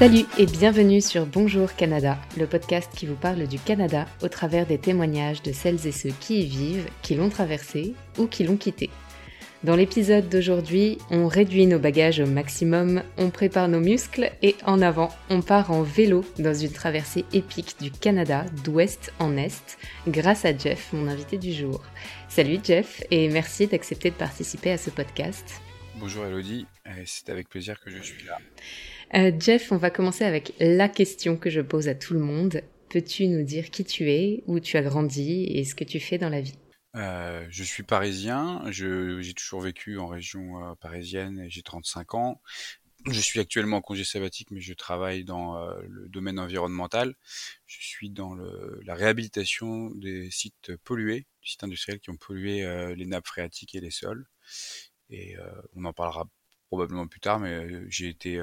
Salut 0.00 0.24
et 0.38 0.46
bienvenue 0.46 1.02
sur 1.02 1.26
Bonjour 1.26 1.76
Canada, 1.76 2.16
le 2.38 2.46
podcast 2.46 2.90
qui 2.96 3.04
vous 3.04 3.16
parle 3.16 3.46
du 3.46 3.58
Canada 3.58 4.06
au 4.22 4.28
travers 4.28 4.64
des 4.64 4.78
témoignages 4.78 5.42
de 5.42 5.52
celles 5.52 5.86
et 5.86 5.92
ceux 5.92 6.14
qui 6.20 6.40
y 6.40 6.46
vivent, 6.46 6.88
qui 7.02 7.16
l'ont 7.16 7.28
traversé 7.28 7.92
ou 8.16 8.26
qui 8.26 8.44
l'ont 8.44 8.56
quitté. 8.56 8.88
Dans 9.62 9.76
l'épisode 9.76 10.30
d'aujourd'hui, 10.30 10.96
on 11.10 11.28
réduit 11.28 11.66
nos 11.66 11.78
bagages 11.78 12.20
au 12.20 12.24
maximum, 12.24 13.02
on 13.18 13.28
prépare 13.28 13.68
nos 13.68 13.80
muscles 13.80 14.32
et 14.40 14.56
en 14.64 14.80
avant, 14.80 15.10
on 15.28 15.42
part 15.42 15.70
en 15.70 15.82
vélo 15.82 16.24
dans 16.38 16.54
une 16.54 16.72
traversée 16.72 17.26
épique 17.34 17.76
du 17.78 17.90
Canada 17.90 18.46
d'ouest 18.64 19.12
en 19.18 19.36
est 19.36 19.76
grâce 20.08 20.46
à 20.46 20.56
Jeff, 20.56 20.94
mon 20.94 21.08
invité 21.08 21.36
du 21.36 21.52
jour. 21.52 21.82
Salut 22.30 22.58
Jeff 22.64 23.02
et 23.10 23.28
merci 23.28 23.66
d'accepter 23.66 24.08
de 24.08 24.16
participer 24.16 24.70
à 24.70 24.78
ce 24.78 24.88
podcast. 24.88 25.60
Bonjour 25.96 26.24
Elodie, 26.24 26.66
c'est 27.04 27.28
avec 27.28 27.50
plaisir 27.50 27.78
que 27.78 27.90
je 27.90 28.00
suis 28.00 28.24
là. 28.24 28.38
Euh, 29.14 29.32
Jeff, 29.38 29.72
on 29.72 29.76
va 29.76 29.90
commencer 29.90 30.24
avec 30.24 30.52
la 30.60 30.88
question 30.88 31.36
que 31.36 31.50
je 31.50 31.60
pose 31.60 31.88
à 31.88 31.94
tout 31.94 32.14
le 32.14 32.20
monde. 32.20 32.62
Peux-tu 32.88 33.26
nous 33.26 33.42
dire 33.42 33.70
qui 33.70 33.84
tu 33.84 34.10
es, 34.10 34.42
où 34.46 34.60
tu 34.60 34.76
as 34.76 34.82
grandi 34.82 35.44
et 35.44 35.64
ce 35.64 35.74
que 35.74 35.84
tu 35.84 35.98
fais 35.98 36.18
dans 36.18 36.28
la 36.28 36.40
vie? 36.40 36.54
Euh, 36.96 37.46
je 37.50 37.64
suis 37.64 37.82
parisien, 37.82 38.62
j'ai 38.70 39.34
toujours 39.34 39.60
vécu 39.60 39.98
en 39.98 40.06
région 40.06 40.64
euh, 40.64 40.74
parisienne 40.74 41.40
et 41.40 41.50
j'ai 41.50 41.62
35 41.62 42.14
ans. 42.14 42.40
Je 43.06 43.20
suis 43.20 43.40
actuellement 43.40 43.78
en 43.78 43.80
congé 43.80 44.04
sabbatique, 44.04 44.50
mais 44.50 44.60
je 44.60 44.74
travaille 44.74 45.24
dans 45.24 45.58
le 45.88 46.06
domaine 46.10 46.38
environnemental. 46.38 47.14
Je 47.64 47.78
suis 47.80 48.10
dans 48.10 48.34
la 48.34 48.94
réhabilitation 48.94 49.90
des 49.94 50.30
sites 50.30 50.76
pollués, 50.84 51.20
des 51.20 51.48
sites 51.48 51.64
industriels 51.64 52.00
qui 52.00 52.10
ont 52.10 52.18
pollué 52.18 52.62
les 52.94 53.06
nappes 53.06 53.26
phréatiques 53.26 53.74
et 53.74 53.80
les 53.80 53.90
sols. 53.90 54.26
Et 55.08 55.34
on 55.74 55.86
en 55.86 55.94
parlera 55.94 56.28
probablement 56.70 57.06
plus 57.06 57.20
tard, 57.20 57.40
mais 57.40 57.68
j'ai 57.90 58.08
été 58.08 58.40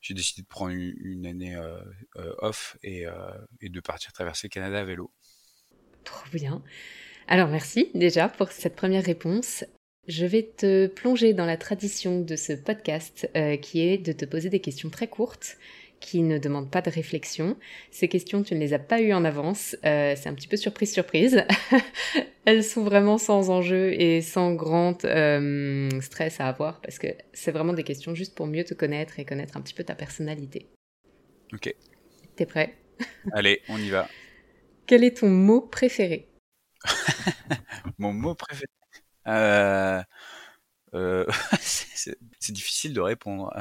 j'ai 0.00 0.14
décidé 0.14 0.42
de 0.42 0.46
prendre 0.46 0.72
une, 0.72 1.26
année 1.26 1.56
euh, 1.56 1.78
euh, 2.16 2.34
off 2.38 2.76
et, 2.82 3.06
euh, 3.06 3.12
et, 3.60 3.68
de 3.68 3.80
partir 3.80 4.12
traverser 4.12 4.46
le 4.48 4.50
Canada 4.50 4.80
à 4.80 4.84
vélo. 4.84 5.10
Trop 6.04 6.28
bien. 6.32 6.62
Alors 7.26 7.48
merci 7.48 7.90
déjà 7.94 8.28
pour 8.28 8.52
cette 8.52 8.76
première 8.76 9.04
réponse. 9.04 9.64
Je 10.06 10.24
vais 10.24 10.44
te 10.44 10.86
plonger 10.86 11.34
dans 11.34 11.44
la 11.44 11.58
tradition 11.58 12.20
de 12.20 12.36
ce 12.36 12.54
podcast 12.54 13.28
qui 13.60 13.80
est 13.80 13.98
de 13.98 14.12
te 14.12 14.24
poser 14.24 14.48
des 14.48 14.60
questions 14.60 14.88
très 14.88 15.06
courtes 15.06 15.58
qui 16.00 16.22
ne 16.22 16.38
demandent 16.38 16.70
pas 16.70 16.80
de 16.80 16.90
réflexion. 16.90 17.56
Ces 17.90 18.08
questions, 18.08 18.42
tu 18.42 18.54
ne 18.54 18.60
les 18.60 18.72
as 18.74 18.78
pas 18.78 19.00
eues 19.00 19.12
en 19.12 19.24
avance. 19.24 19.76
Euh, 19.84 20.14
c'est 20.16 20.28
un 20.28 20.34
petit 20.34 20.48
peu 20.48 20.56
surprise, 20.56 20.92
surprise. 20.92 21.44
Elles 22.44 22.64
sont 22.64 22.82
vraiment 22.82 23.18
sans 23.18 23.50
enjeu 23.50 23.92
et 23.92 24.22
sans 24.22 24.54
grand 24.54 25.04
euh, 25.04 25.88
stress 26.00 26.40
à 26.40 26.48
avoir 26.48 26.80
parce 26.80 26.98
que 26.98 27.08
c'est 27.32 27.50
vraiment 27.50 27.72
des 27.72 27.84
questions 27.84 28.14
juste 28.14 28.34
pour 28.34 28.46
mieux 28.46 28.64
te 28.64 28.74
connaître 28.74 29.18
et 29.18 29.24
connaître 29.24 29.56
un 29.56 29.60
petit 29.60 29.74
peu 29.74 29.84
ta 29.84 29.94
personnalité. 29.94 30.66
Ok. 31.52 31.74
T'es 32.36 32.46
prêt? 32.46 32.76
Allez, 33.32 33.60
on 33.68 33.78
y 33.78 33.90
va. 33.90 34.08
Quel 34.86 35.04
est 35.04 35.18
ton 35.18 35.28
mot 35.28 35.60
préféré? 35.60 36.28
Mon 37.98 38.12
mot 38.12 38.34
préféré 38.34 38.70
euh... 39.26 40.02
c'est 41.60 42.52
difficile 42.52 42.94
de 42.94 43.00
répondre. 43.00 43.52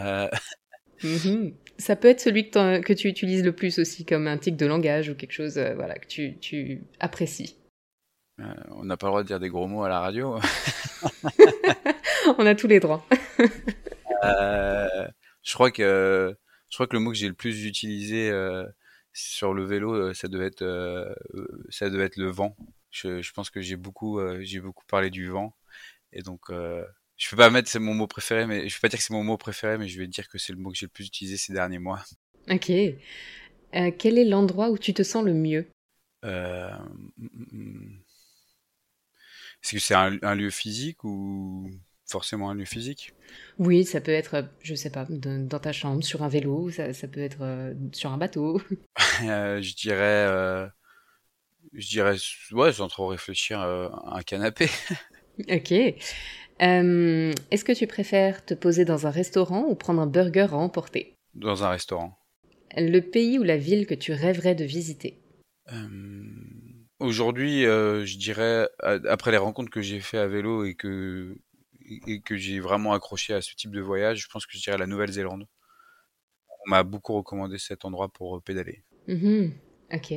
Mhm. 1.04 1.54
Ça 1.78 1.96
peut 1.96 2.08
être 2.08 2.20
celui 2.20 2.50
que, 2.50 2.94
tu 2.94 3.08
utilises 3.08 3.44
le 3.44 3.52
plus 3.52 3.78
aussi, 3.80 4.06
comme 4.06 4.28
un 4.28 4.38
tic 4.38 4.56
de 4.56 4.66
langage 4.66 5.10
ou 5.10 5.16
quelque 5.16 5.32
chose 5.32 5.58
euh, 5.58 5.76
voilà, 5.76 5.96
que 5.96 6.08
tu, 6.08 6.82
apprécies. 7.00 7.56
Euh, 8.40 8.54
on 8.72 8.84
n'a 8.84 8.98
pas 8.98 9.08
le 9.08 9.12
droit 9.12 9.24
de 9.24 9.28
dire 9.28 9.40
des 9.40 9.50
gros 9.50 9.68
mots 9.68 9.84
à 9.84 9.90
la 9.90 10.00
radio. 10.00 10.40
on 12.38 12.46
a 12.46 12.56
tous 12.56 12.68
les 12.68 12.80
droits. 12.80 13.06
Euh, 14.24 15.08
je 15.44 15.54
crois 15.54 15.70
que 15.70 16.36
je 16.72 16.76
crois 16.76 16.88
que 16.88 16.96
le 16.96 17.00
mot 17.00 17.12
que 17.12 17.18
j'ai 17.18 17.28
le 17.28 17.36
plus 17.36 17.66
utilisé 17.66 18.32
sur 19.14 19.54
le 19.54 19.64
vélo, 19.64 20.12
ça 20.16 20.28
devait 20.28 20.48
être 20.48 21.16
ça 21.70 21.92
devait 21.92 22.06
être 22.06 22.18
le 22.18 22.32
vent. 22.32 22.58
Je, 22.90 23.22
je 23.22 23.32
pense 23.32 23.52
que 23.52 23.62
j'ai 23.62 23.76
beaucoup 23.76 24.20
j'ai 24.40 24.60
beaucoup 24.60 24.86
parlé 24.88 25.12
du 25.12 25.28
vent 25.28 25.54
et 26.14 26.24
donc 26.24 26.50
je 27.18 27.30
peux 27.30 27.36
pas 27.36 27.50
mettre 27.50 27.70
c'est 27.70 27.80
mon 27.80 27.96
mot 27.96 28.08
préféré, 28.08 28.46
mais 28.46 28.70
je 28.70 28.76
peux 28.76 28.82
pas 28.82 28.90
dire 28.90 29.00
que 29.00 29.04
c'est 29.04 29.14
mon 29.14 29.24
mot 29.24 29.38
préféré, 29.38 29.78
mais 29.78 29.88
je 29.88 30.00
vais 30.00 30.08
dire 30.08 30.30
que 30.30 30.38
c'est 30.38 30.54
le 30.54 30.60
mot 30.60 30.72
que 30.72 30.78
j'ai 30.78 30.86
le 30.86 30.92
plus 30.92 31.08
utilisé 31.08 31.38
ces 31.38 31.52
derniers 31.52 31.80
mois. 31.80 32.04
Ok. 32.50 32.70
Euh, 32.70 33.92
quel 33.98 34.18
est 34.18 34.26
l'endroit 34.26 34.70
où 34.70 34.78
tu 34.78 34.94
te 34.94 35.04
sens 35.04 35.26
le 35.26 35.34
mieux? 35.34 35.68
Euh... 36.24 36.70
Est-ce 39.64 39.72
que 39.74 39.80
c'est 39.80 39.96
un, 39.96 40.36
lieu 40.36 40.52
physique 40.52 41.04
ou 41.04 41.70
forcément 42.06 42.52
un 42.52 42.54
lieu 42.54 42.66
physique? 42.66 43.14
Oui, 43.58 43.84
ça 43.84 44.00
peut 44.00 44.12
être, 44.12 44.48
je 44.62 44.76
sais 44.76 44.92
pas, 44.92 45.08
dans 45.10 45.60
ta 45.60 45.72
chambre, 45.74 46.04
sur 46.04 46.22
un 46.22 46.30
vélo, 46.30 46.70
ça, 46.70 46.94
peut 47.08 47.20
être 47.20 47.42
euh, 47.42 47.74
sur 47.92 48.12
un 48.12 48.18
bateau. 48.18 48.62
Je 49.22 49.76
dirais, 49.76 50.70
je 51.74 51.88
dirais, 51.88 52.16
ouais, 52.52 52.72
sans 52.72 52.88
trop 52.88 53.08
réfléchir, 53.08 53.60
un 53.60 54.22
canapé. 54.22 54.70
ok. 55.50 55.74
Euh, 56.62 57.34
est-ce 57.52 57.64
que 57.64 57.72
tu 57.72 57.88
préfères 57.88 58.44
te 58.46 58.54
poser 58.54 58.86
dans 58.86 59.08
un 59.08 59.12
restaurant 59.12 59.66
ou 59.68 59.76
prendre 59.76 60.02
un 60.02 60.08
burger 60.08 60.48
à 60.52 60.58
emporter? 60.58 61.14
Dans 61.34 61.64
un 61.64 61.70
restaurant. 61.70 62.18
Le 62.76 63.00
pays 63.00 63.40
ou 63.40 63.44
la 63.44 63.58
ville 63.58 63.86
que 63.86 63.94
tu 63.94 64.12
rêverais 64.12 64.56
de 64.56 64.66
visiter? 64.66 65.22
Euh, 65.72 66.24
Aujourd'hui, 67.00 67.66
euh, 67.66 68.06
je 68.06 68.18
dirais, 68.18 68.68
après 69.08 69.32
les 69.32 69.38
rencontres 69.38 69.70
que 69.70 69.82
j'ai 69.82 70.00
fait 70.00 70.18
à 70.18 70.28
vélo 70.28 70.66
et 70.66 70.74
que, 70.74 71.38
et 72.08 72.22
que 72.22 72.36
j'ai 72.36 72.60
vraiment 72.60 72.94
accroché 72.94 73.36
à 73.36 73.42
ce 73.42 73.54
type 73.54 73.72
de 73.72 73.82
voyage, 73.82 74.24
je 74.24 74.28
pense 74.28 74.48
que 74.48 74.58
je 74.58 74.64
dirais 74.64 74.80
la 74.80 74.88
Nouvelle-Zélande. 74.88 75.46
On 76.66 76.70
m'a 76.72 76.82
beaucoup 76.82 77.14
recommandé 77.14 77.60
cet 77.60 77.86
endroit 77.86 78.10
pour 78.10 78.42
pédaler. 78.42 78.84
Mm-hmm. 79.08 79.52
Ok. 79.94 80.12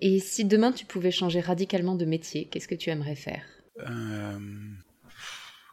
Et 0.00 0.20
si 0.20 0.44
demain 0.44 0.70
tu 0.70 0.86
pouvais 0.86 1.10
changer 1.10 1.40
radicalement 1.40 1.96
de 1.96 2.04
métier, 2.04 2.46
qu'est-ce 2.46 2.68
que 2.68 2.74
tu 2.76 2.90
aimerais 2.90 3.16
faire? 3.16 3.44
Euh, 3.80 4.38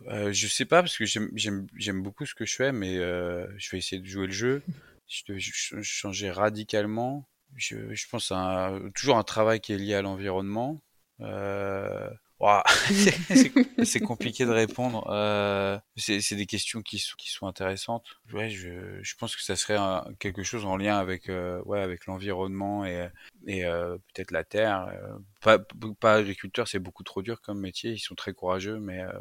je 0.08 0.48
sais 0.48 0.66
pas 0.66 0.82
parce 0.82 0.98
que 0.98 1.06
j'aime 1.06 2.02
beaucoup 2.02 2.26
ce 2.26 2.36
que 2.36 2.46
je 2.46 2.56
fais, 2.56 2.72
mais 2.72 2.98
euh, 2.98 3.48
je 3.58 3.70
vais 3.72 3.78
essayer 3.78 4.02
de 4.02 4.08
jouer 4.08 4.28
le 4.28 4.34
jeu. 4.34 4.64
Je 5.08 5.24
devais 5.28 5.42
changer 5.84 6.32
radicalement, 6.32 7.28
je, 7.56 7.94
je 7.94 8.08
pense 8.10 8.32
à 8.32 8.74
toujours 8.96 9.18
un 9.18 9.24
travail 9.24 9.60
qui 9.60 9.74
est 9.74 9.78
lié 9.78 9.96
à 9.96 10.02
l'environnement. 10.02 10.82
Euh, 11.20 12.10
c'est 13.84 14.00
compliqué 14.00 14.46
de 14.46 14.52
répondre. 14.52 15.08
Euh, 15.12 15.78
c'est 15.96 16.36
des 16.36 16.46
questions 16.46 16.82
qui 16.82 16.98
sont, 17.00 17.16
qui 17.18 17.30
sont 17.30 17.46
intéressantes. 17.46 18.06
Ouais, 18.34 18.50
je, 18.50 19.00
je 19.02 19.16
pense 19.16 19.36
que 19.36 19.44
ça 19.44 19.56
serait 19.56 19.78
quelque 20.20 20.44
chose 20.44 20.66
en 20.66 20.76
lien 20.76 20.98
avec 20.98 21.30
euh, 21.30 21.62
ouais 21.66 21.82
avec 21.82 22.08
l'environnement 22.08 22.86
et, 22.86 23.10
et 23.46 23.66
euh, 23.66 23.98
peut-être 24.14 24.32
la 24.32 24.44
terre. 24.44 24.88
Euh, 24.88 25.18
pas, 25.42 25.60
pas 26.00 26.16
agriculteur, 26.16 26.68
c'est 26.68 26.80
beaucoup 26.80 27.04
trop 27.04 27.22
dur 27.22 27.42
comme 27.42 27.60
métier. 27.60 27.92
Ils 27.92 28.00
sont 28.00 28.16
très 28.16 28.34
courageux, 28.34 28.80
mais 28.80 29.02
euh, 29.02 29.12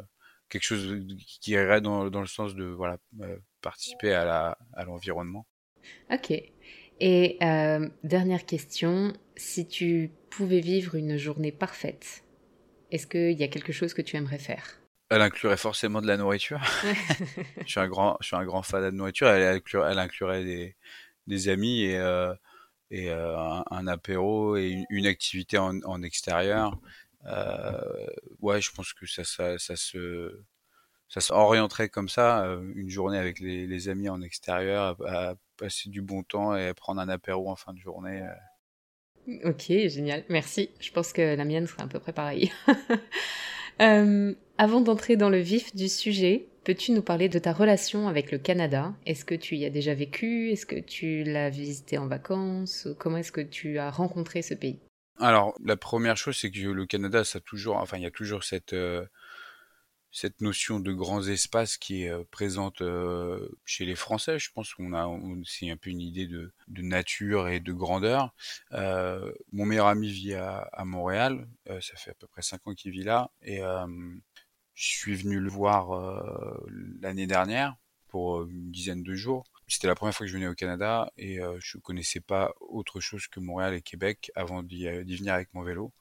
quelque 0.51 0.63
chose 0.63 1.03
qui 1.41 1.51
irait 1.51 1.81
dans, 1.81 2.09
dans 2.09 2.21
le 2.21 2.27
sens 2.27 2.53
de 2.53 2.65
voilà 2.65 2.97
euh, 3.21 3.37
participer 3.61 4.13
à 4.13 4.25
la 4.25 4.57
à 4.73 4.83
l'environnement. 4.83 5.47
Ok. 6.11 6.31
Et 6.99 7.37
euh, 7.41 7.89
dernière 8.03 8.45
question, 8.45 9.13
si 9.35 9.67
tu 9.67 10.11
pouvais 10.29 10.59
vivre 10.59 10.95
une 10.95 11.17
journée 11.17 11.51
parfaite, 11.51 12.23
est-ce 12.91 13.07
qu'il 13.07 13.39
y 13.39 13.43
a 13.43 13.47
quelque 13.47 13.73
chose 13.73 13.95
que 13.95 14.03
tu 14.03 14.17
aimerais 14.17 14.37
faire? 14.37 14.79
Elle 15.09 15.21
inclurait 15.21 15.57
forcément 15.57 16.01
de 16.01 16.07
la 16.07 16.17
nourriture. 16.17 16.61
je 17.65 17.71
suis 17.71 17.79
un 17.79 17.87
grand, 17.87 18.17
je 18.21 18.27
suis 18.27 18.35
un 18.35 18.45
grand 18.45 18.61
fan 18.61 18.83
de 18.83 18.91
nourriture. 18.91 19.29
Elle, 19.29 19.55
inclurait, 19.55 19.91
elle 19.91 19.99
inclurait 19.99 20.43
des, 20.43 20.75
des 21.27 21.49
amis 21.49 21.81
et, 21.81 21.97
euh, 21.97 22.33
et 22.91 23.09
un, 23.11 23.87
apéro 23.87 24.55
et 24.57 24.67
une, 24.67 24.85
une 24.89 25.07
activité 25.07 25.57
en, 25.57 25.81
en 25.83 26.03
extérieur. 26.03 26.79
Euh, 27.25 28.07
ouais, 28.39 28.61
je 28.61 28.71
pense 28.71 28.93
que 28.93 29.05
ça, 29.05 29.23
ça, 29.23 29.57
ça 29.57 29.75
se 29.75 30.41
ça 31.07 31.19
s'orienterait 31.19 31.89
comme 31.89 32.07
ça, 32.07 32.45
euh, 32.45 32.71
une 32.73 32.89
journée 32.89 33.17
avec 33.17 33.41
les, 33.41 33.89
amis 33.89 34.07
en 34.07 34.21
extérieur, 34.21 34.95
à, 35.05 35.35
passer 35.57 35.89
du 35.89 36.01
bon 36.01 36.23
temps 36.23 36.55
et 36.55 36.73
prendre 36.73 37.01
un 37.01 37.09
apéro 37.09 37.49
en 37.49 37.57
fin 37.57 37.73
de 37.73 37.79
journée. 37.79 38.21
Euh. 39.27 39.49
Ok, 39.49 39.65
génial, 39.67 40.23
merci. 40.29 40.69
Je 40.79 40.89
pense 40.91 41.11
que 41.11 41.35
la 41.35 41.43
mienne 41.43 41.67
serait 41.67 41.83
à 41.83 41.87
peu 41.87 41.99
près 41.99 42.13
pareille. 42.13 42.51
avant 44.57 44.79
d'entrer 44.79 45.17
dans 45.17 45.29
le 45.29 45.39
vif 45.39 45.75
du 45.75 45.89
sujet, 45.89 46.47
peux-tu 46.63 46.93
nous 46.93 47.01
parler 47.01 47.27
de 47.27 47.39
ta 47.39 47.51
relation 47.51 48.07
avec 48.07 48.31
le 48.31 48.37
Canada? 48.37 48.93
Est-ce 49.05 49.25
que 49.25 49.35
tu 49.35 49.57
y 49.57 49.65
as 49.65 49.69
déjà 49.69 49.93
vécu? 49.93 50.49
Est-ce 50.51 50.65
que 50.65 50.79
tu 50.79 51.23
l'as 51.23 51.49
visité 51.49 51.97
en 51.97 52.07
vacances? 52.07 52.87
Comment 52.99 53.17
est-ce 53.17 53.33
que 53.33 53.41
tu 53.41 53.79
as 53.79 53.91
rencontré 53.91 54.41
ce 54.41 54.53
pays? 54.53 54.79
Alors, 55.21 55.55
la 55.63 55.77
première 55.77 56.17
chose, 56.17 56.37
c'est 56.37 56.51
que 56.51 56.59
le 56.59 56.85
Canada, 56.85 57.23
ça 57.23 57.39
toujours, 57.39 57.77
enfin, 57.77 57.97
il 57.97 58.03
y 58.03 58.07
a 58.07 58.11
toujours 58.11 58.43
cette 58.43 58.73
euh, 58.73 59.05
cette 60.11 60.41
notion 60.41 60.79
de 60.81 60.91
grands 60.91 61.25
espaces 61.25 61.77
qui 61.77 62.03
est 62.03 62.09
euh, 62.09 62.23
présente 62.31 62.81
euh, 62.81 63.47
chez 63.63 63.85
les 63.85 63.95
Français. 63.95 64.39
Je 64.39 64.51
pense 64.51 64.73
qu'on 64.73 64.93
a, 64.93 65.07
c'est 65.45 65.69
un 65.69 65.77
peu 65.77 65.89
une 65.89 66.01
idée 66.01 66.27
de, 66.27 66.51
de 66.67 66.81
nature 66.81 67.47
et 67.47 67.59
de 67.59 67.71
grandeur. 67.71 68.33
Mon 68.71 69.65
meilleur 69.65 69.87
ami 69.87 70.11
vit 70.11 70.33
à, 70.33 70.57
à 70.73 70.85
Montréal. 70.85 71.47
Ça 71.67 71.95
fait 71.97 72.11
à 72.11 72.15
peu 72.15 72.27
près 72.27 72.41
cinq 72.41 72.65
ans 72.67 72.73
qu'il 72.73 72.91
vit 72.91 73.03
là, 73.03 73.31
et 73.41 73.59
je 73.59 74.89
suis 74.89 75.15
venu 75.15 75.39
le 75.39 75.49
voir 75.49 75.91
l'année 77.01 77.27
dernière 77.27 77.75
pour 78.07 78.43
une 78.43 78.71
dizaine 78.71 79.03
de 79.03 79.15
jours 79.15 79.45
c'était 79.71 79.87
la 79.87 79.95
première 79.95 80.13
fois 80.13 80.25
que 80.25 80.29
je 80.29 80.37
venais 80.37 80.47
au 80.47 80.55
Canada 80.55 81.11
et 81.17 81.39
je 81.59 81.77
connaissais 81.77 82.19
pas 82.19 82.53
autre 82.59 82.99
chose 82.99 83.27
que 83.27 83.39
Montréal 83.39 83.73
et 83.73 83.81
Québec 83.81 84.31
avant 84.35 84.63
d'y 84.63 84.85
venir 84.85 85.33
avec 85.33 85.53
mon 85.53 85.63
vélo 85.63 85.93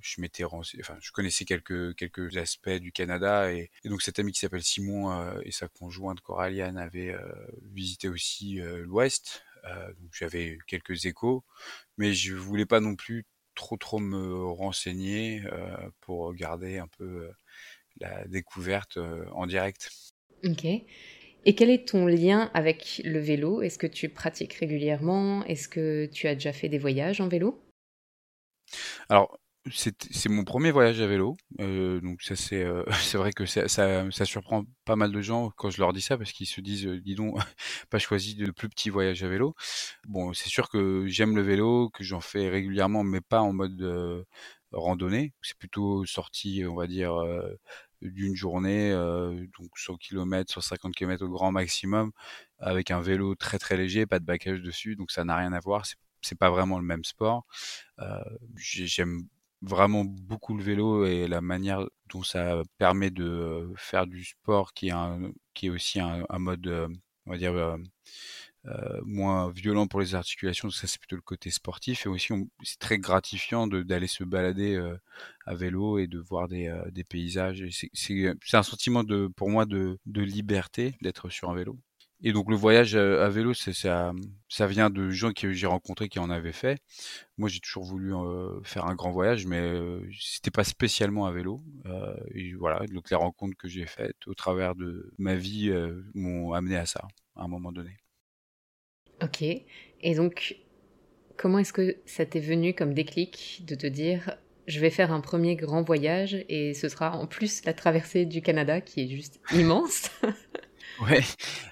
je 0.00 0.80
enfin, 0.80 0.96
je 1.00 1.10
connaissais 1.12 1.44
quelques 1.44 1.94
quelques 1.96 2.36
aspects 2.36 2.68
du 2.68 2.92
Canada 2.92 3.52
et, 3.52 3.70
donc 3.84 4.02
cet 4.02 4.18
ami 4.18 4.32
qui 4.32 4.40
s'appelle 4.40 4.62
Simon 4.62 5.12
euh, 5.12 5.40
et 5.44 5.52
sa 5.52 5.68
conjointe 5.68 6.20
Coraliane 6.20 6.78
avaient 6.78 7.14
euh, 7.14 7.32
visité 7.72 8.08
aussi 8.08 8.60
euh, 8.60 8.84
l'Ouest, 8.84 9.42
donc 9.98 10.10
j'avais 10.12 10.58
quelques 10.68 11.06
échos, 11.06 11.44
mais 11.96 12.14
je 12.14 12.34
voulais 12.34 12.66
pas 12.66 12.78
non 12.78 12.94
plus 12.94 13.26
trop 13.56 13.76
trop 13.76 13.98
me 13.98 14.44
renseigner 14.44 15.42
pour 16.00 16.32
garder 16.34 16.78
un 16.78 16.86
peu 16.86 17.28
la 17.98 18.28
découverte 18.28 18.96
en 19.32 19.44
direct. 19.48 19.90
Ok. 20.44 20.66
Et 21.48 21.54
quel 21.54 21.70
est 21.70 21.88
ton 21.88 22.06
lien 22.06 22.50
avec 22.54 23.00
le 23.04 23.20
vélo? 23.20 23.62
Est-ce 23.62 23.78
que 23.78 23.86
tu 23.86 24.08
pratiques 24.08 24.54
régulièrement? 24.54 25.44
Est-ce 25.44 25.68
que 25.68 26.06
tu 26.06 26.26
as 26.26 26.34
déjà 26.34 26.52
fait 26.52 26.68
des 26.68 26.78
voyages 26.78 27.20
en 27.20 27.28
vélo? 27.28 27.62
Alors, 29.08 29.38
c'est 29.70 30.28
mon 30.28 30.42
premier 30.42 30.72
voyage 30.72 31.00
à 31.00 31.06
vélo, 31.06 31.36
euh, 31.60 32.00
donc 32.00 32.22
ça 32.22 32.34
c'est 32.34 32.64
euh, 32.64 32.82
vrai 33.14 33.32
que 33.32 33.46
ça, 33.46 33.68
ça, 33.68 34.24
surprend 34.24 34.64
pas 34.84 34.96
mal 34.96 35.12
de 35.12 35.20
gens 35.20 35.50
quand 35.56 35.70
je 35.70 35.78
leur 35.80 35.92
dis 35.92 36.00
ça 36.00 36.16
parce 36.18 36.32
qu'ils 36.32 36.46
se 36.46 36.60
disent 36.60 36.86
euh, 36.86 37.00
dis 37.00 37.14
donc 37.14 37.36
pas 37.90 37.98
choisi 38.00 38.34
de 38.34 38.50
plus 38.50 38.68
petit 38.68 38.90
voyage 38.90 39.22
à 39.22 39.28
vélo. 39.28 39.54
Bon, 40.08 40.32
c'est 40.32 40.48
sûr 40.48 40.68
que 40.68 41.06
j'aime 41.06 41.36
le 41.36 41.42
vélo, 41.42 41.90
que 41.90 42.02
j'en 42.02 42.20
fais 42.20 42.48
régulièrement, 42.48 43.04
mais 43.04 43.20
pas 43.20 43.40
en 43.40 43.52
mode 43.52 44.26
randonnée. 44.72 45.32
C'est 45.42 45.56
plutôt 45.56 46.04
sorti, 46.06 46.64
on 46.68 46.74
va 46.74 46.88
dire, 46.88 47.14
d'une 48.12 48.34
journée, 48.34 48.92
donc 49.58 49.70
100 49.76 49.96
km, 49.96 50.52
150 50.52 50.94
km 50.94 51.24
au 51.24 51.28
grand 51.28 51.52
maximum, 51.52 52.12
avec 52.58 52.90
un 52.90 53.00
vélo 53.00 53.34
très 53.34 53.58
très 53.58 53.76
léger, 53.76 54.06
pas 54.06 54.18
de 54.18 54.24
baquage 54.24 54.60
dessus, 54.62 54.96
donc 54.96 55.10
ça 55.10 55.24
n'a 55.24 55.36
rien 55.36 55.52
à 55.52 55.60
voir. 55.60 55.84
C'est 56.22 56.38
pas 56.38 56.50
vraiment 56.50 56.78
le 56.78 56.84
même 56.84 57.04
sport. 57.04 57.46
J'aime 58.56 59.22
vraiment 59.62 60.04
beaucoup 60.04 60.56
le 60.56 60.62
vélo 60.62 61.06
et 61.06 61.28
la 61.28 61.40
manière 61.40 61.86
dont 62.10 62.22
ça 62.22 62.62
permet 62.78 63.10
de 63.10 63.72
faire 63.76 64.06
du 64.06 64.24
sport 64.24 64.72
qui 64.72 64.88
est, 64.88 64.92
un, 64.92 65.32
qui 65.54 65.66
est 65.66 65.70
aussi 65.70 66.00
un, 66.00 66.38
mode, 66.38 66.66
on 67.26 67.30
va 67.30 67.38
dire, 67.38 67.76
euh, 68.66 69.00
moins 69.04 69.50
violent 69.50 69.86
pour 69.86 70.00
les 70.00 70.14
articulations. 70.14 70.70
Ça, 70.70 70.86
c'est 70.86 70.98
plutôt 70.98 71.16
le 71.16 71.22
côté 71.22 71.50
sportif. 71.50 72.06
Et 72.06 72.08
aussi, 72.08 72.32
c'est 72.62 72.78
très 72.78 72.98
gratifiant 72.98 73.66
d'aller 73.66 74.06
se 74.06 74.24
balader 74.24 74.80
à 75.46 75.54
vélo 75.54 75.98
et 75.98 76.06
de 76.06 76.18
voir 76.18 76.48
des, 76.48 76.72
des 76.92 77.04
paysages. 77.04 77.64
C'est 77.92 78.34
un 78.52 78.62
sentiment 78.62 79.04
de, 79.04 79.28
pour 79.36 79.50
moi 79.50 79.66
de, 79.66 79.98
de 80.06 80.22
liberté 80.22 80.94
d'être 81.02 81.28
sur 81.28 81.50
un 81.50 81.54
vélo. 81.54 81.78
Et 82.22 82.32
donc 82.32 82.48
le 82.50 82.56
voyage 82.56 82.96
à, 82.96 83.28
vélo, 83.28 83.52
ça, 83.52 84.12
ça 84.48 84.66
vient 84.66 84.88
de 84.90 85.10
gens 85.10 85.32
que 85.32 85.52
j'ai 85.52 85.66
rencontrés 85.66 86.08
qui 86.08 86.18
en 86.18 86.30
avaient 86.30 86.52
fait. 86.52 86.80
Moi, 87.36 87.48
j'ai 87.48 87.60
toujours 87.60 87.84
voulu 87.84 88.14
euh, 88.14 88.60
faire 88.64 88.86
un 88.86 88.94
grand 88.94 89.10
voyage, 89.10 89.46
mais 89.46 89.60
euh, 89.60 90.00
c'était 90.18 90.50
pas 90.50 90.64
spécialement 90.64 91.26
à 91.26 91.32
vélo. 91.32 91.60
Euh, 91.84 92.16
et 92.34 92.54
voilà, 92.54 92.86
donc 92.86 93.10
les 93.10 93.16
rencontres 93.16 93.56
que 93.58 93.68
j'ai 93.68 93.86
faites 93.86 94.26
au 94.26 94.34
travers 94.34 94.74
de 94.74 95.12
ma 95.18 95.34
vie 95.34 95.68
euh, 95.70 96.02
m'ont 96.14 96.52
amené 96.52 96.76
à 96.76 96.86
ça, 96.86 97.06
à 97.36 97.44
un 97.44 97.48
moment 97.48 97.72
donné. 97.72 97.96
Ok. 99.22 99.42
Et 99.42 100.14
donc, 100.14 100.56
comment 101.36 101.58
est-ce 101.58 101.72
que 101.72 101.96
ça 102.06 102.26
t'est 102.26 102.40
venu 102.40 102.74
comme 102.74 102.94
déclic 102.94 103.62
de 103.66 103.74
te 103.74 103.86
dire 103.86 104.36
je 104.66 104.80
vais 104.80 104.90
faire 104.90 105.12
un 105.12 105.20
premier 105.20 105.54
grand 105.54 105.82
voyage 105.82 106.44
et 106.48 106.74
ce 106.74 106.88
sera 106.88 107.16
en 107.16 107.26
plus 107.26 107.64
la 107.64 107.72
traversée 107.72 108.24
du 108.24 108.42
Canada 108.42 108.80
qui 108.80 109.02
est 109.02 109.08
juste 109.08 109.40
immense? 109.54 110.10
Ouais. 111.00 111.22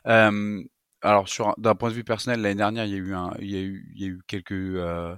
Euh, 0.06 0.62
alors 1.02 1.29
sur 1.29 1.55
d'un 1.58 1.75
point 1.75 1.91
de 1.91 1.94
vue 1.94 2.05
personnel, 2.05 2.41
l'année 2.41 2.55
dernière, 2.55 2.85
il 2.85 2.93
y 2.93 2.94
a 2.94 2.99
eu 2.99 3.14
un, 3.14 3.35
il 3.41 3.50
y 3.50 3.56
a 3.56 3.61
eu, 3.61 3.93
il 3.94 4.02
y 4.02 4.05
a 4.05 4.08
eu 4.08 4.20
quelques 4.26 4.52
euh, 4.52 5.14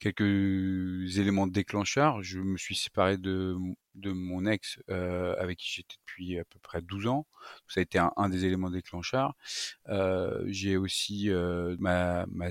quelques 0.00 1.18
éléments 1.18 1.46
déclencheurs. 1.46 2.22
Je 2.22 2.40
me 2.40 2.56
suis 2.56 2.76
séparé 2.76 3.18
de 3.18 3.56
de 3.98 4.12
mon 4.12 4.46
ex 4.46 4.78
avec 4.88 5.58
qui 5.58 5.70
j'étais 5.76 5.96
depuis 6.06 6.38
à 6.38 6.44
peu 6.44 6.58
près 6.60 6.82
12 6.82 7.06
ans. 7.06 7.26
Ça 7.68 7.80
a 7.80 7.82
été 7.82 7.98
un, 7.98 8.28
des 8.28 8.44
éléments 8.44 8.70
déclencheurs. 8.70 9.34
J'ai 10.46 10.76
aussi 10.76 11.30
ma 11.78 12.26
ma 12.26 12.48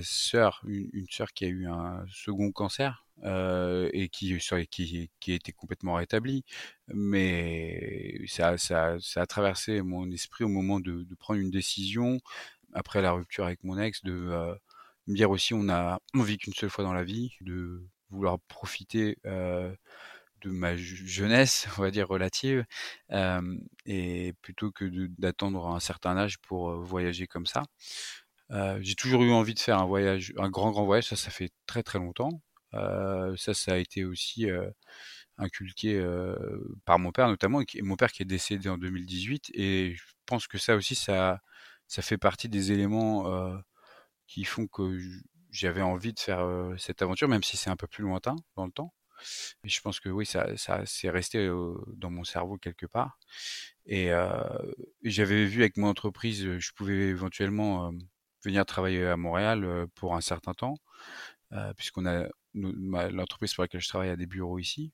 une, 0.64 0.88
une 0.92 1.06
qui 1.06 1.44
a 1.44 1.48
eu 1.48 1.66
un 1.66 2.04
second 2.10 2.52
cancer 2.52 3.04
et 3.24 4.08
qui, 4.12 4.38
qui, 4.70 5.10
qui 5.20 5.32
été 5.32 5.52
complètement 5.52 5.94
rétabli. 5.94 6.44
Mais 6.88 8.20
ça, 8.26 8.58
ça, 8.58 8.96
ça 9.00 9.22
a 9.22 9.26
traversé 9.26 9.82
mon 9.82 10.10
esprit 10.10 10.44
au 10.44 10.48
moment 10.48 10.80
de, 10.80 11.06
prendre 11.18 11.40
une 11.40 11.50
décision 11.50 12.20
après 12.72 13.02
la 13.02 13.12
rupture 13.12 13.44
avec 13.46 13.64
mon 13.64 13.78
ex 13.78 14.04
de 14.04 14.58
me 15.08 15.14
dire 15.14 15.30
aussi 15.30 15.54
on 15.54 15.68
a 15.68 16.00
on 16.14 16.22
vit 16.22 16.38
qu'une 16.38 16.52
seule 16.52 16.70
fois 16.70 16.84
dans 16.84 16.92
la 16.92 17.04
vie, 17.04 17.32
de 17.40 17.82
vouloir 18.10 18.38
profiter 18.40 19.18
de 20.42 20.50
ma 20.50 20.76
jeunesse, 20.76 21.66
on 21.78 21.82
va 21.82 21.90
dire 21.90 22.08
relative, 22.08 22.64
euh, 23.12 23.58
et 23.86 24.34
plutôt 24.42 24.70
que 24.70 24.84
d'attendre 25.18 25.66
un 25.68 25.80
certain 25.80 26.16
âge 26.16 26.38
pour 26.38 26.72
voyager 26.82 27.26
comme 27.26 27.46
ça. 27.46 27.64
J'ai 28.80 28.94
toujours 28.94 29.22
eu 29.24 29.32
envie 29.32 29.54
de 29.54 29.58
faire 29.60 29.78
un 29.78 29.86
voyage, 29.86 30.32
un 30.38 30.48
grand 30.48 30.70
grand 30.70 30.84
voyage. 30.86 31.08
Ça, 31.08 31.16
ça 31.16 31.30
fait 31.30 31.50
très 31.66 31.82
très 31.82 31.98
longtemps. 31.98 32.42
Euh, 32.74 33.36
ça, 33.36 33.54
ça 33.54 33.74
a 33.74 33.76
été 33.76 34.04
aussi 34.04 34.46
inculqué 35.38 36.02
par 36.84 36.98
mon 36.98 37.12
père 37.12 37.28
notamment, 37.28 37.60
et 37.60 37.82
mon 37.82 37.96
père 37.96 38.10
qui 38.12 38.22
est 38.22 38.26
décédé 38.26 38.68
en 38.68 38.78
2018. 38.78 39.50
Et 39.54 39.94
je 39.94 40.02
pense 40.26 40.46
que 40.46 40.58
ça 40.58 40.76
aussi, 40.76 40.94
ça, 40.94 41.40
ça 41.88 42.02
fait 42.02 42.18
partie 42.18 42.48
des 42.48 42.72
éléments 42.72 43.26
qui 44.26 44.44
font 44.44 44.66
que 44.66 44.98
j'avais 45.50 45.82
envie 45.82 46.12
de 46.14 46.20
faire 46.20 46.46
cette 46.78 47.02
aventure, 47.02 47.28
même 47.28 47.42
si 47.42 47.56
c'est 47.56 47.70
un 47.70 47.76
peu 47.76 47.86
plus 47.86 48.04
lointain 48.04 48.36
dans 48.56 48.66
le 48.66 48.72
temps. 48.72 48.92
Je 49.64 49.80
pense 49.80 50.00
que 50.00 50.08
oui, 50.08 50.26
ça, 50.26 50.56
ça 50.56 50.82
c'est 50.86 51.10
resté 51.10 51.48
dans 51.96 52.10
mon 52.10 52.24
cerveau 52.24 52.58
quelque 52.58 52.86
part. 52.86 53.18
Et, 53.86 54.10
j'avais 55.02 55.46
vu 55.46 55.60
avec 55.62 55.76
mon 55.76 55.88
entreprise, 55.88 56.58
je 56.58 56.72
pouvais 56.72 57.08
éventuellement 57.08 57.92
venir 58.44 58.64
travailler 58.66 59.06
à 59.06 59.16
Montréal 59.16 59.86
pour 59.94 60.14
un 60.14 60.20
certain 60.20 60.54
temps, 60.54 60.76
puisqu'on 61.76 62.06
a 62.06 62.28
l'entreprise 62.54 63.54
pour 63.54 63.64
laquelle 63.64 63.80
je 63.80 63.88
travaille 63.88 64.10
a 64.10 64.16
des 64.16 64.26
bureaux 64.26 64.58
ici. 64.58 64.92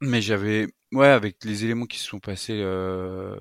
Mais 0.00 0.22
j'avais, 0.22 0.68
ouais, 0.92 1.08
avec 1.08 1.44
les 1.44 1.64
éléments 1.64 1.86
qui 1.86 1.98
se 1.98 2.06
sont 2.06 2.20
passés 2.20 2.62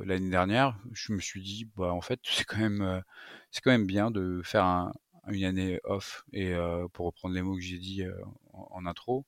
l'année 0.06 0.30
dernière, 0.30 0.78
je 0.92 1.14
me 1.14 1.20
suis 1.20 1.42
dit, 1.42 1.70
bah 1.76 1.94
en 1.94 2.02
fait, 2.02 2.20
c'est 2.24 2.46
quand 2.46 2.58
même, 2.58 3.04
c'est 3.52 3.62
quand 3.62 3.72
même 3.72 3.86
bien 3.88 4.12
de 4.12 4.42
faire 4.44 4.66
un, 4.66 4.94
une 5.30 5.44
année 5.44 5.80
off. 5.84 6.26
Et 6.34 6.54
pour 6.94 7.06
reprendre 7.08 7.36
les 7.36 7.42
mots 7.42 7.56
que 7.56 7.62
j'ai 7.62 7.78
dit 7.78 8.04
en, 8.54 8.86
intro, 8.86 9.26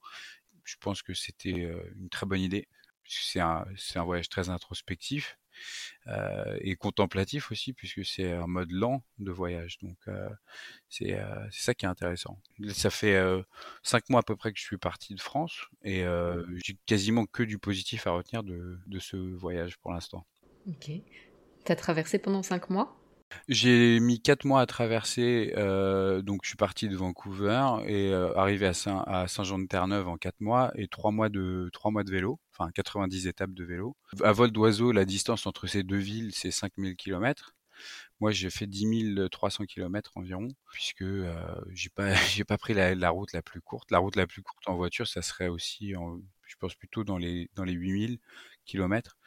je 0.69 0.77
pense 0.79 1.01
que 1.01 1.13
c'était 1.13 1.71
une 1.95 2.09
très 2.09 2.25
bonne 2.25 2.41
idée. 2.41 2.67
C'est 3.05 3.39
un, 3.39 3.65
c'est 3.75 3.97
un 3.97 4.03
voyage 4.03 4.29
très 4.29 4.49
introspectif. 4.49 5.37
Euh, 6.07 6.57
et 6.61 6.77
contemplatif 6.77 7.51
aussi, 7.51 7.73
puisque 7.73 8.05
c'est 8.05 8.31
un 8.31 8.47
mode 8.47 8.71
lent 8.71 9.03
de 9.17 9.31
voyage. 9.31 9.77
Donc 9.81 9.97
euh, 10.07 10.29
c'est 10.87 11.19
ça 11.51 11.73
qui 11.73 11.85
est 11.85 11.89
intéressant. 11.89 12.39
Ça 12.71 12.89
fait 12.89 13.19
cinq 13.83 14.09
mois 14.09 14.21
à 14.21 14.23
peu 14.23 14.35
près 14.35 14.53
que 14.53 14.59
je 14.59 14.63
suis 14.63 14.77
parti 14.77 15.15
de 15.15 15.19
France 15.19 15.65
et 15.83 16.05
j'ai 16.63 16.77
quasiment 16.85 17.25
que 17.25 17.43
du 17.43 17.57
positif 17.57 18.07
à 18.07 18.11
retenir 18.11 18.43
de, 18.43 18.79
de 18.85 18.99
ce 18.99 19.17
voyage 19.17 19.77
pour 19.79 19.91
l'instant. 19.91 20.25
Ok. 20.67 20.91
T'as 21.65 21.75
traversé 21.75 22.19
pendant 22.19 22.43
cinq 22.43 22.69
mois? 22.69 22.98
J'ai 23.47 23.99
mis 23.99 24.21
quatre 24.21 24.45
mois 24.45 24.61
à 24.61 24.65
traverser, 24.65 25.53
euh, 25.57 26.21
donc 26.21 26.41
je 26.43 26.49
suis 26.49 26.57
parti 26.57 26.87
de 26.89 26.95
Vancouver 26.95 27.67
et 27.85 28.11
euh, 28.11 28.35
arrivé 28.35 28.65
à 28.67 28.73
Saint 28.73 29.03
à 29.07 29.27
Saint-Jean-de-Terre-Neuve 29.27 30.07
en 30.07 30.17
quatre 30.17 30.39
mois 30.39 30.71
et 30.75 30.87
trois 30.87 31.11
mois 31.11 31.29
de 31.29 31.69
vélo, 32.09 32.39
enfin 32.53 32.71
90 32.71 33.27
étapes 33.27 33.53
de 33.53 33.63
vélo. 33.63 33.95
À 34.23 34.31
vol 34.31 34.51
d'oiseau, 34.51 34.91
la 34.91 35.05
distance 35.05 35.47
entre 35.47 35.67
ces 35.67 35.83
deux 35.83 35.97
villes, 35.97 36.31
c'est 36.33 36.51
5000 36.51 36.95
km. 36.95 37.55
Moi, 38.19 38.31
j'ai 38.31 38.49
fait 38.49 38.67
10 38.67 39.29
300 39.31 39.65
km 39.65 40.11
environ, 40.15 40.49
puisque 40.71 41.03
euh, 41.03 41.55
j'ai 41.71 41.89
pas 41.89 42.13
pris 42.59 42.73
la, 42.73 43.09
route 43.09 43.31
la 43.33 43.41
plus 43.41 43.61
courte. 43.61 43.91
La 43.91 43.99
route 43.99 44.15
la 44.15 44.27
plus 44.27 44.41
courte 44.43 44.67
en 44.67 44.75
voiture, 44.75 45.07
ça 45.07 45.21
serait 45.21 45.47
aussi, 45.47 45.93
je 46.45 46.55
pense 46.57 46.75
plutôt 46.75 47.03
dans 47.03 47.17
les 47.17 47.49
dans 47.55 47.63
les 47.63 47.73
8000 47.73 48.19
km. 48.69 49.17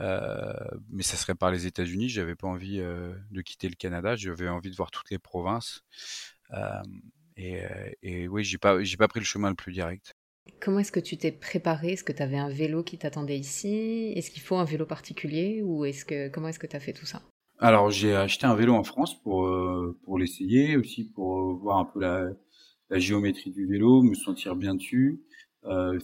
Euh, 0.00 0.52
mais 0.90 1.02
ça 1.02 1.16
serait 1.16 1.34
par 1.34 1.50
les 1.50 1.66
États-Unis. 1.66 2.08
J'avais 2.08 2.34
pas 2.34 2.48
envie 2.48 2.80
euh, 2.80 3.14
de 3.30 3.42
quitter 3.42 3.68
le 3.68 3.74
Canada. 3.74 4.16
J'avais 4.16 4.48
envie 4.48 4.70
de 4.70 4.76
voir 4.76 4.90
toutes 4.90 5.10
les 5.10 5.18
provinces. 5.18 5.82
Euh, 6.52 6.82
et, 7.36 7.62
et, 8.02 8.28
oui, 8.28 8.44
j'ai 8.44 8.58
pas, 8.58 8.82
j'ai 8.82 8.96
pas 8.96 9.08
pris 9.08 9.20
le 9.20 9.24
chemin 9.24 9.48
le 9.48 9.54
plus 9.54 9.72
direct. 9.72 10.14
Comment 10.60 10.80
est-ce 10.80 10.92
que 10.92 11.00
tu 11.00 11.16
t'es 11.16 11.32
préparé? 11.32 11.92
Est-ce 11.92 12.04
que 12.04 12.12
tu 12.12 12.22
avais 12.22 12.38
un 12.38 12.48
vélo 12.48 12.82
qui 12.82 12.98
t'attendait 12.98 13.38
ici? 13.38 14.12
Est-ce 14.16 14.30
qu'il 14.30 14.42
faut 14.42 14.56
un 14.56 14.64
vélo 14.64 14.86
particulier? 14.86 15.62
Ou 15.62 15.84
est-ce 15.84 16.04
que 16.04 16.28
comment 16.28 16.48
est-ce 16.48 16.58
que 16.58 16.66
tu 16.66 16.76
as 16.76 16.80
fait 16.80 16.92
tout 16.92 17.06
ça? 17.06 17.22
Alors 17.58 17.90
j'ai 17.90 18.14
acheté 18.14 18.46
un 18.46 18.56
vélo 18.56 18.74
en 18.74 18.82
France 18.82 19.20
pour 19.22 19.48
pour 20.02 20.18
l'essayer 20.18 20.76
aussi 20.76 21.04
pour 21.04 21.54
voir 21.54 21.78
un 21.78 21.84
peu 21.84 22.00
la, 22.00 22.30
la, 22.90 22.98
géométrie 22.98 23.52
du 23.52 23.66
vélo, 23.66 24.02
me 24.02 24.14
sentir 24.14 24.56
bien 24.56 24.74
dessus, 24.74 25.22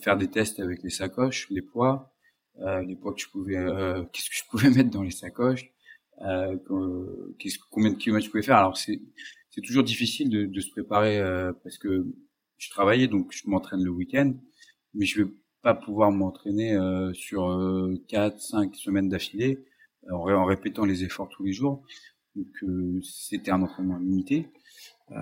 faire 0.01 0.17
des 0.17 0.29
tests 0.29 0.61
avec 0.61 0.85
les 0.85 0.91
sacoches, 0.91 1.49
les 1.51 1.63
poids, 1.63 2.13
euh, 2.61 2.95
poids 2.97 3.15
que 3.15 3.21
je 3.21 3.29
pouvais, 3.29 3.57
euh, 3.57 4.03
qu'est-ce 4.13 4.31
que 4.31 4.37
je 4.37 4.45
pouvais 4.51 4.71
mettre 4.71 4.91
dans 4.91 5.03
les 5.03 5.11
sacoches. 5.11 5.71
euh, 6.23 6.57
combien 7.71 7.93
de 7.93 7.97
kilomètres 7.97 8.27
je 8.27 8.31
pouvais 8.31 8.43
faire. 8.43 8.57
Alors 8.59 8.77
c'est 8.77 9.01
c'est 9.51 9.63
toujours 9.63 9.85
difficile 9.85 10.31
de, 10.31 10.45
de 10.47 10.61
se 10.61 10.71
préparer 10.71 11.19
euh, 11.19 11.53
parce 11.65 11.79
que 11.79 12.07
je 12.59 12.71
travaillais 12.71 13.09
donc 13.09 13.33
je 13.33 13.43
m'entraîne 13.49 13.83
le 13.83 13.91
week-end, 13.91 14.35
mais 14.95 15.07
je 15.07 15.23
vais 15.23 15.31
pas 15.63 15.75
pouvoir 15.75 16.13
m'entraîner 16.13 16.75
euh, 16.75 17.13
sur 17.15 17.49
euh, 17.51 17.95
4 18.09 18.41
5 18.41 18.75
semaines 18.77 19.09
d'affilée 19.09 19.65
en, 20.11 20.17
en, 20.31 20.45
répétant 20.45 20.85
les 20.85 21.05
efforts 21.05 21.29
tous 21.29 21.45
les 21.45 21.53
jours. 21.53 21.83
Donc 22.37 22.47
c'était 23.03 23.51
un 23.51 23.63
entraînement 23.63 23.99
limité. 23.99 24.47
Euh, 25.13 25.17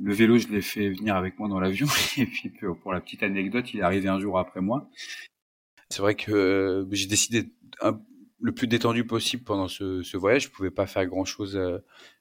le 0.00 0.14
vélo, 0.14 0.38
je 0.38 0.48
l'ai 0.48 0.62
fait 0.62 0.90
venir 0.90 1.16
avec 1.16 1.38
moi 1.38 1.48
dans 1.48 1.60
l'avion 1.60 1.86
et 2.16 2.26
puis 2.26 2.52
pour 2.82 2.92
la 2.92 3.00
petite 3.00 3.22
anecdote, 3.22 3.72
il 3.74 3.80
est 3.80 3.82
arrivé 3.82 4.08
un 4.08 4.20
jour 4.20 4.38
après 4.38 4.60
moi. 4.60 4.88
C'est 5.92 6.00
vrai 6.00 6.14
que 6.14 6.88
j'ai 6.90 7.06
décidé 7.06 7.52
le 8.40 8.52
plus 8.52 8.66
détendu 8.66 9.04
possible 9.04 9.44
pendant 9.44 9.68
ce, 9.68 10.16
voyage. 10.16 10.44
Je 10.44 10.50
pouvais 10.50 10.70
pas 10.70 10.86
faire 10.86 11.04
grand 11.06 11.26
chose 11.26 11.60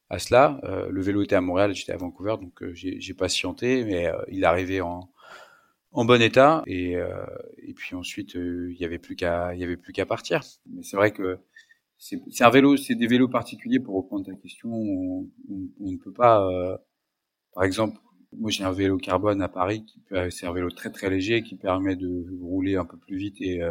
à 0.09 0.19
cela. 0.19 0.59
Euh, 0.65 0.89
le 0.89 1.01
vélo 1.01 1.21
était 1.21 1.35
à 1.35 1.41
Montréal, 1.41 1.73
j'étais 1.73 1.93
à 1.93 1.97
Vancouver, 1.97 2.35
donc 2.41 2.61
euh, 2.63 2.73
j'ai 2.73 3.13
patienté, 3.13 3.85
mais 3.85 4.07
euh, 4.07 4.21
il 4.27 4.43
arrivé 4.43 4.81
en, 4.81 5.09
bon 5.93 6.21
état 6.21 6.63
et, 6.67 6.97
puis 7.75 7.95
ensuite 7.95 8.33
il 8.35 8.75
y 8.77 8.83
avait 8.83 8.99
plus 8.99 9.15
qu'à 9.15 10.05
partir. 10.05 10.41
Mais 10.69 10.83
c'est 10.83 10.97
vrai 10.97 11.11
que 11.11 11.39
c'est 11.97 12.41
un 12.41 12.49
vélo, 12.49 12.75
c'est 12.75 12.95
des 12.95 13.07
vélos 13.07 13.29
particuliers 13.29 13.79
pour 13.79 13.95
reprendre 13.95 14.25
ta 14.25 14.33
question. 14.35 14.69
On, 14.69 15.29
on, 15.79 15.91
ne 15.91 15.97
peut 15.97 16.11
pas, 16.11 16.45
par 17.53 17.63
exemple, 17.63 17.97
moi 18.33 18.49
j'ai 18.51 18.63
un 18.63 18.71
vélo 18.71 18.97
carbone 18.97 19.41
à 19.41 19.49
Paris 19.49 19.85
qui 19.85 20.01
c'est 20.29 20.45
un 20.45 20.53
vélo 20.53 20.69
très 20.69 20.91
très 20.91 21.09
léger 21.09 21.43
qui 21.43 21.55
permet 21.55 21.95
de 21.95 22.25
rouler 22.41 22.75
un 22.75 22.85
peu 22.85 22.97
plus 22.97 23.17
vite 23.17 23.35
et, 23.41 23.61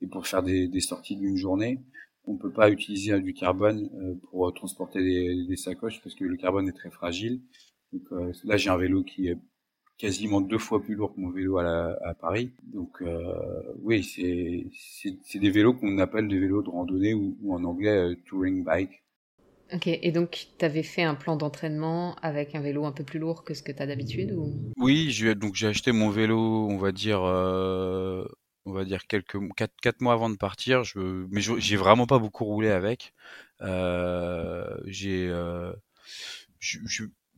et 0.00 0.06
pour 0.06 0.26
faire 0.26 0.42
des, 0.42 0.68
des 0.68 0.80
sorties 0.80 1.16
d'une 1.16 1.36
journée 1.36 1.80
on 2.26 2.36
peut 2.36 2.50
pas 2.50 2.70
utiliser 2.70 3.18
du 3.20 3.34
carbone 3.34 3.88
euh, 4.00 4.14
pour 4.30 4.52
transporter 4.52 5.00
des, 5.46 5.56
sacoches 5.56 6.00
parce 6.02 6.14
que 6.14 6.24
le 6.24 6.36
carbone 6.36 6.68
est 6.68 6.72
très 6.72 6.90
fragile. 6.90 7.40
Donc 7.92 8.02
euh, 8.12 8.32
là, 8.44 8.56
j'ai 8.56 8.70
un 8.70 8.76
vélo 8.76 9.04
qui 9.04 9.28
est 9.28 9.38
quasiment 9.96 10.40
deux 10.40 10.58
fois 10.58 10.82
plus 10.82 10.94
lourd 10.94 11.14
que 11.14 11.20
mon 11.20 11.30
vélo 11.30 11.58
à, 11.58 11.96
à 12.04 12.14
Paris. 12.14 12.50
Donc 12.62 13.00
euh, 13.02 13.62
oui, 13.82 14.02
c'est 14.02 14.66
c'est 15.24 15.38
des 15.38 15.50
vélos 15.50 15.74
qu'on 15.74 15.98
appelle 15.98 16.28
des 16.28 16.38
vélos 16.38 16.62
de 16.62 16.70
randonnée 16.70 17.14
ou, 17.14 17.36
en 17.52 17.64
anglais 17.64 18.16
touring 18.26 18.64
bike. 18.64 19.02
Ok, 19.72 19.88
et 19.88 20.12
donc 20.12 20.46
tu 20.58 20.64
avais 20.64 20.82
fait 20.82 21.02
un 21.02 21.14
plan 21.14 21.36
d'entraînement 21.36 22.14
avec 22.22 22.54
un 22.54 22.60
vélo 22.60 22.84
un 22.84 22.92
peu 22.92 23.04
plus 23.04 23.18
lourd 23.18 23.44
que 23.44 23.52
ce 23.54 23.62
que 23.62 23.72
tu 23.72 23.82
as 23.82 23.86
d'habitude 23.86 24.32
ou? 24.32 24.52
Oui, 24.76 25.12
donc 25.36 25.54
j'ai 25.54 25.66
acheté 25.66 25.92
mon 25.92 26.10
vélo, 26.10 26.68
on 26.68 26.76
va 26.76 26.92
dire 26.92 27.20
on 28.66 28.72
va 28.72 28.84
dire 28.84 29.06
quelques 29.06 29.38
quatre, 29.56 29.74
quatre 29.80 30.00
mois 30.00 30.12
avant 30.12 30.28
de 30.28 30.36
partir. 30.36 30.84
Je, 30.84 30.98
mais 31.30 31.40
j'ai 31.40 31.76
vraiment 31.76 32.06
pas 32.06 32.18
beaucoup 32.18 32.44
roulé 32.44 32.68
avec. 32.68 33.14
Euh, 33.62 34.76
j'ai, 34.86 35.28
euh, 35.28 35.72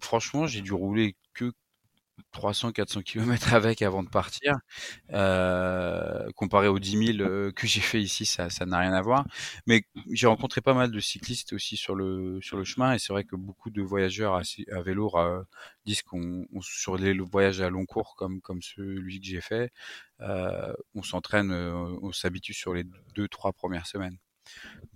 franchement, 0.01 0.47
j'ai 0.47 0.63
dû 0.63 0.73
rouler 0.73 1.17
que 1.35 1.53
300-400 2.33 3.03
km 3.03 3.55
avec 3.55 3.83
avant 3.83 4.03
de 4.03 4.09
partir. 4.09 4.55
Euh, 5.13 6.29
comparé 6.37 6.69
aux 6.69 6.79
10 6.79 7.17
000 7.19 7.29
euh, 7.29 7.53
que 7.53 7.67
j'ai 7.67 7.81
fait 7.81 8.01
ici, 8.01 8.27
ça 8.27 8.49
n'a 8.67 8.79
rien 8.79 8.93
à 8.93 9.03
voir. 9.03 9.25
Mais 9.67 9.83
j'ai 10.11 10.27
rencontré 10.27 10.61
pas 10.61 10.75
mal 10.75 10.91
de 10.91 11.01
cyclistes 11.01 11.53
aussi 11.53 11.77
sur 11.77 11.95
le 11.95 12.41
sur 12.43 12.57
le 12.57 12.65
chemin 12.65 12.95
et 12.95 12.99
c'est 12.99 13.13
vrai 13.13 13.25
que 13.25 13.37
beaucoup 13.37 13.71
de 13.71 13.83
voyageurs 13.83 14.35
à, 14.37 14.83
vélo 14.83 15.11
euh, 15.17 15.43
disent 15.87 16.03
qu'on 16.03 16.47
sur 16.61 16.97
les 16.97 17.15
voyages 17.19 17.61
à 17.61 17.71
long 17.71 17.87
cours 17.87 18.15
comme 18.17 18.41
comme 18.41 18.63
celui 18.63 19.21
que 19.21 19.27
j'ai 19.27 19.41
fait, 19.41 19.73
on 20.21 21.03
s'entraîne, 21.03 21.53
on 21.53 22.13
s'habitue 22.13 22.55
sur 22.55 22.75
les 22.75 22.85
deux 23.15 23.29
trois 23.29 23.53
premières 23.53 23.87
semaines. 23.87 24.19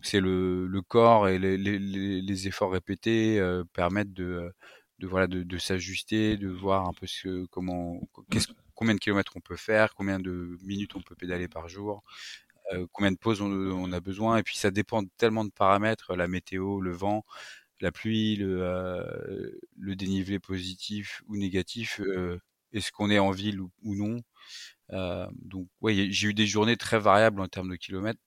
C'est 0.03 0.21
le, 0.21 0.67
le 0.67 0.83
corps 0.83 1.29
et 1.29 1.39
les 1.39 2.49
efforts 2.49 2.73
répétés 2.73 3.41
permettent 3.75 4.13
de 4.15 4.53
de 5.03 5.09
voilà 5.09 5.27
de, 5.27 5.43
de 5.43 5.59
s'ajuster, 5.59 6.37
de 6.37 6.49
voir 6.49 6.87
un 6.87 6.93
peu 6.93 7.07
ce, 7.07 7.47
comment 7.47 8.01
combien 8.75 8.95
de 8.95 9.01
kilomètres 9.01 9.33
on 9.37 9.41
peut 9.41 9.57
faire, 9.57 9.95
combien 9.95 10.21
de 10.21 10.57
minutes 10.63 10.95
on 10.95 11.03
peut 11.03 11.17
pédaler 11.17 11.49
par 11.49 11.69
jour, 11.69 12.05
euh, 12.73 12.87
combien 12.93 13.11
de 13.11 13.17
pauses 13.17 13.43
on, 13.43 13.93
a 13.93 14.01
besoin 14.01 14.39
et 14.39 14.43
puis 14.45 14.57
ça 14.57 14.71
dépend 14.71 15.03
tellement 15.19 15.45
de 15.45 15.51
paramètres, 15.51 16.15
la 16.15 16.29
météo, 16.29 16.81
le 16.81 16.93
vent, 16.93 17.25
la 17.81 17.91
pluie, 17.91 18.37
le, 18.37 18.63
euh, 18.63 19.51
le 19.77 19.97
dénivelé 19.97 20.39
positif 20.39 21.23
ou 21.27 21.37
négatif, 21.37 22.01
euh, 22.01 22.41
est-ce 22.73 22.93
qu'on 22.93 23.11
est 23.11 23.19
en 23.19 23.33
ville 23.33 23.61
ou, 23.61 23.71
non. 23.83 24.21
Euh, 24.93 25.27
donc 25.33 25.69
ouais, 25.81 26.09
j'ai 26.11 26.29
eu 26.29 26.35
des 26.35 26.47
journées 26.47 26.77
très 26.77 26.99
variables 26.99 27.41
en 27.41 27.49
termes 27.49 27.71
de 27.71 27.77
kilomètres. 27.77 28.21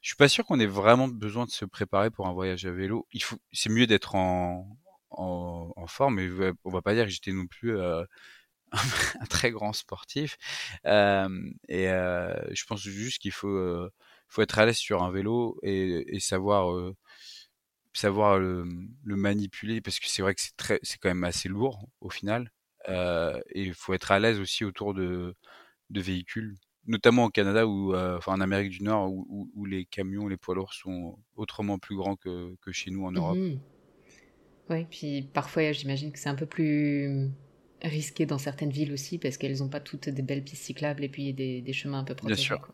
Je 0.00 0.08
suis 0.08 0.16
pas 0.16 0.28
sûr 0.28 0.46
qu'on 0.46 0.60
ait 0.60 0.66
vraiment 0.66 1.08
besoin 1.08 1.44
de 1.44 1.50
se 1.50 1.64
préparer 1.64 2.10
pour 2.10 2.26
un 2.26 2.32
voyage 2.32 2.64
à 2.64 2.70
vélo. 2.72 3.06
Il 3.12 3.22
faut, 3.22 3.36
c'est 3.52 3.70
mieux 3.70 3.86
d'être 3.86 4.14
en, 4.14 4.78
en, 5.18 5.72
en, 5.76 5.86
forme, 5.86 6.16
mais 6.16 6.52
on 6.64 6.70
va 6.70 6.82
pas 6.82 6.94
dire 6.94 7.04
que 7.04 7.10
j'étais 7.10 7.32
non 7.32 7.46
plus 7.46 7.76
euh, 7.76 8.04
un 9.20 9.26
très 9.26 9.50
grand 9.50 9.72
sportif. 9.72 10.36
Euh, 10.86 11.28
et 11.68 11.88
euh, 11.88 12.34
je 12.54 12.64
pense 12.64 12.80
juste 12.80 13.18
qu'il 13.20 13.32
faut, 13.32 13.88
faut 14.28 14.42
être 14.42 14.58
à 14.58 14.66
l'aise 14.66 14.76
sur 14.76 15.02
un 15.02 15.10
vélo 15.10 15.58
et, 15.62 16.16
et 16.16 16.20
savoir, 16.20 16.74
savoir 17.92 18.38
le, 18.38 18.66
le, 19.04 19.16
manipuler 19.16 19.80
parce 19.80 19.98
que 20.00 20.08
c'est 20.08 20.22
vrai 20.22 20.34
que 20.34 20.40
c'est 20.40 20.56
très, 20.56 20.80
c'est 20.82 20.98
quand 20.98 21.10
même 21.10 21.24
assez 21.24 21.48
lourd 21.48 21.88
au 22.00 22.10
final. 22.10 22.50
et 22.88 23.42
il 23.54 23.74
faut 23.74 23.94
être 23.94 24.10
à 24.10 24.18
l'aise 24.18 24.40
aussi 24.40 24.64
autour 24.64 24.94
de, 24.94 25.34
de 25.90 26.00
véhicules 26.00 26.56
notamment 26.84 27.26
au 27.26 27.30
Canada 27.30 27.64
ou 27.64 27.94
enfin 27.94 28.32
en 28.32 28.40
Amérique 28.40 28.70
du 28.70 28.82
Nord 28.82 29.12
où, 29.12 29.48
où, 29.54 29.64
les 29.64 29.84
camions, 29.84 30.26
les 30.26 30.36
poids 30.36 30.56
lourds 30.56 30.74
sont 30.74 31.16
autrement 31.36 31.78
plus 31.78 31.94
grands 31.94 32.16
que, 32.16 32.56
que 32.60 32.72
chez 32.72 32.90
nous 32.90 33.04
en 33.04 33.12
Europe. 33.12 33.38
Mmh 33.38 33.60
oui, 34.70 34.86
puis 34.90 35.22
parfois 35.22 35.72
j'imagine 35.72 36.12
que 36.12 36.18
c'est 36.18 36.28
un 36.28 36.34
peu 36.34 36.46
plus 36.46 37.30
risqué 37.82 38.26
dans 38.26 38.38
certaines 38.38 38.70
villes 38.70 38.92
aussi 38.92 39.18
parce 39.18 39.36
qu'elles 39.36 39.58
n'ont 39.58 39.68
pas 39.68 39.80
toutes 39.80 40.08
des 40.08 40.22
belles 40.22 40.44
pistes 40.44 40.64
cyclables 40.64 41.04
et 41.04 41.08
puis 41.08 41.32
des, 41.32 41.60
des 41.60 41.72
chemins 41.72 41.98
un 41.98 42.04
peu 42.04 42.14
protégés. 42.14 42.48
Bien 42.48 42.56
sûr. 42.56 42.68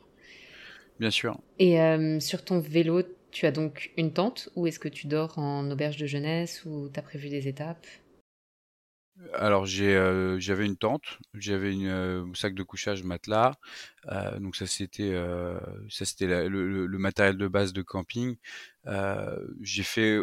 Bien 1.01 1.11
sûr. 1.11 1.41
Et 1.59 1.81
euh, 1.81 2.21
sur 2.21 2.45
ton 2.45 2.59
vélo, 2.59 3.03
tu 3.31 3.47
as 3.47 3.53
donc 3.53 3.93
une 3.97 4.13
tente 4.13 4.51
ou 4.57 4.67
est-ce 4.67 4.79
que 4.79 4.89
tu 4.89 5.07
dors 5.07 5.39
en 5.39 5.71
auberge 5.71 5.97
de 5.97 6.07
jeunesse 6.07 6.65
ou 6.65 6.91
tu 6.93 6.99
as 6.99 7.03
prévu 7.03 7.29
des 7.29 7.49
étapes? 7.49 7.87
Alors 9.35 9.67
j'ai 9.67 9.97
euh, 9.97 10.39
j'avais 10.39 10.65
une 10.65 10.77
tente, 10.77 11.19
j'avais 11.35 11.73
une 11.73 11.89
euh, 11.89 12.25
sac 12.35 12.55
de 12.55 12.63
couchage 12.63 13.03
matelas, 13.03 13.55
euh, 14.13 14.39
donc 14.39 14.55
ça 14.55 14.67
c'était 14.67 15.11
euh, 15.13 15.59
ça 15.89 16.05
c'était 16.05 16.27
le, 16.49 16.69
le, 16.69 16.87
le, 16.87 16.99
matériel 16.99 17.37
de 17.37 17.49
base 17.49 17.73
de 17.73 17.83
camping. 17.83 18.37
j'ai 19.61 19.83
fait 19.83 20.21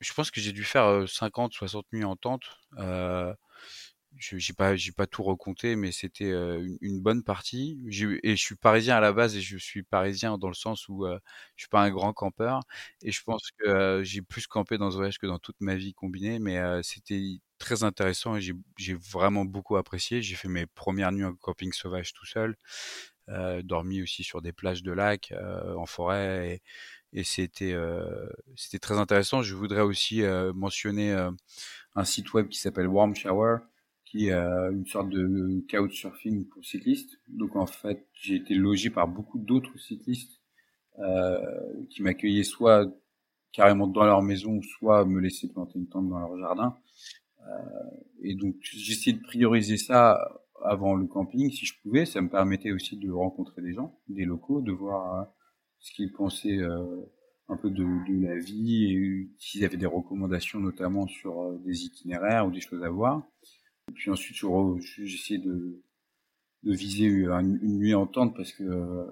je 0.00 0.12
pense 0.14 0.30
que 0.30 0.40
j'ai 0.40 0.52
dû 0.52 0.64
faire 0.64 1.08
50, 1.08 1.52
60 1.52 1.86
nuits 1.92 2.04
en 2.04 2.16
tente. 2.16 2.44
Euh, 2.78 3.34
j'ai 4.16 4.52
pas 4.52 4.76
j'ai 4.76 4.92
pas 4.92 5.06
tout 5.06 5.22
recompté 5.22 5.76
mais 5.76 5.90
c'était 5.92 6.30
une, 6.30 7.00
bonne 7.00 7.22
partie 7.24 7.80
et 8.22 8.36
je 8.36 8.42
suis 8.42 8.54
parisien 8.54 8.96
à 8.96 9.00
la 9.00 9.12
base 9.12 9.36
et 9.36 9.40
je 9.40 9.58
suis 9.58 9.82
parisien 9.82 10.38
dans 10.38 10.48
le 10.48 10.54
sens 10.54 10.88
où 10.88 11.04
euh, 11.04 11.18
je 11.56 11.62
suis 11.64 11.68
pas 11.68 11.82
un 11.82 11.90
grand 11.90 12.12
campeur 12.12 12.60
et 13.02 13.10
je 13.10 13.22
pense 13.22 13.50
que 13.58 14.02
j'ai 14.04 14.22
plus 14.22 14.46
campé 14.46 14.78
dans 14.78 14.90
ce 14.90 14.96
voyage 14.96 15.18
que 15.18 15.26
dans 15.26 15.38
toute 15.38 15.56
ma 15.60 15.74
vie 15.74 15.94
combinée 15.94 16.38
mais 16.38 16.60
c'était 16.82 17.40
très 17.58 17.82
intéressant 17.82 18.36
et 18.36 18.40
j'ai 18.40 18.94
vraiment 18.94 19.44
beaucoup 19.44 19.76
apprécié 19.76 20.22
j'ai 20.22 20.36
fait 20.36 20.48
mes 20.48 20.66
premières 20.66 21.12
nuits 21.12 21.24
en 21.24 21.34
camping 21.34 21.72
sauvage 21.72 22.12
tout 22.12 22.26
seul 22.26 22.56
dormi 23.64 24.02
aussi 24.02 24.22
sur 24.22 24.42
des 24.42 24.52
plages 24.52 24.82
de 24.82 24.92
lac 24.92 25.32
en 25.76 25.86
forêt 25.86 26.48
et 26.50 26.62
et 27.14 27.22
c'était 27.22 27.72
euh, 27.72 28.28
c'était 28.56 28.80
très 28.80 28.98
intéressant. 28.98 29.42
Je 29.42 29.54
voudrais 29.54 29.82
aussi 29.82 30.22
euh, 30.22 30.52
mentionner 30.52 31.12
euh, 31.12 31.30
un 31.94 32.04
site 32.04 32.34
web 32.34 32.48
qui 32.48 32.58
s'appelle 32.58 32.88
Warm 32.88 33.14
Shower, 33.14 33.58
qui 34.04 34.28
est 34.28 34.32
une 34.32 34.86
sorte 34.86 35.08
de 35.08 35.64
couchsurfing 35.70 36.48
pour 36.48 36.64
cyclistes. 36.64 37.18
Donc 37.28 37.56
en 37.56 37.66
fait, 37.66 38.06
j'ai 38.12 38.34
été 38.36 38.54
logé 38.54 38.90
par 38.90 39.08
beaucoup 39.08 39.38
d'autres 39.38 39.78
cyclistes 39.78 40.40
qui 41.90 42.02
m'accueillaient 42.02 42.44
soit 42.44 42.86
carrément 43.50 43.88
dans 43.88 44.04
leur 44.04 44.22
maison, 44.22 44.60
soit 44.62 45.04
me 45.04 45.20
laissaient 45.20 45.48
planter 45.48 45.80
une 45.80 45.88
tente 45.88 46.08
dans 46.08 46.18
leur 46.20 46.38
jardin. 46.38 46.76
et 48.22 48.34
donc 48.36 48.54
essayé 48.72 49.14
de 49.14 49.22
prioriser 49.22 49.76
ça 49.76 50.40
avant 50.62 50.94
le 50.94 51.06
camping 51.06 51.50
si 51.50 51.66
je 51.66 51.74
pouvais. 51.82 52.06
Ça 52.06 52.20
me 52.20 52.28
permettait 52.28 52.70
aussi 52.70 52.96
de 52.96 53.10
rencontrer 53.10 53.62
des 53.62 53.72
gens, 53.72 53.98
des 54.08 54.24
locaux, 54.24 54.60
de 54.60 54.70
voir 54.70 55.26
ce 55.84 55.92
qu'ils 55.92 56.12
pensaient 56.12 56.58
euh, 56.58 56.82
un 57.48 57.58
peu 57.58 57.68
de, 57.68 57.84
de, 57.84 58.26
la 58.26 58.38
vie 58.38 58.86
et 58.86 59.28
s'ils 59.38 59.64
avaient 59.66 59.76
des 59.76 59.84
recommandations 59.84 60.58
notamment 60.58 61.06
sur 61.06 61.42
euh, 61.42 61.58
des 61.58 61.84
itinéraires 61.84 62.46
ou 62.46 62.50
des 62.50 62.62
choses 62.62 62.82
à 62.82 62.88
voir. 62.88 63.22
Et 63.90 63.92
puis 63.92 64.10
ensuite, 64.10 64.38
j'essayais 64.80 65.40
de, 65.40 65.82
de 66.62 66.72
viser 66.72 67.04
une, 67.04 67.58
nuit 67.60 67.94
en 67.94 68.06
tente 68.06 68.34
parce 68.34 68.52
que 68.52 68.64
euh, 68.64 69.04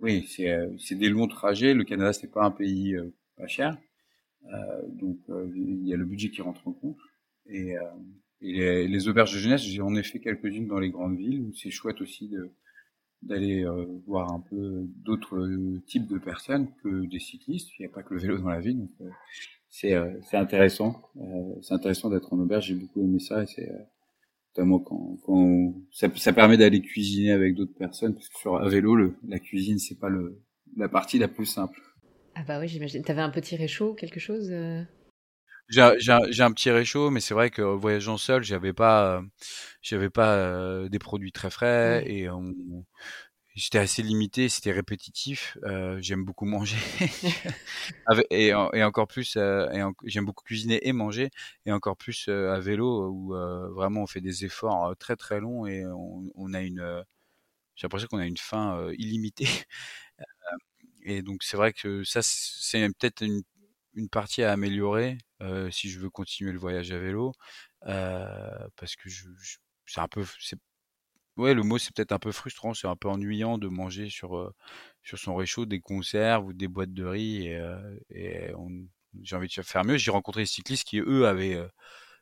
oui, 0.00 0.26
c'est 0.26 0.94
des 0.94 1.10
longs 1.10 1.28
trajets. 1.28 1.74
Le 1.74 1.84
Canada, 1.84 2.14
c'est 2.14 2.32
pas 2.32 2.44
un 2.44 2.50
pays 2.50 2.96
pas 3.36 3.46
cher, 3.46 3.78
donc 4.88 5.18
il 5.54 5.86
y 5.86 5.92
a 5.92 5.96
le 5.96 6.04
budget 6.04 6.30
qui 6.30 6.40
rentre 6.40 6.66
en 6.66 6.72
compte. 6.72 6.98
Et, 7.46 7.74
et 8.40 8.52
les, 8.52 8.88
les, 8.88 9.08
auberges 9.08 9.32
de 9.32 9.38
jeunesse, 9.38 9.62
j'ai 9.62 9.80
en 9.80 9.94
effet 9.94 10.20
quelques-unes 10.20 10.66
dans 10.66 10.78
les 10.78 10.90
grandes 10.90 11.16
villes 11.16 11.40
où 11.40 11.54
c'est 11.54 11.70
chouette 11.70 12.00
aussi 12.00 12.28
de 12.28 12.50
d'aller 13.26 13.64
voir 14.06 14.32
un 14.32 14.40
peu 14.40 14.86
d'autres 15.04 15.48
types 15.86 16.06
de 16.06 16.18
personnes 16.18 16.68
que 16.82 17.06
des 17.06 17.18
cyclistes. 17.18 17.70
Il 17.78 17.82
n'y 17.82 17.86
a 17.86 17.94
pas 17.94 18.02
que 18.02 18.14
le 18.14 18.20
vélo 18.20 18.38
dans 18.38 18.48
la 18.48 18.60
vie, 18.60 18.74
donc 18.74 18.90
c'est 19.68 19.94
c'est 20.22 20.36
intéressant. 20.36 21.02
c'est 21.62 21.74
intéressant 21.74 22.10
d'être 22.10 22.32
en 22.32 22.38
auberge. 22.38 22.66
J'ai 22.66 22.74
beaucoup 22.74 23.00
aimé 23.00 23.18
ça 23.18 23.42
et 23.42 23.46
c'est 23.46 23.70
notamment 24.56 24.78
quand, 24.78 25.18
quand 25.24 25.74
ça, 25.92 26.08
ça 26.16 26.32
permet 26.32 26.56
d'aller 26.56 26.80
cuisiner 26.80 27.32
avec 27.32 27.54
d'autres 27.54 27.76
personnes 27.76 28.14
parce 28.14 28.28
que 28.28 28.38
sur 28.38 28.56
un 28.56 28.68
vélo, 28.68 28.94
le, 28.94 29.16
la 29.26 29.38
cuisine 29.38 29.78
c'est 29.78 29.98
pas 29.98 30.08
le 30.08 30.40
la 30.76 30.88
partie 30.88 31.18
la 31.18 31.28
plus 31.28 31.46
simple. 31.46 31.80
Ah 32.34 32.42
bah 32.46 32.58
oui, 32.58 32.68
j'imagine. 32.68 33.02
T'avais 33.02 33.22
un 33.22 33.30
petit 33.30 33.56
réchaud, 33.56 33.94
quelque 33.94 34.20
chose 34.20 34.50
euh? 34.50 34.82
J'ai 35.68 35.80
un 35.82 36.52
petit 36.52 36.70
réchaud, 36.70 37.10
mais 37.10 37.20
c'est 37.20 37.34
vrai 37.34 37.50
que 37.50 37.62
voyageant 37.62 38.18
seul, 38.18 38.42
j'avais 38.44 38.72
pas, 38.72 39.22
j'avais 39.82 40.10
pas 40.10 40.34
euh, 40.34 40.88
des 40.88 40.98
produits 40.98 41.32
très 41.32 41.50
frais 41.50 42.04
et 42.06 42.28
j'étais 43.54 43.78
assez 43.78 44.02
limité, 44.02 44.48
c'était 44.48 44.72
répétitif. 44.72 45.56
Euh, 45.64 45.98
j'aime 46.00 46.24
beaucoup 46.24 46.44
manger 46.44 46.76
et, 48.30 48.48
et, 48.48 48.84
encore 48.84 49.06
plus, 49.08 49.36
et 49.36 49.82
j'aime 50.04 50.26
beaucoup 50.26 50.44
cuisiner 50.44 50.86
et 50.86 50.92
manger, 50.92 51.30
et 51.66 51.72
encore 51.72 51.96
plus 51.96 52.28
à 52.28 52.60
vélo 52.60 53.08
où 53.10 53.34
vraiment 53.74 54.02
on 54.02 54.06
fait 54.06 54.20
des 54.20 54.44
efforts 54.44 54.94
très 54.98 55.16
très 55.16 55.40
longs 55.40 55.66
et 55.66 55.84
on, 55.86 56.24
on 56.34 56.52
a 56.54 56.60
une, 56.62 57.04
j'ai 57.76 57.86
l'impression 57.86 58.08
qu'on 58.08 58.18
a 58.18 58.26
une 58.26 58.36
faim 58.38 58.90
illimitée. 58.98 59.48
Et 61.04 61.22
donc 61.22 61.42
c'est 61.42 61.56
vrai 61.56 61.72
que 61.72 62.02
ça, 62.04 62.20
c'est 62.22 62.86
peut-être 62.98 63.22
une, 63.22 63.42
une, 63.94 64.08
partie 64.08 64.42
à 64.42 64.52
améliorer 64.52 65.18
euh, 65.44 65.70
si 65.70 65.90
je 65.90 66.00
veux 66.00 66.10
continuer 66.10 66.52
le 66.52 66.58
voyage 66.58 66.92
à 66.92 66.98
vélo, 66.98 67.32
euh, 67.86 68.68
parce 68.76 68.96
que 68.96 69.08
c'est 69.86 70.00
un 70.00 70.08
peu, 70.08 70.24
ouais, 71.36 71.54
le 71.54 71.62
mot 71.62 71.78
c'est 71.78 71.94
peut-être 71.94 72.12
un 72.12 72.18
peu 72.18 72.32
frustrant, 72.32 72.74
c'est 72.74 72.86
un 72.86 72.96
peu 72.96 73.08
ennuyant 73.08 73.58
de 73.58 73.68
manger 73.68 74.08
sur 74.10 74.36
euh, 74.36 74.52
sur 75.02 75.18
son 75.18 75.34
réchaud 75.36 75.66
des 75.66 75.80
conserves 75.80 76.46
ou 76.46 76.52
des 76.52 76.68
boîtes 76.68 76.94
de 76.94 77.04
riz 77.04 77.48
et, 78.10 78.52
j'ai 79.22 79.36
envie 79.36 79.48
de 79.48 79.62
faire 79.62 79.84
mieux. 79.84 79.96
J'ai 79.96 80.10
rencontré 80.10 80.42
des 80.42 80.46
cyclistes 80.46 80.84
qui 80.84 80.98
eux 81.00 81.26
avaient 81.26 81.60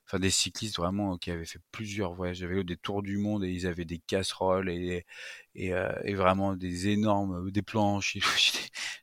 enfin 0.06 0.18
des 0.20 0.30
cyclistes 0.30 0.76
vraiment 0.76 1.16
qui 1.18 1.30
avaient 1.30 1.46
fait 1.46 1.60
plusieurs 1.72 2.14
voyages 2.14 2.42
à 2.42 2.46
vélo, 2.48 2.64
des 2.64 2.76
tours 2.76 3.02
du 3.02 3.18
monde 3.18 3.44
et 3.44 3.50
ils 3.52 3.66
avaient 3.66 3.84
des 3.86 3.98
casseroles 4.00 4.70
et 4.70 5.06
et, 5.54 5.72
vraiment 6.14 6.54
des 6.56 6.88
énormes 6.88 7.50
des 7.50 7.62
planches. 7.62 8.18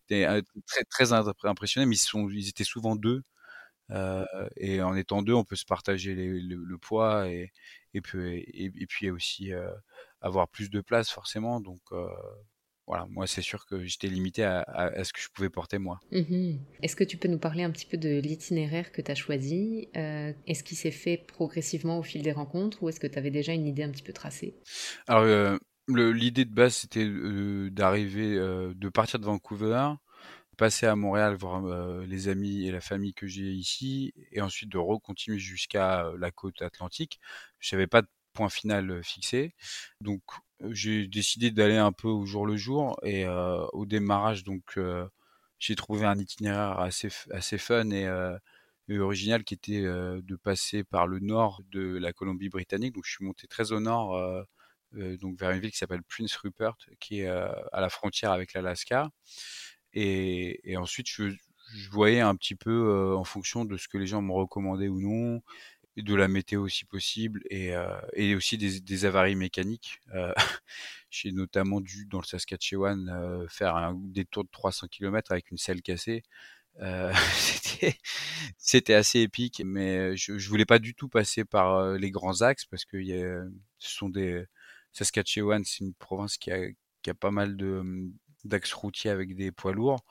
J'étais 0.09 0.27
très 0.67 0.83
très 0.85 1.13
impressionné, 1.13 1.85
mais 1.87 1.95
ils 1.95 1.99
sont 1.99 2.29
ils 2.29 2.49
étaient 2.49 2.63
souvent 2.63 2.95
deux. 2.95 3.23
Euh, 3.91 4.25
et 4.57 4.81
en 4.81 4.95
étant 4.95 5.21
deux, 5.21 5.33
on 5.33 5.43
peut 5.43 5.55
se 5.55 5.65
partager 5.65 6.15
les, 6.15 6.39
le, 6.39 6.55
le, 6.55 6.77
poids 6.77 7.27
et 7.29 7.51
et 7.93 8.01
puis 8.01 8.37
et, 8.37 8.65
et 8.65 8.85
puis 8.87 9.09
aussi 9.09 9.51
euh, 9.51 9.69
avoir 10.21 10.47
plus 10.47 10.69
de 10.69 10.81
place 10.81 11.09
forcément. 11.09 11.59
Donc 11.59 11.81
euh, 11.91 12.07
voilà, 12.85 13.05
moi 13.09 13.25
c'est 13.27 13.41
sûr 13.41 13.65
que 13.65 13.83
j'étais 13.83 14.07
limité 14.07 14.43
à, 14.43 14.61
à, 14.61 14.85
à, 14.87 15.03
ce 15.03 15.13
que 15.13 15.19
je 15.19 15.29
pouvais 15.29 15.49
porter 15.49 15.79
moi. 15.79 15.99
Mmh. 16.11 16.57
Est-ce 16.83 16.95
que 16.95 17.03
tu 17.03 17.17
peux 17.17 17.27
nous 17.27 17.39
parler 17.39 17.63
un 17.63 17.71
petit 17.71 17.85
peu 17.85 17.97
de 17.97 18.19
l'itinéraire 18.19 18.91
que 18.91 19.01
tu 19.01 19.11
as 19.11 19.15
choisi 19.15 19.89
Est-ce 19.93 20.63
qu'il 20.63 20.77
s'est 20.77 20.91
fait 20.91 21.17
progressivement 21.17 21.99
au 21.99 22.03
fil 22.03 22.21
des 22.21 22.31
rencontres 22.31 22.83
ou 22.83 22.89
est-ce 22.89 22.99
que 22.99 23.07
tu 23.07 23.17
avais 23.17 23.31
déjà 23.31 23.53
une 23.53 23.67
idée 23.67 23.83
un 23.83 23.91
petit 23.91 24.03
peu 24.03 24.13
tracée? 24.13 24.55
Alors 25.07 25.57
l'idée 25.87 26.45
de 26.45 26.53
base 26.53 26.75
c'était 26.75 27.07
d'arriver, 27.71 28.35
de 28.37 28.89
partir 28.89 29.19
de 29.19 29.25
Vancouver, 29.25 29.93
passer 30.59 30.85
à 30.87 30.95
Montréal 30.95 31.35
voir 31.35 31.61
les 32.05 32.27
amis 32.27 32.67
et 32.67 32.71
la 32.71 32.81
famille 32.81 33.13
que 33.13 33.27
j'ai 33.27 33.49
ici 33.51 34.13
et 34.33 34.41
ensuite 34.41 34.69
de 34.69 34.77
recontinuer 34.77 35.39
jusqu'à 35.39 36.11
la 36.19 36.31
côte 36.31 36.61
atlantique. 36.61 37.19
Je 37.59 37.75
n'avais 37.75 37.87
pas 37.87 38.01
de 38.01 38.07
point 38.33 38.49
final 38.49 39.01
fixé. 39.03 39.55
Donc 40.01 40.21
j'ai 40.69 41.07
décidé 41.07 41.51
d'aller 41.51 41.77
un 41.77 41.93
peu 41.93 42.09
au 42.09 42.25
jour 42.25 42.45
le 42.45 42.57
jour 42.57 42.99
et 43.03 43.25
au 43.73 43.85
démarrage 43.85 44.43
donc 44.43 44.77
j'ai 45.59 45.75
trouvé 45.75 46.05
un 46.05 46.17
itinéraire 46.17 46.79
assez 46.79 47.09
assez 47.31 47.57
fun 47.57 47.89
et, 47.91 48.07
et 48.89 48.99
original 48.99 49.43
qui 49.45 49.53
était 49.53 49.81
de 49.81 50.35
passer 50.35 50.83
par 50.83 51.07
le 51.07 51.19
nord 51.19 51.61
de 51.71 51.97
la 51.97 52.11
Colombie 52.11 52.49
britannique 52.49 52.95
donc 52.95 53.05
je 53.05 53.11
suis 53.11 53.25
monté 53.25 53.47
très 53.47 53.71
au 53.71 53.79
nord 53.79 54.15
euh, 54.95 55.17
donc 55.17 55.39
vers 55.39 55.51
une 55.51 55.59
ville 55.59 55.71
qui 55.71 55.77
s'appelle 55.77 56.03
Prince 56.03 56.35
Rupert 56.35 56.75
qui 56.99 57.21
est 57.21 57.27
à 57.27 57.79
la 57.79 57.89
frontière 57.89 58.31
avec 58.31 58.53
l'Alaska 58.53 59.09
et, 59.93 60.71
et, 60.71 60.77
ensuite 60.77 61.07
je, 61.09 61.29
je, 61.75 61.89
voyais 61.89 62.21
un 62.21 62.35
petit 62.35 62.55
peu 62.55 63.15
en 63.15 63.23
fonction 63.23 63.65
de 63.65 63.77
ce 63.77 63.87
que 63.87 63.97
les 63.97 64.07
gens 64.07 64.21
me 64.21 64.33
recommandaient 64.33 64.87
ou 64.87 65.01
non 65.01 65.41
de 66.01 66.15
la 66.15 66.27
météo 66.27 66.67
si 66.67 66.85
possible 66.85 67.41
et, 67.49 67.75
euh, 67.75 67.99
et 68.13 68.35
aussi 68.35 68.57
des, 68.57 68.79
des, 68.79 69.05
avaries 69.05 69.35
mécaniques. 69.35 69.99
Euh, 70.13 70.33
J'ai 71.09 71.31
notamment 71.31 71.81
dû 71.81 72.05
dans 72.05 72.19
le 72.19 72.25
Saskatchewan 72.25 73.09
euh, 73.09 73.47
faire 73.49 73.75
un 73.75 73.95
détour 73.95 74.43
de 74.43 74.49
300 74.51 74.87
km 74.87 75.31
avec 75.31 75.51
une 75.51 75.57
selle 75.57 75.81
cassée. 75.81 76.23
Euh, 76.81 77.13
C'était 78.57 78.93
assez 78.93 79.21
épique, 79.21 79.61
mais 79.65 80.15
je, 80.15 80.37
je 80.37 80.49
voulais 80.49 80.65
pas 80.65 80.79
du 80.79 80.93
tout 80.93 81.09
passer 81.09 81.45
par 81.45 81.75
euh, 81.75 81.97
les 81.97 82.11
grands 82.11 82.41
axes 82.41 82.65
parce 82.65 82.85
que 82.85 82.97
y 82.97 83.13
a, 83.13 83.43
ce 83.79 83.95
sont 83.95 84.09
des 84.09 84.45
Saskatchewan, 84.93 85.63
c'est 85.65 85.83
une 85.83 85.93
province 85.93 86.37
qui 86.37 86.51
a, 86.51 86.67
qui 87.01 87.09
a 87.09 87.13
pas 87.13 87.31
mal 87.31 87.57
de 87.57 88.11
d'axes 88.45 88.73
routiers 88.73 89.11
avec 89.11 89.35
des 89.35 89.51
poids 89.51 89.73
lourds. 89.73 90.03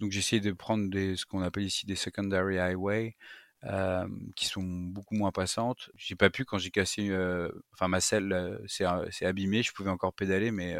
Donc 0.00 0.14
essayé 0.14 0.40
de 0.40 0.52
prendre 0.52 0.88
des, 0.88 1.16
ce 1.16 1.26
qu'on 1.26 1.42
appelle 1.42 1.64
ici 1.64 1.86
des 1.86 1.96
secondary 1.96 2.58
highway, 2.58 3.16
euh, 3.64 4.08
qui 4.36 4.46
sont 4.46 4.62
beaucoup 4.62 5.14
moins 5.14 5.32
passantes. 5.32 5.90
J'ai 5.94 6.16
pas 6.16 6.30
pu 6.30 6.46
quand 6.46 6.56
j'ai 6.56 6.70
cassé, 6.70 7.10
euh, 7.10 7.50
enfin 7.74 7.88
ma 7.88 8.00
selle 8.00 8.32
euh, 8.32 8.58
s'est 8.66 9.26
abîmée, 9.26 9.62
je 9.62 9.72
pouvais 9.72 9.90
encore 9.90 10.14
pédaler, 10.14 10.50
mais 10.50 10.76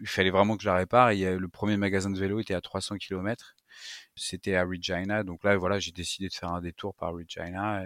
il 0.00 0.06
fallait 0.06 0.30
vraiment 0.30 0.56
que 0.56 0.62
je 0.62 0.68
la 0.68 0.76
répare. 0.76 1.10
Et 1.10 1.36
le 1.36 1.48
premier 1.48 1.76
magasin 1.76 2.10
de 2.10 2.18
vélo 2.18 2.38
était 2.40 2.54
à 2.54 2.60
300 2.60 2.98
km. 2.98 3.56
C'était 4.14 4.54
à 4.54 4.64
Regina, 4.64 5.24
donc 5.24 5.42
là 5.44 5.56
voilà, 5.56 5.80
j'ai 5.80 5.92
décidé 5.92 6.28
de 6.28 6.34
faire 6.34 6.50
un 6.52 6.60
détour 6.60 6.94
par 6.94 7.12
Regina. 7.14 7.84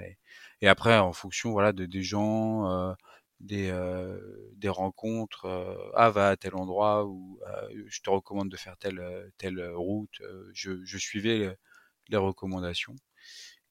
Et, 0.61 0.69
après, 0.69 0.99
en 0.99 1.13
fonction 1.13 1.53
voilà 1.53 1.73
de, 1.73 1.87
des 1.87 2.03
gens, 2.03 2.95
des, 3.41 3.71
euh, 3.71 4.19
des 4.57 4.69
rencontres, 4.69 5.47
euh, 5.47 5.91
ah 5.95 6.11
va 6.11 6.31
à 6.31 6.37
tel 6.37 6.55
endroit 6.55 7.07
ou 7.07 7.41
je 7.87 8.01
te 8.01 8.11
recommande 8.11 8.51
de 8.51 8.57
faire 8.57 8.77
telle 8.79 9.31
telle 9.39 9.65
route. 9.75 10.23
je, 10.53 10.99
suivais 10.99 11.57
les 12.09 12.17
recommandations. 12.17 12.97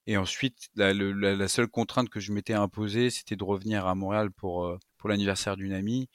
Et 0.07 0.17
ensuite, 0.17 0.69
la, 0.75 1.47
seule 1.47 1.67
contrainte 1.67 2.09
que 2.09 2.19
je 2.19 2.31
m'étais 2.31 2.53
imposée, 2.53 3.09
c'était 3.09 3.35
de 3.35 3.43
revenir 3.43 3.87
à 3.87 3.95
Montréal 3.95 4.31
pour, 4.31 4.65
euh, 4.65 4.77
pour 4.97 5.09
l'anniversaire 5.09 5.57
d'une 5.57 5.73
amie. 5.73 6.09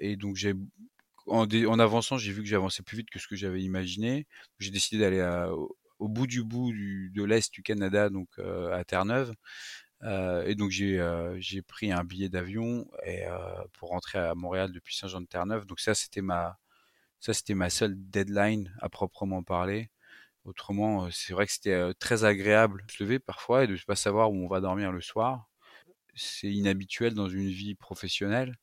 Et 0.00 0.16
donc, 0.16 0.36
j'ai, 0.36 0.54
en, 1.26 1.78
avançant, 1.78 2.18
j'ai 2.18 2.32
vu 2.32 2.42
que 2.42 2.48
j'avançais 2.48 2.82
plus 2.82 2.96
vite 2.98 3.10
que 3.10 3.18
ce 3.20 3.28
que 3.28 3.36
j'avais 3.36 3.62
imaginé. 3.62 4.26
J'ai 4.58 4.70
décidé 4.72 4.98
d'aller 5.00 5.22
au, 5.98 6.08
bout 6.08 6.26
du 6.26 6.42
bout 6.42 6.72
du, 6.72 7.10
de 7.14 7.22
l'Est 7.22 7.52
du 7.52 7.62
Canada, 7.62 8.10
donc 8.10 8.28
euh, 8.38 8.72
à 8.72 8.84
Terre-Neuve. 8.84 9.32
Euh, 10.02 10.44
et 10.46 10.54
donc, 10.54 10.70
j'ai, 10.70 11.00
euh, 11.00 11.36
j'ai 11.40 11.62
pris 11.62 11.92
un 11.92 12.04
billet 12.04 12.28
d'avion 12.28 12.88
euh, 13.06 13.28
pour 13.74 13.90
rentrer 13.90 14.18
à 14.18 14.34
Montréal 14.34 14.72
depuis 14.72 14.96
Saint-Jean-de-Terre-Neuve. 14.96 15.66
Donc, 15.66 15.80
ça, 15.80 15.94
c'était 15.94 16.22
ma, 16.22 16.58
ça, 17.20 17.34
c'était 17.34 17.54
ma 17.54 17.70
seule 17.70 17.94
deadline 17.96 18.74
à 18.80 18.88
proprement 18.88 19.42
parler. 19.42 19.90
Autrement, 20.44 21.10
c'est 21.10 21.32
vrai 21.32 21.46
que 21.46 21.52
c'était 21.52 21.92
très 21.94 22.24
agréable 22.24 22.84
de 22.86 22.92
se 22.92 23.02
lever 23.02 23.18
parfois 23.18 23.64
et 23.64 23.66
de 23.66 23.72
ne 23.72 23.78
pas 23.78 23.96
savoir 23.96 24.30
où 24.30 24.36
on 24.44 24.48
va 24.48 24.60
dormir 24.60 24.92
le 24.92 25.00
soir. 25.00 25.48
C'est 26.14 26.52
inhabituel 26.52 27.14
dans 27.14 27.28
une 27.28 27.48
vie 27.48 27.74
professionnelle. 27.74 28.56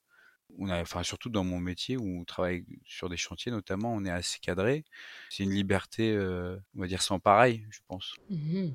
Enfin, 0.59 1.03
surtout 1.03 1.29
dans 1.29 1.43
mon 1.43 1.59
métier 1.59 1.97
où 1.97 2.21
on 2.21 2.23
travaille 2.23 2.63
sur 2.85 3.09
des 3.09 3.17
chantiers 3.17 3.51
notamment, 3.51 3.93
on 3.93 4.05
est 4.05 4.11
assez 4.11 4.39
cadré. 4.39 4.85
C'est 5.29 5.43
une 5.43 5.51
liberté, 5.51 6.17
on 6.17 6.79
va 6.79 6.87
dire, 6.87 7.01
sans 7.01 7.19
pareil, 7.19 7.65
je 7.69 7.79
pense. 7.87 8.15
Mmh. 8.29 8.69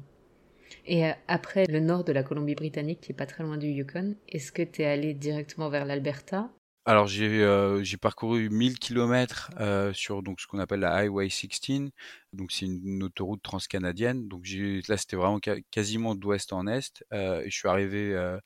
Et 0.86 1.04
après 1.26 1.66
le 1.66 1.80
nord 1.80 2.04
de 2.04 2.12
la 2.12 2.22
Colombie-Britannique, 2.22 3.00
qui 3.00 3.12
est 3.12 3.14
pas 3.14 3.26
très 3.26 3.44
loin 3.44 3.56
du 3.56 3.68
Yukon, 3.68 4.16
est-ce 4.28 4.52
que 4.52 4.62
tu 4.62 4.82
es 4.82 4.86
allé 4.86 5.14
directement 5.14 5.68
vers 5.68 5.84
l'Alberta? 5.84 6.50
Alors 6.88 7.06
j'ai 7.06 7.42
euh, 7.42 7.84
parcouru 8.00 8.48
1000 8.48 8.78
km 8.78 9.50
euh, 9.60 9.92
sur 9.92 10.22
donc 10.22 10.40
ce 10.40 10.46
qu'on 10.46 10.58
appelle 10.58 10.80
la 10.80 10.94
Highway 10.94 11.28
16. 11.28 11.90
Donc 12.32 12.50
c'est 12.50 12.64
une, 12.64 13.02
autoroute 13.02 13.42
transcanadienne. 13.42 14.26
Donc 14.26 14.46
là 14.88 14.96
c'était 14.96 15.16
vraiment 15.16 15.38
quasiment 15.70 16.14
d'ouest 16.14 16.50
en 16.54 16.66
est. 16.66 17.04
Euh, 17.12 17.42
je 17.44 17.50
suis 17.50 17.68
arrivé 17.68 18.14
euh, 18.14 18.38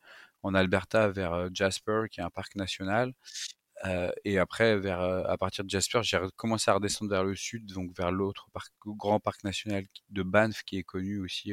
en 0.43 0.55
Alberta 0.55 1.09
vers 1.09 1.33
euh, 1.35 1.49
Jasper 1.55 2.07
qui 2.11 2.19
est 2.19 2.25
un 2.25 2.31
parc 2.31 2.57
national. 2.57 3.13
Euh, 3.85 4.11
et 4.25 4.41
après 4.41 4.77
vers 4.77 5.01
à 5.01 5.39
partir 5.39 5.63
de 5.63 5.71
Jasper 5.71 6.01
j'ai 6.03 6.19
commencé 6.35 6.69
à 6.69 6.75
redescendre 6.75 7.13
vers 7.13 7.25
le 7.25 7.37
sud 7.37 7.67
donc 7.73 7.97
vers 7.97 8.11
l'autre 8.11 8.49
grand 8.87 9.21
parc 9.21 9.45
national 9.45 9.85
de 10.11 10.23
Banff 10.25 10.65
qui 10.65 10.79
est 10.79 10.85
connu 10.85 11.21
aussi 11.21 11.53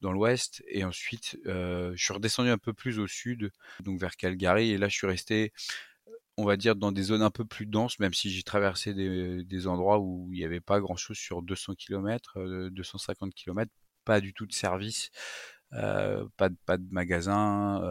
dans 0.00 0.12
l'ouest. 0.12 0.62
Et 0.68 0.84
ensuite 0.84 1.38
je 1.44 1.94
suis 1.96 2.12
redescendu 2.12 2.50
un 2.50 2.58
peu 2.58 2.72
plus 2.72 2.98
au 2.98 3.06
sud 3.06 3.50
donc 3.80 3.98
vers 4.00 4.16
Calgary 4.16 4.70
et 4.70 4.78
là 4.78 4.88
je 4.88 4.94
suis 4.94 5.06
resté 5.06 5.52
on 6.40 6.44
va 6.44 6.56
dire, 6.56 6.74
dans 6.76 6.92
des 6.92 7.02
zones 7.02 7.22
un 7.22 7.30
peu 7.30 7.44
plus 7.44 7.66
denses, 7.66 7.98
même 7.98 8.14
si 8.14 8.30
j'ai 8.30 8.42
traversé 8.42 8.94
des, 8.94 9.66
endroits 9.66 9.98
où 9.98 10.28
il 10.32 10.38
n'y 10.38 10.44
avait 10.44 10.60
pas 10.60 10.80
grand-chose 10.80 11.18
sur 11.18 11.42
200 11.42 11.74
km, 11.74 12.38
euh, 12.38 12.70
250 12.70 13.34
km, 13.34 13.70
pas 14.04 14.20
du 14.20 14.32
tout 14.32 14.46
de 14.46 14.52
service, 14.52 15.10
pas, 15.70 16.48
de, 16.48 16.56
pas 16.66 16.78
magasin, 16.90 17.82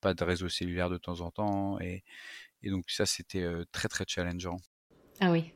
pas 0.00 0.14
de 0.14 0.24
réseau 0.24 0.48
cellulaire 0.48 0.90
de 0.90 0.98
temps 0.98 1.20
en 1.20 1.30
temps, 1.30 1.80
et, 1.80 2.02
Et 2.62 2.70
donc 2.70 2.90
ça, 2.90 3.06
c'était 3.06 3.46
très 3.72 3.88
très 3.88 4.04
challengeant. 4.06 4.58
Ah 5.20 5.30
oui. 5.30 5.52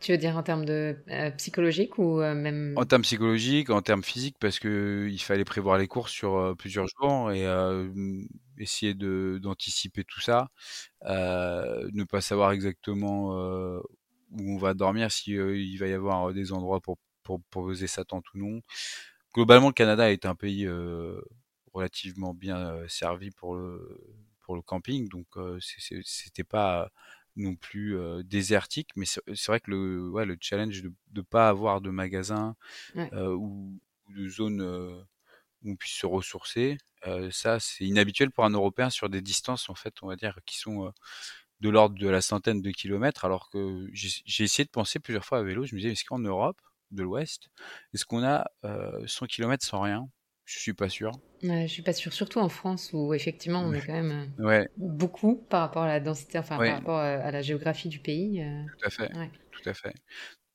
Tu 0.00 0.12
veux 0.12 0.18
dire 0.18 0.36
en 0.36 0.42
termes 0.42 0.64
de 0.64 0.96
psychologique 1.36 1.98
ou 1.98 2.16
même 2.18 2.76
En 2.78 2.84
termes 2.84 3.02
psychologiques, 3.02 3.70
en 3.70 3.80
termes 3.80 4.02
physiques, 4.02 4.36
parce 4.38 4.58
que 4.58 5.08
il 5.10 5.18
fallait 5.18 5.44
prévoir 5.46 5.78
les 5.78 5.86
courses 5.88 6.12
sur 6.12 6.54
plusieurs 6.58 6.86
jours 6.88 7.32
et 7.32 7.46
essayer 8.58 8.92
de 8.94 9.38
d'anticiper 9.42 10.04
tout 10.04 10.20
ça, 10.20 10.48
ne 11.04 12.04
pas 12.04 12.20
savoir 12.20 12.52
exactement 12.52 13.30
où 14.30 14.52
on 14.54 14.58
va 14.58 14.74
dormir, 14.74 15.10
si 15.10 15.32
il 15.32 15.76
va 15.78 15.86
y 15.86 15.92
avoir 15.94 16.34
des 16.34 16.52
endroits 16.52 16.80
pour 16.80 16.98
pour 17.22 17.40
poser 17.50 17.86
sa 17.86 18.04
tente 18.04 18.26
ou 18.34 18.38
non. 18.38 18.60
Globalement, 19.34 19.68
le 19.68 19.72
Canada 19.74 20.12
est 20.12 20.26
un 20.26 20.34
pays 20.34 20.68
relativement 21.72 22.34
bien 22.34 22.86
servi 22.88 23.30
pour 23.30 23.54
le 23.56 24.00
pour 24.40 24.54
le 24.56 24.62
camping, 24.62 25.08
donc 25.08 25.26
c'était 25.60 26.44
pas 26.44 26.90
non 27.36 27.54
plus 27.56 27.96
désertique, 28.24 28.90
mais 28.96 29.06
c'est 29.06 29.46
vrai 29.46 29.60
que 29.60 29.70
le, 29.70 30.10
ouais, 30.10 30.24
le 30.26 30.36
challenge 30.40 30.82
de 30.82 30.92
ne 31.14 31.22
pas 31.22 31.48
avoir 31.48 31.80
de 31.80 31.90
magasin 31.90 32.56
ou, 33.12 33.78
de 34.10 34.28
zone 34.28 34.62
où 35.62 35.70
on 35.72 35.76
puisse 35.76 35.94
se 35.94 36.06
ressourcer, 36.06 36.78
ça 37.30 37.60
c'est 37.60 37.84
inhabituel 37.84 38.30
pour 38.30 38.44
un 38.44 38.50
Européen 38.50 38.90
sur 38.90 39.08
des 39.08 39.22
distances 39.22 39.68
en 39.70 39.74
fait, 39.74 39.94
on 40.02 40.08
va 40.08 40.16
dire, 40.16 40.38
qui 40.46 40.58
sont 40.58 40.92
de 41.60 41.70
l'ordre 41.70 41.98
de 41.98 42.08
la 42.08 42.20
centaine 42.22 42.62
de 42.62 42.70
kilomètres, 42.70 43.24
alors 43.24 43.50
que 43.50 43.88
j'ai 43.92 44.44
essayé 44.44 44.64
de 44.64 44.70
penser 44.70 44.98
plusieurs 45.00 45.24
fois 45.24 45.38
à 45.38 45.42
vélo, 45.42 45.64
je 45.66 45.74
me 45.74 45.80
disais, 45.80 45.92
est-ce 45.92 46.04
qu'en 46.04 46.18
Europe 46.18 46.60
de 46.92 47.02
l'Ouest, 47.02 47.48
est-ce 47.94 48.04
qu'on 48.06 48.24
a 48.24 48.46
100 49.06 49.26
km 49.26 49.66
sans 49.66 49.80
rien? 49.82 50.08
Je 50.46 50.60
suis 50.60 50.74
pas 50.74 50.88
sûr. 50.88 51.10
je 51.42 51.66
suis 51.66 51.82
pas 51.82 51.92
sûr, 51.92 52.12
surtout 52.12 52.38
en 52.38 52.48
France 52.48 52.90
où 52.92 53.12
effectivement 53.12 53.62
on 53.62 53.72
est 53.72 53.84
quand 53.84 53.92
même 53.92 54.32
euh, 54.38 54.64
beaucoup 54.76 55.34
par 55.34 55.60
rapport 55.60 55.82
à 55.82 55.88
la 55.88 55.98
densité, 55.98 56.38
enfin 56.38 56.56
par 56.56 56.72
rapport 56.72 56.98
euh, 56.98 57.18
à 57.20 57.32
la 57.32 57.42
géographie 57.42 57.88
du 57.88 57.98
pays. 57.98 58.40
Euh. 58.40 58.62
Tout 58.78 58.86
à 58.86 58.90
fait. 58.90 59.10
Tout 59.50 59.68
à 59.68 59.74
fait. 59.74 59.94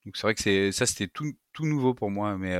Donc 0.06 0.16
c'est 0.16 0.24
vrai 0.24 0.34
que 0.34 0.42
c'est 0.42 0.72
ça 0.72 0.86
c'était 0.86 1.10
tout, 1.10 1.34
tout, 1.52 1.66
nouveau 1.66 1.94
pour 1.94 2.10
moi, 2.10 2.38
mais 2.38 2.58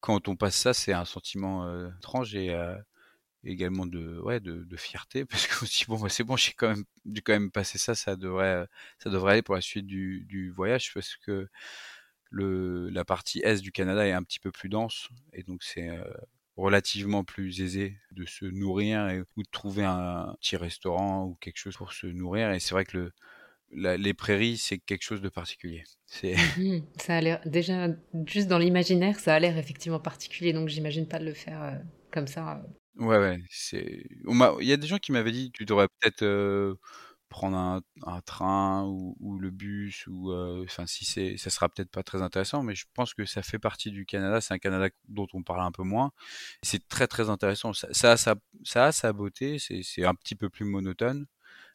quand 0.00 0.28
on 0.28 0.36
passe 0.36 0.56
ça, 0.56 0.74
c'est 0.74 0.92
un 0.92 1.06
sentiment 1.06 1.66
étrange 1.98 2.36
et 2.36 2.54
également 3.44 3.86
de 3.86 4.20
ouais 4.20 4.40
de, 4.40 4.64
de, 4.64 4.76
fierté 4.76 5.24
parce 5.26 5.46
que 5.46 5.64
aussi 5.64 5.84
bon 5.86 5.98
bah, 5.98 6.08
c'est 6.08 6.24
bon 6.24 6.34
j'ai 6.34 6.52
quand 6.52 6.68
même 6.68 6.84
j'ai 7.12 7.20
quand 7.20 7.34
même 7.34 7.50
passé 7.50 7.76
ça, 7.76 7.94
ça 7.94 8.16
devrait 8.16 8.66
ça 8.98 9.10
devrait 9.10 9.32
aller 9.32 9.42
pour 9.42 9.54
la 9.54 9.60
suite 9.60 9.86
du, 9.86 10.24
du 10.26 10.50
voyage 10.50 10.94
parce 10.94 11.16
que 11.16 11.46
le, 12.30 12.88
la 12.88 13.04
partie 13.04 13.42
est 13.44 13.60
du 13.60 13.70
Canada 13.70 14.06
est 14.06 14.12
un 14.12 14.22
petit 14.22 14.40
peu 14.40 14.50
plus 14.50 14.70
dense 14.70 15.08
et 15.34 15.42
donc 15.42 15.62
c'est 15.62 15.90
relativement 16.56 17.24
plus 17.24 17.60
aisé 17.60 17.98
de 18.12 18.24
se 18.24 18.44
nourrir 18.44 19.08
et, 19.08 19.20
ou 19.36 19.42
de 19.42 19.48
trouver 19.50 19.84
un 19.84 20.36
petit 20.40 20.56
restaurant 20.56 21.24
ou 21.24 21.34
quelque 21.40 21.58
chose 21.58 21.76
pour 21.76 21.92
se 21.92 22.06
nourrir. 22.06 22.52
Et 22.52 22.60
c'est 22.60 22.74
vrai 22.74 22.84
que 22.84 22.96
le, 22.96 23.96
les 23.96 24.14
prairies, 24.14 24.56
c'est 24.56 24.78
quelque 24.78 25.02
chose 25.02 25.20
de 25.20 25.28
particulier. 25.28 25.84
C'est... 26.06 26.36
Mmh, 26.56 26.82
ça 27.00 27.16
a 27.16 27.20
l'air, 27.20 27.40
déjà, 27.44 27.88
juste 28.26 28.48
dans 28.48 28.58
l'imaginaire, 28.58 29.18
ça 29.18 29.34
a 29.34 29.38
l'air 29.40 29.58
effectivement 29.58 30.00
particulier, 30.00 30.52
donc 30.52 30.68
j'imagine 30.68 31.08
pas 31.08 31.18
de 31.18 31.24
le 31.24 31.34
faire 31.34 31.62
euh, 31.62 31.76
comme 32.12 32.28
ça. 32.28 32.62
Ouais, 32.96 33.18
ouais. 33.18 33.40
C'est... 33.50 34.06
Il 34.60 34.66
y 34.66 34.72
a 34.72 34.76
des 34.76 34.86
gens 34.86 34.98
qui 34.98 35.10
m'avaient 35.10 35.32
dit, 35.32 35.50
tu 35.52 35.64
devrais 35.64 35.88
peut-être 36.00 36.22
euh, 36.22 36.76
prendre 37.28 37.82
un, 38.02 38.20
train 38.22 38.84
ou, 38.86 39.38
le 39.38 39.50
bus 39.50 40.06
ou 40.06 40.30
euh, 40.30 40.64
enfin 40.64 40.86
si 40.86 41.04
c'est 41.04 41.36
ça 41.36 41.50
sera 41.50 41.68
peut-être 41.68 41.90
pas 41.90 42.02
très 42.02 42.22
intéressant 42.22 42.62
mais 42.62 42.74
je 42.74 42.86
pense 42.94 43.14
que 43.14 43.24
ça 43.24 43.42
fait 43.42 43.58
partie 43.58 43.90
du 43.90 44.06
Canada. 44.06 44.40
C'est 44.40 44.54
un 44.54 44.58
Canada 44.58 44.88
dont 45.08 45.26
on 45.32 45.42
parle 45.42 45.62
un 45.62 45.72
peu 45.72 45.82
moins. 45.82 46.12
C'est 46.62 46.86
très 46.88 47.06
très 47.06 47.30
intéressant. 47.30 47.72
Ça, 47.72 47.88
ça, 47.92 48.12
a, 48.12 48.16
sa, 48.16 48.36
ça 48.64 48.86
a 48.86 48.92
sa 48.92 49.12
beauté. 49.12 49.58
C'est 49.58 50.04
un 50.04 50.14
petit 50.14 50.34
peu 50.34 50.48
plus 50.48 50.64
monotone. 50.64 51.26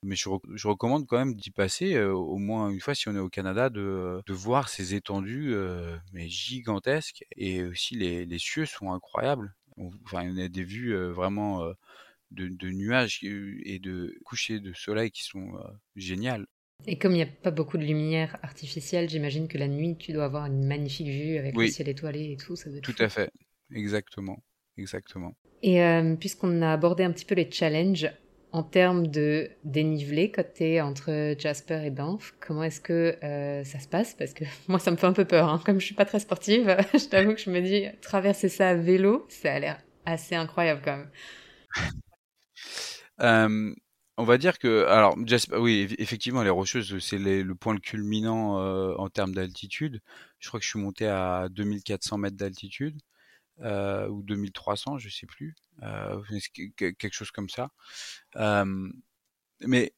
Mais 0.02 0.16
je, 0.16 0.30
je 0.54 0.68
recommande 0.68 1.08
quand 1.08 1.18
même 1.18 1.36
d'y 1.36 1.52
passer 1.52 1.96
euh, 1.96 2.14
au 2.14 2.38
moins 2.38 2.70
une 2.70 2.80
fois 2.80 2.96
si 2.96 3.10
on 3.10 3.16
est 3.16 3.20
au 3.20 3.30
Canada 3.30 3.70
de, 3.70 4.22
de 4.26 4.34
voir 4.34 4.70
ces 4.70 4.96
étendues 4.96 5.54
euh, 5.54 5.98
mais 6.14 6.30
gigantesques. 6.30 7.26
Et 7.36 7.64
aussi 7.64 7.96
les, 7.96 8.26
les 8.26 8.40
cieux 8.40 8.66
sont 8.66 8.94
incroyables. 8.94 9.56
Enfin 10.06 10.30
on 10.30 10.38
a 10.38 10.48
des 10.48 10.64
vues 10.64 10.96
vraiment 11.12 11.74
de, 12.32 12.70
nuages 12.70 13.20
et 13.24 13.80
de 13.80 14.16
couchers 14.24 14.60
de 14.60 14.74
soleil 14.74 15.12
qui 15.12 15.24
sont 15.24 15.56
euh, 15.56 15.68
géniales. 15.96 16.46
Et 16.88 16.98
comme 16.98 17.12
il 17.12 17.16
n'y 17.16 17.24
a 17.24 17.28
pas 17.28 17.52
beaucoup 17.52 17.78
de 17.78 17.84
lumière 17.84 18.38
artificielle, 18.42 19.10
j'imagine 19.10 19.48
que 19.48 19.58
la 19.58 19.68
nuit, 19.68 19.98
tu 19.98 20.14
dois 20.14 20.26
avoir 20.26 20.46
une 20.46 20.66
magnifique 20.66 21.08
vue 21.08 21.38
avec 21.38 21.56
le 21.58 21.68
ciel 21.68 21.90
étoilé 21.90 22.32
et 22.32 22.38
tout. 22.38 22.56
Ça 22.56 22.70
tout 22.82 22.96
à 23.00 23.10
fait, 23.10 23.32
exactement. 23.74 24.42
exactement. 24.78 25.36
Et 25.62 25.84
euh, 25.84 26.16
puisqu'on 26.16 26.62
a 26.62 26.72
abordé 26.72 27.04
un 27.04 27.12
petit 27.12 27.26
peu 27.26 27.36
les 27.36 27.52
challenges, 27.52 28.10
en 28.52 28.64
termes 28.64 29.08
de 29.08 29.52
dénivelé 29.64 30.32
côté 30.32 30.82
entre 30.82 31.36
Jasper 31.38 31.84
et 31.86 31.92
Banff, 31.92 32.34
comment 32.40 32.64
est-ce 32.64 32.82
que 32.82 33.16
euh, 33.24 33.64
ça 33.64 33.80
se 33.80 33.88
passe? 33.88 34.16
Parce 34.16 34.34
que 34.34 34.44
moi, 34.68 34.80
ça 34.80 34.92
me 34.92 34.98
fait 34.98 35.06
un 35.06 35.14
peu 35.14 35.26
peur. 35.26 35.50
Hein. 35.50 35.62
Comme 35.66 35.80
je 35.80 35.86
suis 35.86 35.96
pas 35.96 36.06
très 36.06 36.20
sportive, 36.20 36.76
je 36.94 37.08
t'avoue 37.08 37.34
que 37.34 37.42
je 37.42 37.50
me 37.50 37.62
dis, 37.62 37.86
traverser 38.02 38.50
ça 38.50 38.70
à 38.70 38.76
vélo, 38.76 39.26
ça 39.30 39.54
a 39.54 39.60
l'air 39.60 39.82
assez 40.06 40.36
incroyable 40.36 40.82
quand 40.84 40.98
même. 40.98 41.10
Euh, 43.22 43.74
on 44.18 44.24
va 44.26 44.38
dire 44.38 44.60
que, 44.60 44.86
alors, 44.88 45.16
oui, 45.54 45.96
effectivement, 45.98 46.44
les 46.44 46.50
Rocheuses, 46.50 47.00
c'est 47.00 47.18
le 47.18 47.56
point 47.56 47.74
le 47.74 47.80
culminant 47.80 48.60
euh, 48.60 48.94
en 48.98 49.10
termes 49.10 49.34
d'altitude. 49.34 50.02
Je 50.40 50.48
crois 50.50 50.60
que 50.60 50.66
je 50.66 50.70
suis 50.70 50.80
monté 50.80 51.08
à 51.08 51.48
2400 51.50 52.18
mètres 52.18 52.36
d'altitude 52.38 53.02
euh, 53.62 54.08
ou 54.10 54.24
2300, 54.24 54.98
je 55.00 55.10
sais 55.10 55.28
plus, 55.28 55.56
quelque 56.78 57.14
chose 57.14 57.32
comme 57.32 57.50
ça. 57.50 57.72
mais 59.62 59.94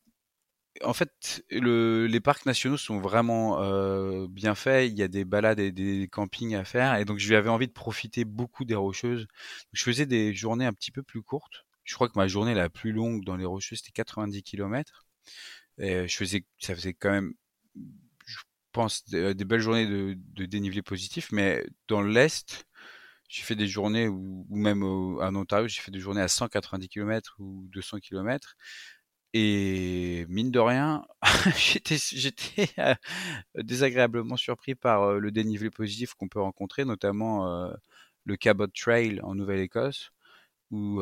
en 0.84 0.94
fait, 0.94 1.44
les 1.52 2.20
parcs 2.22 2.46
nationaux 2.46 2.78
sont 2.78 3.00
vraiment 3.00 3.60
bien 4.28 4.56
faits. 4.56 4.92
Il 4.92 4.98
y 4.98 5.04
a 5.04 5.08
des 5.10 5.26
balades 5.26 5.60
et 5.60 5.72
des 5.72 6.08
campings 6.12 6.56
à 6.56 6.64
faire, 6.66 6.96
et 6.96 7.06
donc 7.06 7.20
je 7.20 7.34
avais 7.36 7.50
envie 7.50 7.68
de 7.68 7.74
profiter 7.74 8.26
beaucoup 8.26 8.66
des 8.66 8.76
Rocheuses. 8.76 9.28
Je 9.74 9.84
faisais 9.84 10.06
des 10.06 10.34
journées 10.34 10.66
un 10.66 10.74
petit 10.74 10.92
peu 10.92 11.04
plus 11.04 11.22
courtes 11.24 11.66
je 11.92 11.96
crois 11.96 12.08
que 12.08 12.18
ma 12.18 12.28
journée 12.30 12.54
la 12.54 12.70
plus 12.70 12.94
longue 12.94 13.26
dans 13.26 13.36
les 13.36 13.44
Rocheuses, 13.44 13.80
c'était 13.80 13.92
90 13.92 14.44
km. 14.44 15.06
Et 15.78 16.08
je 16.08 16.16
faisais, 16.16 16.46
ça 16.58 16.74
faisait 16.74 16.94
quand 16.94 17.12
même, 17.12 17.34
je 18.26 18.38
pense, 18.72 19.04
des, 19.10 19.34
belles 19.46 19.60
journées 19.60 19.86
de, 19.88 20.46
dénivelé 20.46 20.82
positif. 20.82 21.34
Mais 21.34 21.66
dans 21.90 22.02
l'Est, 22.02 22.66
j'ai 23.28 23.44
fait 23.44 23.56
des 23.58 23.68
journées, 23.68 24.08
ou, 24.08 24.46
même 24.50 24.84
en 24.84 25.36
Ontario, 25.36 25.68
j'ai 25.68 25.82
fait 25.82 25.92
des 25.92 26.00
journées 26.00 26.22
à 26.22 26.30
190 26.30 26.88
km 26.88 27.36
ou 27.40 27.68
200 27.74 28.00
km. 28.00 28.56
Et 29.34 30.26
mine 30.30 30.52
de 30.52 30.60
rien, 30.60 31.06
j'étais, 31.58 32.70
euh, 32.80 32.96
désagréablement 33.56 34.38
surpris 34.38 34.76
par 34.76 35.04
euh, 35.04 35.20
le 35.20 35.32
dénivelé 35.32 35.70
positif 35.70 36.14
qu'on 36.14 36.30
peut 36.30 36.42
rencontrer, 36.42 36.86
notamment 36.86 37.48
euh, 37.50 37.74
le 38.26 38.38
Cabot 38.38 38.68
Trail 38.68 39.20
en 39.24 39.36
Nouvelle-Écosse 39.36 40.12
où 40.72 41.02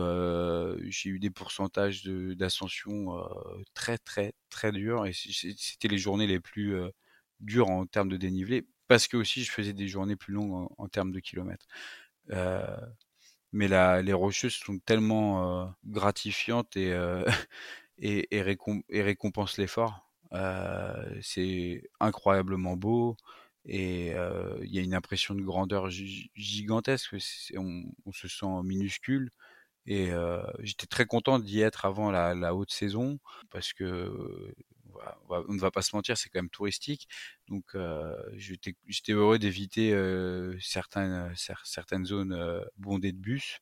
j'ai 0.88 1.10
eu 1.10 1.20
des 1.20 1.30
pourcentages 1.30 2.04
d'ascension 2.04 3.08
très 3.74 3.98
très 4.00 4.34
très 4.50 4.72
durs 4.72 5.06
et 5.06 5.14
c'était 5.14 5.88
les 5.88 6.00
journées 6.00 6.28
les 6.28 6.40
plus 6.40 6.76
dures 7.40 7.70
en 7.70 7.86
termes 7.86 8.10
de 8.10 8.18
dénivelé 8.18 8.68
parce 8.88 9.08
que 9.08 9.18
aussi 9.18 9.44
je 9.44 9.52
faisais 9.52 9.74
des 9.74 9.88
journées 9.88 10.16
plus 10.16 10.34
longues 10.34 10.68
en, 10.78 10.88
termes 10.88 11.12
de 11.12 11.20
kilomètres. 11.20 11.68
mais 13.52 13.68
la, 13.68 14.02
les 14.02 14.14
rocheuses 14.14 14.56
sont 14.56 14.80
tellement 14.80 15.74
gratifiantes 15.86 16.76
et, 16.76 16.92
et, 18.00 18.36
et, 18.36 19.02
récompensent 19.02 19.58
l'effort. 19.58 20.12
c'est 21.22 21.84
incroyablement 22.00 22.76
beau 22.76 23.18
et 23.66 24.08
il 24.64 24.74
y 24.74 24.80
a 24.80 24.82
une 24.82 24.96
impression 24.96 25.36
de 25.36 25.44
grandeur 25.44 25.90
gigantesque. 25.90 27.16
On, 27.56 28.12
se 28.12 28.28
sent 28.28 28.64
minuscule 28.64 29.30
et 29.90 30.12
j'étais 30.60 30.86
très 30.86 31.06
content 31.08 31.40
d'y 31.40 31.62
être 31.62 31.84
avant 31.86 32.12
la, 32.12 32.56
haute 32.56 32.72
saison 32.72 33.20
parce 33.50 33.74
que 33.74 34.54
on 35.30 35.54
ne 35.54 35.60
va 35.60 35.72
pas 35.72 35.82
se 35.82 35.96
mentir, 35.96 36.16
c'est 36.18 36.30
quand 36.30 36.40
même 36.40 36.50
touristique. 36.52 37.08
Donc 37.48 37.76
j'étais 38.36 39.14
heureux 39.14 39.40
d'éviter 39.40 39.92
certaines, 40.62 42.06
zones 42.06 42.64
bondées 42.78 43.12
de 43.12 43.18
bus. 43.18 43.60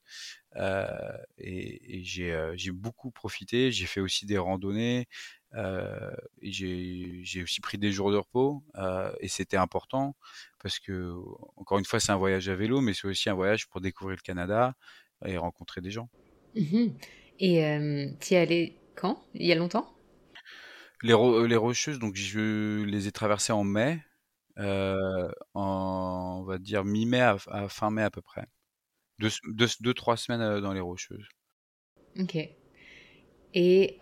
et, 1.37 2.01
j'ai 2.03 2.71
beaucoup 2.73 3.11
profité. 3.11 3.71
J'ai 3.71 3.85
fait 3.85 4.01
aussi 4.01 4.25
des 4.25 4.37
randonnées. 4.37 5.07
j'ai 6.41 7.41
aussi 7.41 7.61
pris 7.61 7.77
des 7.77 7.93
jours 7.93 8.11
de 8.11 8.17
repos. 8.17 8.65
et 9.21 9.29
c'était 9.29 9.57
important 9.57 10.17
parce 10.59 10.79
que, 10.79 11.13
encore 11.55 11.79
une 11.79 11.85
fois, 11.85 12.01
c'est 12.01 12.11
un 12.11 12.17
voyage 12.17 12.49
à 12.49 12.55
vélo, 12.55 12.81
mais 12.81 12.93
c'est 12.93 13.07
aussi 13.07 13.29
un 13.29 13.33
voyage 13.33 13.67
pour 13.69 13.79
découvrir 13.79 14.17
le 14.17 14.21
Canada 14.21 14.75
et 15.25 15.37
rencontrer 15.37 15.81
des 15.81 15.91
gens. 15.91 16.09
Mmh 16.55 16.87
et 17.39 17.63
euh, 17.65 18.07
tu 18.19 18.33
es 18.33 18.37
allé 18.37 18.79
quand? 18.95 19.23
Il 19.35 19.45
y 19.45 19.51
a 19.51 19.55
longtemps? 19.55 19.93
Les, 21.03 21.13
les, 21.47 21.55
Rocheuses, 21.55 21.99
donc 21.99 22.15
je 22.15 22.83
les 22.83 23.07
ai 23.07 23.11
traversées 23.11 23.53
en 23.53 23.63
mai, 23.63 23.99
euh, 24.57 25.29
en, 25.53 26.39
on 26.41 26.43
va 26.45 26.57
dire 26.57 26.83
mi-mai 26.83 27.21
à, 27.21 27.37
fin 27.69 27.91
mai 27.91 28.01
à 28.01 28.09
peu 28.09 28.23
près. 28.23 28.47
Deux, 29.19 29.29
deux, 29.49 29.67
deux, 29.81 29.93
trois 29.93 30.17
semaines 30.17 30.41
euh, 30.41 30.61
dans 30.61 30.73
les 30.73 30.79
Rocheuses. 30.79 31.27
Ok. 32.19 32.37
Et 33.53 33.97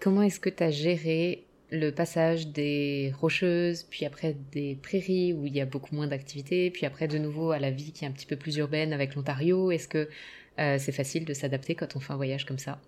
comment 0.00 0.22
est-ce 0.22 0.40
que 0.40 0.50
tu 0.50 0.62
as 0.62 0.70
géré 0.70 1.48
le 1.72 1.90
passage 1.90 2.48
des 2.48 3.12
rocheuses, 3.18 3.82
puis 3.84 4.04
après 4.04 4.34
des 4.52 4.76
prairies 4.76 5.32
où 5.32 5.46
il 5.46 5.54
y 5.54 5.60
a 5.60 5.66
beaucoup 5.66 5.94
moins 5.94 6.06
d'activité, 6.06 6.70
puis 6.70 6.86
après 6.86 7.08
de 7.08 7.18
nouveau 7.18 7.50
à 7.50 7.58
la 7.58 7.70
vie 7.70 7.92
qui 7.92 8.04
est 8.04 8.08
un 8.08 8.12
petit 8.12 8.26
peu 8.26 8.36
plus 8.36 8.56
urbaine 8.58 8.92
avec 8.92 9.14
l'Ontario 9.14 9.70
Est-ce 9.70 9.88
que 9.88 10.08
c'est 10.56 10.92
facile 10.92 11.24
de 11.24 11.32
s'adapter 11.32 11.74
quand 11.74 11.96
on 11.96 12.00
fait 12.00 12.12
un 12.12 12.16
voyage 12.16 12.44
comme 12.44 12.58
ça? 12.58 12.80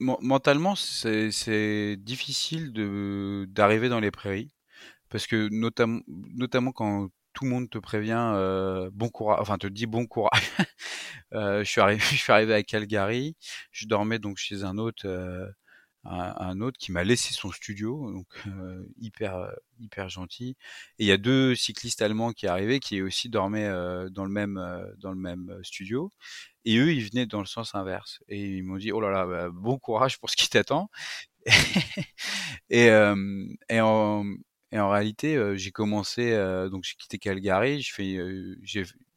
Mentalement, 0.00 0.76
c'est 0.76 1.96
difficile 1.98 2.72
d'arriver 3.48 3.88
dans 3.88 4.00
les 4.00 4.12
prairies 4.12 4.52
parce 5.10 5.26
que 5.26 5.48
notamment, 5.50 6.72
quand 6.72 7.08
tout 7.32 7.44
le 7.44 7.50
monde 7.50 7.70
te 7.70 7.78
prévient 7.78 8.32
euh, 8.34 8.90
bon 8.92 9.08
courage, 9.08 9.38
enfin 9.40 9.58
te 9.58 9.66
dit 9.66 9.86
bon 9.86 10.06
courage. 10.06 10.42
euh, 11.34 11.62
je 11.62 11.70
suis 11.70 11.80
arrivé, 11.80 12.00
je 12.10 12.16
suis 12.16 12.32
arrivé 12.32 12.54
à 12.54 12.62
Calgary, 12.62 13.36
je 13.70 13.86
dormais 13.86 14.18
donc 14.18 14.38
chez 14.38 14.64
un 14.64 14.76
euh, 14.76 15.48
un, 16.10 16.60
autre 16.60 16.78
qui 16.78 16.92
m'a 16.92 17.04
laissé 17.04 17.34
son 17.34 17.52
studio, 17.52 18.12
donc 18.12 18.26
euh, 18.46 18.84
hyper 18.98 19.36
euh, 19.36 19.50
hyper 19.80 20.08
gentil. 20.08 20.56
Et 20.98 21.04
il 21.04 21.06
y 21.06 21.12
a 21.12 21.16
deux 21.18 21.54
cyclistes 21.54 22.02
allemands 22.02 22.32
qui 22.32 22.46
arrivaient, 22.46 22.80
qui 22.80 23.02
aussi 23.02 23.28
dormaient 23.28 23.68
dans 24.10 24.24
le 24.24 24.30
même 24.30 24.60
dans 24.98 25.10
le 25.12 25.18
même 25.18 25.58
studio. 25.62 26.12
Et 26.64 26.78
eux, 26.78 26.92
ils 26.92 27.08
venaient 27.08 27.26
dans 27.26 27.40
le 27.40 27.46
sens 27.46 27.74
inverse. 27.74 28.20
Et 28.28 28.56
ils 28.58 28.62
m'ont 28.62 28.76
dit, 28.76 28.92
oh 28.92 29.00
là 29.00 29.10
là, 29.10 29.26
bah, 29.26 29.48
bon 29.50 29.78
courage 29.78 30.18
pour 30.18 30.30
ce 30.30 30.36
qui 30.36 30.48
t'attend. 30.50 30.90
et, 32.70 32.90
euh, 32.90 33.46
et, 33.70 33.80
en, 33.80 34.24
et 34.72 34.78
en 34.78 34.90
réalité, 34.90 35.36
euh, 35.36 35.56
j'ai 35.56 35.70
commencé, 35.70 36.32
euh, 36.32 36.68
donc 36.68 36.84
j'ai 36.84 36.94
quitté 36.96 37.18
Calgary, 37.18 37.80
je 37.80 37.92
fais, 37.94 38.16
euh, 38.16 38.56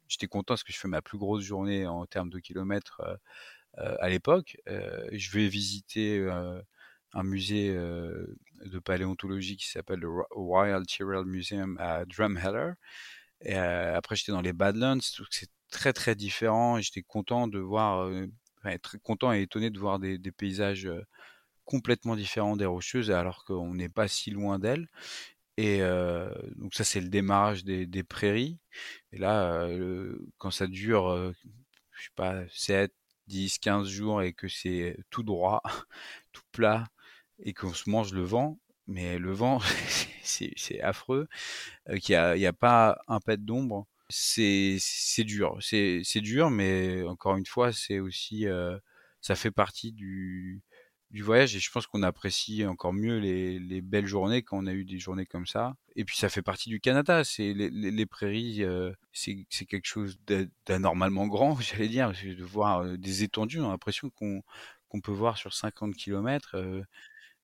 j'étais 0.08 0.26
content 0.26 0.54
parce 0.54 0.64
que 0.64 0.72
je 0.72 0.78
fais 0.78 0.88
ma 0.88 1.02
plus 1.02 1.18
grosse 1.18 1.44
journée 1.44 1.86
en 1.86 2.06
termes 2.06 2.30
de 2.30 2.38
kilomètres 2.38 3.02
à 3.78 4.08
l'époque. 4.10 4.58
je 4.66 5.30
vais 5.32 5.48
visiter 5.48 6.26
un 7.14 7.22
musée 7.22 7.74
de 7.74 8.78
paléontologie 8.78 9.56
qui 9.56 9.68
s'appelle 9.68 10.00
le 10.00 10.10
Wild 10.34 10.86
Tyrrell 10.86 11.24
Museum 11.24 11.76
à 11.78 12.04
Drumheller. 12.04 12.72
Et 13.42 13.56
après, 13.56 14.16
j'étais 14.16 14.32
dans 14.32 14.40
les 14.40 14.52
Badlands, 14.52 15.00
c'est 15.30 15.50
très 15.70 15.92
très 15.92 16.14
différent. 16.14 16.80
J'étais 16.80 17.02
content 17.02 17.48
de 17.48 17.58
voir, 17.58 18.10
enfin, 18.58 18.76
très 18.78 18.98
content 18.98 19.32
et 19.32 19.42
étonné 19.42 19.70
de 19.70 19.78
voir 19.78 19.98
des, 19.98 20.18
paysages 20.32 20.88
complètement 21.64 22.16
différents 22.16 22.56
des 22.56 22.66
Rocheuses, 22.66 23.10
alors 23.10 23.44
qu'on 23.44 23.74
n'est 23.74 23.88
pas 23.88 24.08
si 24.08 24.30
loin 24.30 24.58
d'elles. 24.58 24.88
Et 25.56 25.82
euh, 25.82 26.30
donc 26.56 26.74
ça, 26.74 26.84
c'est 26.84 27.00
le 27.00 27.08
démarrage 27.08 27.64
des, 27.64 28.02
prairies. 28.04 28.58
Et 29.12 29.18
là, 29.18 29.64
euh, 29.64 30.18
quand 30.38 30.50
ça 30.50 30.66
dure, 30.66 31.08
euh, 31.08 31.32
je 31.92 32.04
sais 32.04 32.10
pas, 32.16 32.42
7, 32.50 32.92
10, 33.28 33.58
15 33.58 33.88
jours 33.88 34.22
et 34.22 34.32
que 34.32 34.48
c'est 34.48 34.96
tout 35.10 35.22
droit, 35.22 35.62
tout 36.32 36.42
plat, 36.52 36.88
et 37.42 37.54
qu'on 37.54 37.72
se 37.72 37.90
mange 37.90 38.12
le 38.12 38.22
vent, 38.22 38.58
mais 38.86 39.18
le 39.18 39.32
vent, 39.32 39.60
c'est 40.22 40.80
affreux, 40.80 41.28
qu'il 42.00 42.14
n'y 42.14 42.46
a, 42.46 42.48
a 42.48 42.52
pas 42.52 42.98
un 43.08 43.20
pet 43.20 43.44
d'ombre, 43.44 43.86
c'est 44.08 44.78
dur. 45.18 45.58
C'est 45.60 46.20
dur, 46.20 46.50
mais 46.50 47.02
encore 47.04 47.36
une 47.36 47.46
fois, 47.46 47.72
c'est 47.72 48.00
aussi, 48.00 48.46
ça 49.20 49.34
fait 49.34 49.50
partie 49.50 49.92
du, 49.92 50.62
du 51.12 51.22
voyage 51.22 51.54
et 51.54 51.60
je 51.60 51.70
pense 51.70 51.86
qu'on 51.86 52.02
apprécie 52.02 52.64
encore 52.66 52.92
mieux 52.94 53.18
les, 53.18 53.58
les, 53.58 53.82
belles 53.82 54.06
journées 54.06 54.42
quand 54.42 54.58
on 54.58 54.66
a 54.66 54.72
eu 54.72 54.84
des 54.84 54.98
journées 54.98 55.26
comme 55.26 55.46
ça. 55.46 55.74
Et 55.94 56.04
puis 56.04 56.16
ça 56.16 56.30
fait 56.30 56.42
partie 56.42 56.70
du 56.70 56.80
Canada, 56.80 57.22
c'est 57.22 57.52
les, 57.52 57.68
les, 57.68 58.06
prairies, 58.06 58.64
euh, 58.64 58.92
c'est 59.12 59.44
quelque 59.66 59.86
chose 59.86 60.18
d'anormalement 60.66 61.26
grand, 61.26 61.56
j'allais 61.60 61.88
dire, 61.88 62.12
de 62.12 62.44
voir 62.44 62.80
euh, 62.80 62.96
des 62.96 63.22
étendues, 63.22 63.60
on 63.60 63.68
a 63.68 63.72
l'impression 63.72 64.10
qu'on 64.10 64.42
qu'on 64.88 65.00
peut 65.00 65.12
voir 65.12 65.38
sur 65.38 65.54
50 65.54 65.94
km. 65.96 66.54
Euh, 66.54 66.82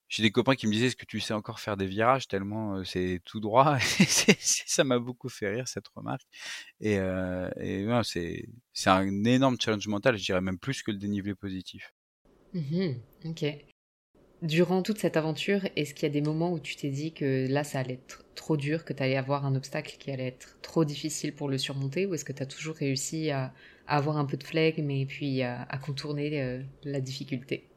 J'ai 0.09 0.23
des 0.23 0.31
copains 0.31 0.55
qui 0.55 0.65
me 0.65 0.71
disaient 0.71 0.87
est-ce 0.87 0.95
que 0.95 1.05
tu 1.05 1.19
sais 1.19 1.33
encore 1.33 1.59
faire 1.59 1.77
des 1.77 1.85
virages 1.85 2.27
tellement 2.27 2.77
euh, 2.77 2.83
c'est 2.83 3.21
tout 3.25 3.39
droit? 3.39 3.77
ça 4.39 4.83
m'a 4.83 4.97
beaucoup 4.97 5.29
fait 5.29 5.49
rire 5.49 5.67
cette 5.67 5.87
remarque. 5.89 6.27
Et, 6.81 6.97
euh, 6.97 7.49
et 7.57 7.85
ouais, 7.85 8.01
c'est 8.03 8.89
un 8.89 9.23
énorme 9.23 9.57
challenge 9.59 9.87
mental, 9.87 10.17
je 10.17 10.25
dirais 10.25 10.41
même 10.41 10.57
plus 10.57 10.81
que 10.81 10.91
le 10.91 10.97
dénivelé 10.97 11.35
positif. 11.35 11.93
Mmh 12.53 12.93
ok. 13.25 13.45
Durant 14.41 14.81
toute 14.81 14.97
cette 14.97 15.17
aventure, 15.17 15.67
est-ce 15.75 15.93
qu'il 15.93 16.03
y 16.03 16.09
a 16.09 16.13
des 16.13 16.21
moments 16.21 16.53
où 16.53 16.59
tu 16.59 16.77
t'es 16.77 16.89
dit 16.89 17.13
que 17.13 17.45
là, 17.49 17.65
ça 17.65 17.79
allait 17.79 17.95
être 17.95 18.23
trop 18.35 18.55
dur, 18.55 18.85
que 18.85 18.93
tu 18.93 19.03
allais 19.03 19.17
avoir 19.17 19.45
un 19.45 19.53
obstacle 19.53 19.97
qui 19.99 20.11
allait 20.11 20.27
être 20.27 20.57
trop 20.61 20.85
difficile 20.85 21.35
pour 21.35 21.49
le 21.49 21.57
surmonter, 21.57 22.05
ou 22.05 22.13
est-ce 22.13 22.23
que 22.23 22.31
tu 22.31 22.41
as 22.41 22.45
toujours 22.45 22.75
réussi 22.75 23.31
à, 23.31 23.53
avoir 23.85 24.17
un 24.17 24.25
peu 24.25 24.37
de 24.37 24.43
flegme 24.43 24.89
et 24.91 25.05
puis 25.05 25.41
à, 25.43 25.67
contourner 25.83 26.41
euh, 26.41 26.63
la 26.83 27.01
difficulté? 27.01 27.67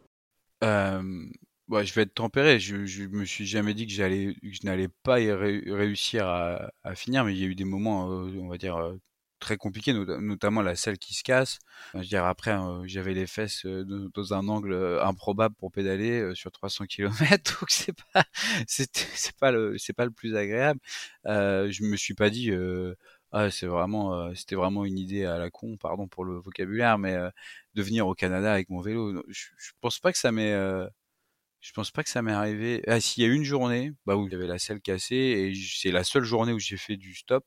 Ouais, 1.73 1.85
Je 1.87 1.95
vais 1.95 2.03
être 2.03 2.15
tempéré. 2.15 2.61
Je, 2.61 2.87
je 2.87 3.05
me 3.05 3.25
suis 3.25 3.47
jamais 3.47 3.75
dit 3.75 3.87
que 3.87 3.93
j'allais, 3.93 4.37
je 4.43 4.61
n'allais 4.65 4.89
pas 4.89 5.21
y 5.21 5.33
réussir 5.33 6.27
à, 6.27 6.71
à, 6.85 6.95
finir, 6.95 7.25
mais 7.25 7.35
il 7.35 7.41
y 7.41 7.45
a 7.45 7.49
eu 7.49 7.55
des 7.55 7.65
moments, 7.65 8.11
euh, 8.11 8.31
on 8.41 8.49
va 8.49 8.59
dire, 8.59 8.77
euh, 8.77 8.97
très 9.43 9.57
compliqué, 9.57 9.93
notamment 9.93 10.63
la 10.63 10.77
selle 10.77 10.99
qui 10.99 11.15
se 11.15 11.23
casse. 11.25 11.59
je 11.95 11.99
veux 11.99 12.05
dire, 12.05 12.25
après, 12.25 12.53
hein, 12.53 12.83
j'avais 12.87 13.13
les 13.13 13.27
fesses 13.27 13.67
euh, 13.67 13.85
dans 14.15 14.35
un 14.35 14.49
angle 14.49 14.73
euh, 14.73 15.05
improbable 15.05 15.55
pour 15.57 15.73
pédaler 15.73 16.21
euh, 16.21 16.35
sur 16.35 16.53
300 16.53 16.87
km, 16.87 17.17
donc 17.61 17.71
c'est 17.71 17.97
pas, 18.15 18.25
c'est 18.67 19.37
pas 19.39 19.51
le, 19.51 19.77
c'est 19.79 19.93
pas 19.95 20.05
le 20.05 20.13
plus 20.13 20.37
agréable. 20.37 20.81
je 21.27 21.85
me 21.85 21.97
suis 21.97 22.15
pas 22.15 22.31
dit, 22.31 22.53
ah, 23.33 23.51
c'est 23.51 23.67
vraiment, 23.67 24.35
c'était 24.35 24.55
vraiment 24.57 24.85
une 24.85 24.99
idée 24.99 25.25
à 25.25 25.39
la 25.39 25.51
con, 25.51 25.77
pardon 25.77 26.07
pour 26.09 26.25
le 26.25 26.39
vocabulaire, 26.39 26.99
mais 26.99 27.17
de 27.75 27.83
venir 27.83 28.07
au 28.07 28.15
Canada 28.15 28.53
avec 28.53 28.71
mon 28.71 28.81
vélo. 28.81 29.25
Je, 29.29 29.47
je 29.59 29.73
pense 29.81 29.99
pas 29.99 30.13
que 30.13 30.19
ça 30.19 30.33
m'est 30.33 30.55
je 31.63 31.73
pense 31.73 31.93
pas 31.93 32.03
que 32.03 32.11
ça 32.11 32.23
m'est 32.23 32.33
arrivé. 32.33 32.83
Ah, 32.89 33.01
s'il 33.01 33.23
y 33.23 33.27
a 33.27 33.33
une 33.33 33.45
journée, 33.45 33.93
bah 34.05 34.17
où 34.17 34.29
j'avais 34.29 34.49
la 34.49 34.59
selle 34.59 34.81
cassée 34.81 35.15
et 35.15 35.55
c'est 35.55 35.93
la 35.93 36.03
seule 36.05 36.25
journée 36.25 36.53
où 36.53 36.59
j'ai 36.59 36.77
fait 36.77 36.97
du 36.97 37.15
stop 37.15 37.47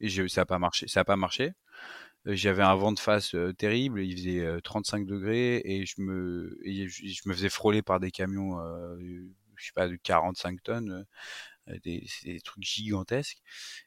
et 0.00 0.10
ça 0.28 0.42
n'a 0.42 0.46
pas 0.46 0.58
marché. 0.58 0.86
Ça 0.88 1.00
a 1.00 1.04
pas 1.04 1.16
marché. 1.16 1.52
J'avais 2.26 2.62
un 2.62 2.74
vent 2.74 2.92
de 2.92 2.98
face 2.98 3.34
terrible, 3.56 4.02
il 4.02 4.16
faisait 4.16 4.60
35 4.62 5.06
degrés 5.06 5.62
et 5.64 5.86
je 5.86 6.00
me, 6.00 6.58
je, 6.64 7.28
me 7.28 7.34
faisais 7.34 7.48
frôler 7.48 7.82
par 7.82 8.00
des 8.00 8.10
camions, 8.10 8.58
je 8.98 9.64
sais 9.64 9.72
pas, 9.74 9.88
de 9.88 9.96
45 9.96 10.62
tonnes, 10.62 11.06
des, 11.84 12.04
trucs 12.44 12.64
gigantesques. 12.64 13.38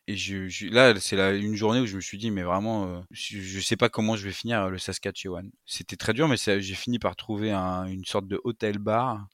Et 0.07 0.15
je, 0.15 0.67
là, 0.73 0.97
c'est 0.99 1.17
une 1.39 1.55
journée 1.55 1.81
où 1.81 1.85
je 1.85 1.97
me 1.97 2.01
suis 2.01 2.17
dit, 2.17 2.31
mais 2.31 2.43
vraiment, 2.43 3.03
je, 3.11 3.59
sais 3.59 3.77
pas 3.77 3.89
comment 3.89 4.15
je 4.15 4.25
vais 4.25 4.33
finir 4.33 4.69
le 4.69 4.77
Saskatchewan. 4.77 5.51
C'était 5.65 5.97
très 5.97 6.13
dur, 6.13 6.27
mais 6.29 6.37
j'ai 6.37 6.75
fini 6.75 6.97
par 6.97 7.17
trouver 7.17 7.51
un, 7.51 7.85
une 7.85 8.05
sorte 8.05 8.27
de 8.27 8.39
hôtel-bar 8.45 9.27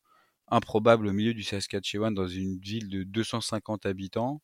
improbable 0.47 1.07
au 1.07 1.13
milieu 1.13 1.33
du 1.33 1.43
Saskatchewan 1.43 2.13
dans 2.13 2.27
une 2.27 2.59
ville 2.59 2.89
de 2.89 3.03
250 3.03 3.85
habitants. 3.85 4.41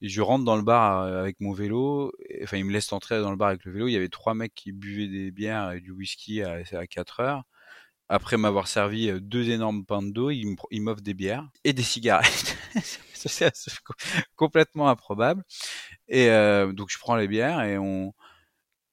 Et 0.00 0.08
je 0.08 0.20
rentre 0.20 0.44
dans 0.44 0.56
le 0.56 0.62
bar 0.62 1.02
euh, 1.02 1.20
avec 1.20 1.40
mon 1.40 1.52
vélo. 1.52 2.12
Enfin, 2.42 2.58
il 2.58 2.64
me 2.64 2.72
laisse 2.72 2.92
entrer 2.92 3.20
dans 3.20 3.30
le 3.30 3.36
bar 3.36 3.48
avec 3.48 3.64
le 3.64 3.72
vélo. 3.72 3.88
Il 3.88 3.92
y 3.92 3.96
avait 3.96 4.08
trois 4.08 4.34
mecs 4.34 4.54
qui 4.54 4.72
buvaient 4.72 5.08
des 5.08 5.30
bières 5.30 5.72
et 5.72 5.80
du 5.80 5.92
whisky 5.92 6.42
à, 6.42 6.62
à 6.72 6.86
4 6.86 7.20
heures. 7.20 7.44
Après 8.08 8.36
m'avoir 8.36 8.66
servi 8.66 9.08
euh, 9.08 9.20
deux 9.20 9.50
énormes 9.50 9.84
pains 9.84 10.02
d'eau, 10.02 10.30
ils 10.30 10.56
m'offrent 10.80 11.00
des 11.00 11.14
bières 11.14 11.48
et 11.64 11.72
des 11.72 11.82
cigarettes. 11.82 12.56
c'est 13.14 13.52
complètement 14.36 14.88
improbable. 14.88 15.44
Et 16.08 16.28
euh, 16.30 16.72
donc 16.72 16.90
je 16.90 16.98
prends 16.98 17.16
les 17.16 17.28
bières 17.28 17.62
et 17.62 17.78
on, 17.78 18.12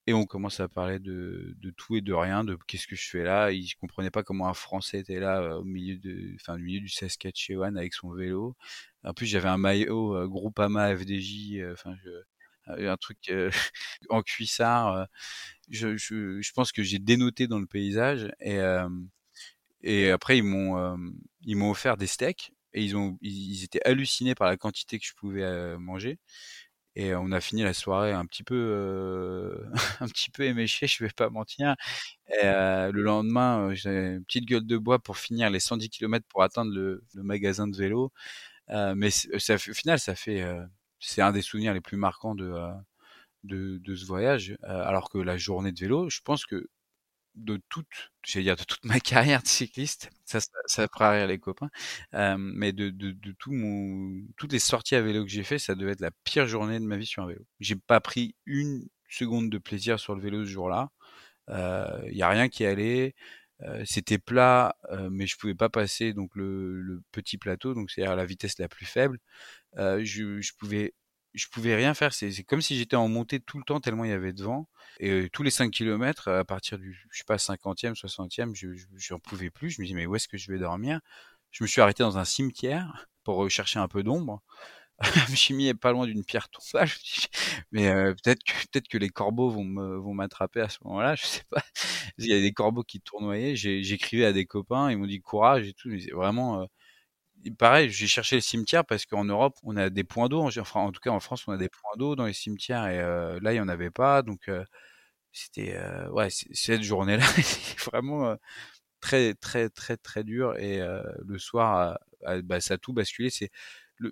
et 0.08 0.14
on 0.14 0.26
commence 0.26 0.62
à 0.62 0.70
parler 0.70 1.00
de, 1.00 1.54
de 1.60 1.70
tout 1.72 1.98
et 1.98 2.02
de 2.02 2.14
rien, 2.14 2.46
de 2.46 2.58
qu'est-ce 2.68 2.88
que 2.88 2.96
je 2.96 3.10
fais 3.10 3.24
là. 3.24 3.52
Il 3.52 3.70
comprenait 3.76 4.10
pas 4.10 4.24
comment 4.24 4.48
un 4.48 4.54
Français 4.54 5.00
était 5.00 5.20
là 5.20 5.42
euh, 5.42 5.58
au 5.58 5.66
milieu 5.66 5.98
de, 5.98 6.34
enfin, 6.36 6.56
au 6.56 6.60
milieu 6.60 6.80
du 6.80 6.88
Saskatchewan 6.88 7.78
avec 7.78 7.94
son 7.94 8.14
vélo. 8.14 8.56
En 9.04 9.14
plus, 9.14 9.26
j'avais 9.26 9.50
un 9.50 9.58
maillot 9.58 10.16
euh, 10.16 10.28
Groupama 10.28 10.96
FDJ, 10.96 11.58
euh, 11.58 11.74
enfin, 11.74 11.94
un 12.68 12.98
truc 12.98 13.18
en 14.10 14.22
cuissard. 14.22 15.08
Je, 15.70 15.98
je, 15.98 16.42
je, 16.42 16.52
pense 16.54 16.72
que 16.72 16.84
j'ai 16.84 17.00
dénoté 17.00 17.48
dans 17.48 17.60
le 17.60 17.68
paysage 17.68 18.32
et 18.40 18.60
et 19.84 20.10
après 20.12 20.38
ils 20.38 20.44
m'ont 20.44 20.98
ils 21.44 21.56
m'ont 21.56 21.72
offert 21.72 21.98
des 21.98 22.08
steaks 22.08 22.52
et 22.74 22.84
ils 22.84 22.98
ont 22.98 23.18
ils 23.22 23.64
étaient 23.64 23.82
hallucinés 23.86 24.36
par 24.36 24.48
la 24.48 24.58
quantité 24.58 25.00
que 25.00 25.06
je 25.06 25.14
pouvais 25.14 25.78
manger 25.78 26.20
et 26.98 27.14
on 27.16 27.32
a 27.32 27.40
fini 27.42 27.62
la 27.62 27.74
soirée 27.74 28.12
un 28.12 28.26
petit 28.26 28.44
peu 28.44 28.56
euh, 28.56 29.56
un 30.02 30.08
petit 30.08 30.32
peu 30.32 30.44
éméché 30.44 30.88
je 30.88 31.04
vais 31.04 31.12
pas 31.16 31.30
mentir. 31.30 31.76
Euh, 32.44 32.92
le 32.92 33.04
lendemain 33.04 33.70
euh, 33.70 33.76
j'ai 33.76 33.90
une 33.90 34.26
petite 34.26 34.46
gueule 34.46 34.66
de 34.66 34.78
bois 34.78 35.00
pour 35.00 35.18
finir 35.18 35.50
les 35.52 35.60
110 35.60 35.90
km 35.90 36.26
pour 36.28 36.44
atteindre 36.44 36.74
le, 36.74 37.04
magasin 37.16 37.68
de 37.68 37.78
vélo. 37.78 38.12
Euh, 38.72 38.96
mais 38.96 39.12
ça, 39.12 39.56
au 39.56 39.58
final 39.74 40.00
ça 40.00 40.16
fait 40.16 40.44
c'est 41.00 41.22
un 41.22 41.32
des 41.32 41.44
souvenirs 41.44 41.74
les 41.74 41.82
plus 41.82 41.98
marquants 41.98 42.36
de 42.36 42.52
de, 43.44 43.78
de 43.78 43.96
ce 43.96 44.06
voyage. 44.06 44.58
Alors 44.64 45.10
que 45.10 45.20
la 45.20 45.38
journée 45.38 45.72
de 45.72 45.80
vélo 45.80 46.10
je 46.10 46.22
pense 46.24 46.46
que 46.46 46.68
de 47.38 47.62
toute, 47.70 47.88
j'allais 48.24 48.46
dire 48.46 48.56
de 48.56 48.64
toute 48.64 48.84
ma 48.86 49.00
carrière 49.00 49.42
de 49.42 49.48
cycliste, 49.48 50.10
ça, 50.26 50.40
ça, 50.40 50.50
ça 50.66 50.88
rire 51.12 51.28
les 51.28 51.40
copains, 51.40 51.70
euh, 52.14 52.36
mais 52.38 52.74
de, 52.74 52.90
de, 52.90 53.12
de, 53.12 53.32
tout 53.40 53.52
mon, 53.52 54.26
toutes 54.38 54.52
les 54.54 54.60
sorties 54.60 54.96
à 54.96 55.02
vélo 55.02 55.24
que 55.24 55.30
j'ai 55.32 55.44
fait, 55.44 55.60
ça 55.60 55.76
devait 55.76 55.92
être 55.94 56.02
la 56.02 56.12
pire 56.24 56.48
journée 56.48 56.80
de 56.80 56.86
ma 56.86 56.98
vie 56.98 57.06
sur 57.06 57.24
un 57.24 57.28
vélo. 57.28 57.46
J'ai 57.60 57.76
pas 57.76 58.00
pris 58.02 58.36
une 58.46 58.88
seconde 59.10 59.50
de 59.50 59.58
plaisir 59.58 60.00
sur 60.00 60.16
le 60.16 60.22
vélo 60.22 60.44
ce 60.46 60.50
jour-là. 60.50 60.90
Il 61.50 61.56
euh, 61.56 62.12
y 62.12 62.24
a 62.24 62.30
rien 62.30 62.50
qui 62.50 62.66
allait. 62.66 63.16
c'était 63.86 64.20
plat, 64.20 64.76
mais 65.12 65.28
je 65.28 65.38
pouvais 65.38 65.56
pas 65.56 65.70
passer 65.70 66.14
donc 66.14 66.32
le, 66.36 66.82
le 66.82 67.02
petit 67.12 67.38
plateau, 67.38 67.74
donc 67.74 67.92
c'est-à-dire 67.92 68.16
la 68.16 68.26
vitesse 68.26 68.60
la 68.60 68.68
plus 68.70 68.86
faible. 68.86 69.20
je, 69.78 70.42
je 70.42 70.52
pouvais 70.60 70.94
je 71.38 71.48
pouvais 71.50 71.76
rien 71.76 71.94
faire. 71.94 72.14
C'est 72.14 72.44
comme 72.44 72.62
si 72.62 72.78
j'étais 72.78 72.96
en 72.96 73.08
montée 73.08 73.40
tout 73.40 73.58
le 73.58 73.64
temps 73.64 73.80
tellement 73.80 74.06
il 74.06 74.10
y 74.10 74.14
avait 74.14 74.34
de 74.34 74.44
vent. 74.44 74.68
Et 75.00 75.30
tous 75.32 75.44
les 75.44 75.52
5 75.52 75.72
km, 75.72 76.30
à 76.30 76.44
partir 76.46 76.80
du, 76.80 77.06
je 77.12 77.20
sais 77.20 77.24
pas, 77.26 77.38
50e, 77.38 77.94
60e, 77.96 78.56
je 78.56 78.70
j'en 78.98 79.20
pouvais 79.20 79.52
plus. 79.52 79.70
Je 79.72 79.82
me 79.82 79.88
dis, 79.88 79.94
mais 79.94 80.08
où 80.08 80.16
est-ce 80.16 80.28
que 80.28 80.38
je 80.38 80.52
vais 80.52 80.58
dormir? 80.60 81.00
Je 81.52 81.64
me 81.64 81.68
suis 81.68 81.82
arrêté 81.82 82.04
dans 82.04 82.18
un 82.18 82.26
cimetière 82.26 83.08
pour 83.24 83.50
chercher 83.50 83.80
un 83.80 83.88
peu 83.88 84.04
d'ombre. 84.04 84.42
je 85.30 85.36
suis 85.36 85.54
mis 85.54 85.74
pas 85.76 85.92
loin 85.92 86.08
d'une 86.08 86.24
pierre 86.26 86.50
tombale. 86.50 86.90
mais 87.72 87.88
peut-être 88.16 88.44
que 88.44 88.54
peut-être 88.72 88.88
que 88.88 88.98
les 88.98 89.10
corbeaux 89.10 89.50
vont 89.52 89.64
me 89.64 89.98
vont 89.98 90.14
m'attraper 90.14 90.62
à 90.62 90.70
ce 90.70 90.80
moment-là. 90.86 91.16
Je 91.16 91.26
sais 91.26 91.44
pas. 91.50 91.62
Il 92.18 92.28
y 92.28 92.34
a 92.34 92.42
des 92.42 92.54
corbeaux 92.54 92.84
qui 92.84 93.02
tournoyaient. 93.02 93.56
J'écrivais 93.56 94.26
à 94.26 94.34
des 94.34 94.46
copains. 94.46 94.92
Ils 94.92 94.98
m'ont 94.98 95.06
dit 95.06 95.22
courage 95.22 95.68
et 95.68 95.74
tout. 95.74 95.90
C'est 96.00 96.12
vraiment 96.12 96.68
pareil, 97.52 97.90
j'ai 97.90 98.08
cherché 98.08 98.38
les 98.38 98.42
cimetières 98.42 98.86
parce 98.86 99.06
qu'en 99.06 99.26
Europe, 99.26 99.56
on 99.64 99.78
a 99.78 99.90
des 99.90 100.04
points 100.04 100.30
d'eau. 100.30 100.42
Enfin, 100.42 100.82
en 100.82 100.92
tout 100.92 101.02
cas, 101.02 101.12
en 101.12 101.20
France, 101.20 101.48
on 101.48 101.52
a 101.52 101.58
des 101.58 101.70
points 101.70 101.96
d'eau 101.98 102.16
dans 102.16 102.26
les 102.26 102.34
cimetières 102.34 102.88
et 102.88 102.98
là, 103.42 103.52
il 103.54 103.56
n'y 103.56 103.60
en 103.60 103.68
avait 103.68 103.92
pas. 103.92 104.22
Donc, 104.24 104.50
c'était 105.32 105.78
ouais, 106.12 106.30
cette 106.30 106.84
journée-là, 106.84 107.26
vraiment 107.92 108.36
très, 109.02 109.34
très, 109.36 109.70
très, 109.70 109.98
très 109.98 110.24
dur. 110.24 110.58
Et 110.58 110.80
le 110.80 111.40
soir, 111.40 112.00
bah, 112.44 112.62
ça 112.62 112.76
a 112.76 112.78
tout 112.78 112.94
basculé. 112.94 113.30
C'est, 113.30 113.52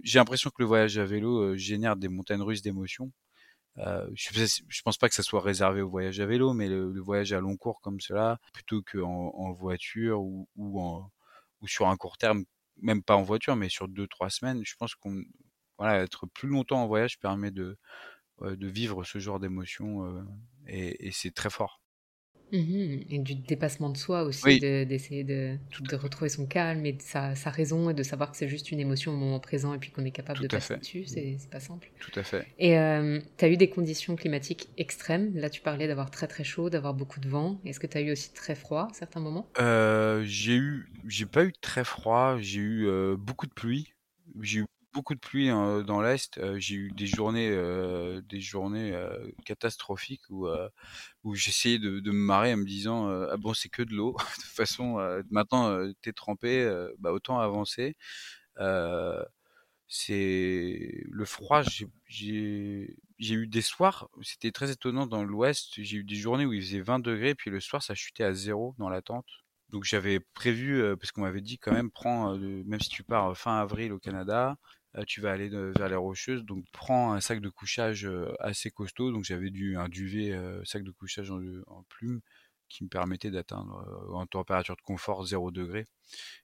j'ai 0.03 0.19
l'impression 0.19 0.49
que 0.49 0.57
le 0.59 0.65
voyage 0.65 0.97
à 0.97 1.05
vélo 1.05 1.55
génère 1.57 1.95
des 1.95 2.09
montagnes 2.09 2.41
russes 2.41 2.61
d'émotions. 2.61 3.11
je, 3.77 4.61
je 4.67 4.81
pense 4.83 4.97
pas 4.97 5.09
que 5.09 5.15
ça 5.15 5.23
soit 5.23 5.41
réservé 5.41 5.81
au 5.81 5.89
voyage 5.89 6.19
à 6.19 6.25
vélo, 6.25 6.53
mais 6.53 6.69
le, 6.69 6.99
voyage 7.01 7.33
à 7.33 7.39
long 7.41 7.57
cours 7.57 7.81
comme 7.81 7.99
cela, 8.01 8.39
plutôt 8.53 8.81
qu'en 8.83 9.31
en 9.35 9.51
voiture 9.53 10.21
ou, 10.21 10.47
ou 10.55 11.67
sur 11.67 11.87
un 11.87 11.97
court 11.97 12.17
terme 12.17 12.45
même 12.81 13.03
pas 13.03 13.15
en 13.15 13.23
voiture, 13.23 13.55
mais 13.55 13.69
sur 13.69 13.87
deux, 13.87 14.07
trois 14.07 14.29
semaines, 14.29 14.61
je 14.65 14.75
pense 14.77 14.95
qu'on 14.95 15.23
voilà, 15.77 16.03
être 16.03 16.25
plus 16.27 16.49
longtemps 16.49 16.83
en 16.83 16.87
voyage 16.87 17.19
permet 17.19 17.51
de, 17.51 17.77
de 18.41 18.67
vivre 18.67 19.03
ce 19.03 19.19
genre 19.19 19.39
d'émotions 19.39 20.25
et, 20.67 21.11
c'est 21.11 21.33
très 21.33 21.49
fort. 21.49 21.81
Mmh 22.55 22.95
et 23.09 23.19
du 23.19 23.35
dépassement 23.35 23.89
de 23.89 23.97
soi 23.97 24.23
aussi, 24.23 24.59
d'essayer 24.59 25.23
de, 25.23 25.57
de, 25.81 25.95
retrouver 25.95 26.29
son 26.29 26.45
calme 26.45 26.85
et 26.85 26.97
sa, 26.99 27.35
sa, 27.35 27.49
raison 27.49 27.89
et 27.89 27.93
de 27.93 28.03
savoir 28.03 28.31
que 28.31 28.37
c'est 28.37 28.47
juste 28.47 28.71
une 28.71 28.79
émotion 28.79 29.13
au 29.13 29.17
moment 29.17 29.39
présent 29.39 29.73
et 29.73 29.77
puis 29.77 29.91
qu'on 29.91 30.05
est 30.05 30.11
capable 30.11 30.41
de 30.41 30.47
passer 30.47 30.77
dessus, 30.77 31.05
c'est 31.05 31.37
pas 31.51 31.59
simple. 31.59 31.91
Tout 31.99 32.17
à 32.19 32.23
fait. 32.23 32.47
Et 32.59 32.71
tu 33.37 33.45
as 33.45 33.49
eu 33.49 33.57
des 33.57 33.69
conditions 33.69 34.15
climatiques 34.15 34.69
extrêmes. 34.77 35.35
Là, 35.35 35.49
tu 35.49 35.61
parlais 35.61 35.87
d'avoir 35.87 36.11
très 36.11 36.27
très 36.27 36.43
chaud, 36.43 36.69
d'avoir 36.69 36.93
beaucoup 36.93 37.19
de 37.19 37.27
vent. 37.27 37.59
Est-ce 37.65 37.79
que 37.79 37.87
tu 37.87 37.97
as 37.97 38.01
eu 38.01 38.11
aussi 38.11 38.33
très 38.33 38.55
froid 38.55 38.87
à 38.89 38.93
certains 38.93 39.19
moments? 39.19 39.49
Euh, 39.59 40.23
J'ai 40.25 40.55
eu, 40.55 40.89
j'ai 41.07 41.25
pas 41.25 41.45
eu 41.45 41.53
très 41.53 41.83
froid, 41.83 42.37
j'ai 42.39 42.61
eu 42.61 43.15
beaucoup 43.17 43.47
de 43.47 43.53
pluie. 43.53 43.93
J'ai 44.41 44.59
eu 44.59 44.65
beaucoup 44.95 45.13
de 45.13 45.19
pluie 45.19 45.49
dans 45.49 46.01
l'est. 46.01 46.39
j'ai 46.57 46.75
eu 46.75 46.91
des 46.91 47.05
journées, 47.05 47.51
des 48.29 48.39
journées 48.39 48.97
catastrophiques 49.45 50.23
où 50.29 50.47
où 51.23 51.35
j'essayais 51.35 51.79
de, 51.79 51.99
me 52.11 52.13
marrer 52.13 52.53
en 52.53 52.57
me 52.57 52.65
disant 52.65 53.09
ah 53.09 53.37
bon 53.37 53.53
c'est 53.53 53.69
que 53.69 53.83
de 53.83 53.93
l'eau. 53.93 54.15
de 54.37 54.41
toute 54.41 54.53
façon 54.55 54.97
maintenant 55.29 55.77
t'es 56.01 56.13
trempé, 56.13 56.65
bah 56.99 57.11
autant 57.11 57.39
avancer. 57.39 57.97
c'est 59.87 61.03
le 61.09 61.25
froid. 61.25 61.61
J'ai 62.07 62.97
j'ai 63.19 63.35
eu 63.35 63.47
des 63.47 63.61
soirs, 63.61 64.09
c'était 64.21 64.51
très 64.51 64.71
étonnant 64.71 65.07
dans 65.07 65.23
l'ouest. 65.23 65.73
J'ai 65.77 65.97
eu 65.97 66.03
des 66.03 66.15
journées 66.15 66.45
où 66.45 66.53
il 66.53 66.61
faisait 66.61 66.81
20 66.81 66.99
degrés, 66.99 67.35
puis 67.35 67.49
le 67.51 67.59
soir 67.59 67.83
ça 67.83 67.95
chutait 67.95 68.23
à 68.23 68.33
zéro 68.33 68.75
dans 68.77 68.89
la 68.89 69.01
tente. 69.01 69.27
Donc 69.69 69.83
j'avais 69.83 70.19
prévu, 70.19 70.81
parce 70.97 71.11
qu'on 71.11 71.21
m'avait 71.21 71.41
dit 71.41 71.57
quand 71.57 71.73
même, 71.73 71.91
prends, 71.91 72.37
même 72.37 72.79
si 72.79 72.89
tu 72.89 73.03
pars 73.03 73.35
fin 73.37 73.57
avril 73.59 73.91
au 73.93 73.99
Canada, 73.99 74.57
tu 75.03 75.21
vas 75.21 75.31
aller 75.31 75.49
vers 75.49 75.89
les 75.89 75.95
rocheuses, 75.95 76.43
donc 76.43 76.63
prends 76.71 77.13
un 77.13 77.21
sac 77.21 77.41
de 77.41 77.49
couchage 77.49 78.09
assez 78.39 78.71
costaud. 78.71 79.11
Donc 79.11 79.23
j'avais 79.25 79.49
du 79.49 79.77
un 79.77 79.89
duvet 79.89 80.33
sac 80.65 80.83
de 80.83 80.91
couchage 80.91 81.31
en, 81.31 81.83
plume 81.89 82.21
qui 82.69 82.83
me 82.83 82.89
permettait 82.89 83.31
d'atteindre 83.31 83.85
en 84.13 84.25
température 84.25 84.75
de 84.75 84.81
confort 84.81 85.25
0 85.25 85.51
degré. 85.51 85.85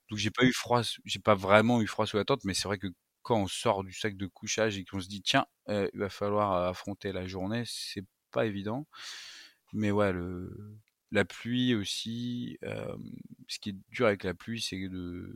Donc 0.09 0.19
j'ai 0.19 0.31
pas 0.31 0.45
eu 0.45 0.53
froid, 0.53 0.81
j'ai 1.05 1.19
pas 1.19 1.35
vraiment 1.35 1.81
eu 1.81 1.87
froid 1.87 2.05
sous 2.05 2.17
la 2.17 2.25
tente, 2.25 2.43
mais 2.43 2.53
c'est 2.53 2.67
vrai 2.67 2.77
que 2.77 2.87
quand 3.23 3.37
on 3.37 3.47
sort 3.47 3.83
du 3.83 3.93
sac 3.93 4.17
de 4.17 4.27
couchage 4.27 4.77
et 4.77 4.85
qu'on 4.85 4.99
se 4.99 5.07
dit 5.07 5.21
tiens, 5.21 5.45
il 5.67 5.89
va 5.93 6.09
falloir 6.09 6.67
affronter 6.67 7.11
la 7.13 7.27
journée, 7.27 7.63
c'est 7.65 8.05
pas 8.31 8.45
évident. 8.45 8.87
Mais 9.73 9.91
ouais, 9.91 10.13
la 11.11 11.25
pluie 11.25 11.75
aussi, 11.75 12.57
ce 13.47 13.59
qui 13.59 13.69
est 13.71 13.75
dur 13.89 14.07
avec 14.07 14.23
la 14.23 14.33
pluie, 14.33 14.61
c'est 14.61 14.89
de 14.89 15.35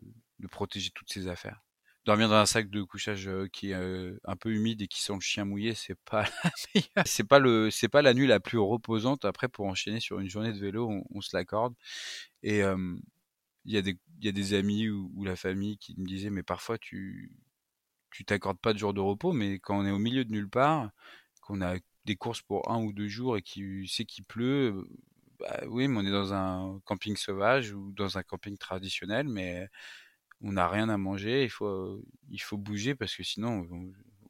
protéger 0.52 0.92
toutes 0.92 1.12
ses 1.12 1.28
affaires 1.28 1.65
dormir 2.06 2.30
dans 2.30 2.36
un 2.36 2.46
sac 2.46 2.70
de 2.70 2.84
couchage 2.84 3.30
qui 3.52 3.72
est 3.72 3.74
un 3.74 4.36
peu 4.36 4.52
humide 4.52 4.82
et 4.82 4.88
qui 4.88 5.02
sent 5.02 5.14
le 5.14 5.20
chien 5.22 5.46
mouillé, 5.46 5.74
c'est 5.76 6.00
pas 6.06 6.26
c'est 7.06 7.24
pas 7.28 7.40
le, 7.40 7.72
c'est 7.72 7.90
pas 7.90 8.02
la 8.02 8.14
nuit 8.14 8.28
la 8.28 8.40
plus 8.40 8.60
reposante. 8.60 9.26
Après, 9.26 9.48
pour 9.48 9.66
enchaîner 9.66 10.00
sur 10.00 10.20
une 10.20 10.30
journée 10.30 10.54
de 10.54 10.60
vélo, 10.60 11.04
on, 11.12 11.22
se 11.22 11.36
l'accorde. 11.36 11.74
Et 12.44 12.62
il 13.66 13.76
y 13.76 13.82
des, 13.82 13.98
il 14.20 14.26
y 14.26 14.30
a 14.30 14.32
des 14.32 14.54
amis 14.54 14.90
ou, 14.90 15.24
la 15.26 15.36
famille 15.36 15.78
qui 15.78 16.00
me 16.00 16.06
disaient, 16.06 16.30
mais 16.30 16.44
parfois 16.44 16.78
tu, 16.78 17.32
tu 18.12 18.26
t'accordes 18.26 18.60
pas 18.60 18.74
de 18.74 18.80
jour 18.80 18.94
de 18.94 19.02
repos, 19.02 19.34
mais 19.34 19.60
quand 19.60 19.80
on 19.80 19.86
est 19.86 19.92
au 19.92 20.00
milieu 20.00 20.26
de 20.26 20.32
nulle 20.32 20.50
part, 20.50 20.92
qu'on 21.42 21.62
a 21.62 21.76
des 22.06 22.16
courses 22.16 22.42
pour 22.42 22.72
un 22.72 22.82
ou 22.82 22.94
deux 22.94 23.08
jours 23.08 23.38
et 23.38 23.42
qu'il 23.42 23.90
sait 23.90 24.06
qu'il 24.06 24.26
pleut, 24.26 24.88
bah 25.40 25.62
oui, 25.68 25.88
mais 25.88 26.00
on 26.00 26.06
est 26.06 26.12
dans 26.12 26.34
un 26.34 26.80
camping 26.86 27.16
sauvage 27.18 27.74
ou 27.74 27.92
dans 27.94 28.18
un 28.18 28.24
camping 28.24 28.58
traditionnel, 28.58 29.28
mais 29.28 29.68
on 30.42 30.54
n'a 30.54 30.68
rien 30.68 30.90
à 30.90 30.98
manger, 30.98 31.44
il 31.44 31.50
faut, 31.50 32.04
il 32.30 32.42
faut 32.42 32.58
bouger 32.58 32.96
parce 32.96 33.16
que 33.16 33.24
sinon, 33.24 33.68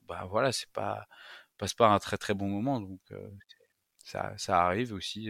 bah 0.08 0.26
voilà, 0.30 0.52
c'est 0.52 0.70
pas, 0.72 1.08
passe 1.58 1.74
pas 1.74 1.90
un 1.90 2.00
très 2.00 2.18
très 2.18 2.34
bon 2.34 2.48
moment. 2.48 2.82
Donc 2.82 3.02
ça, 4.04 4.34
ça 4.38 4.64
arrive 4.64 4.94
aussi 4.94 5.30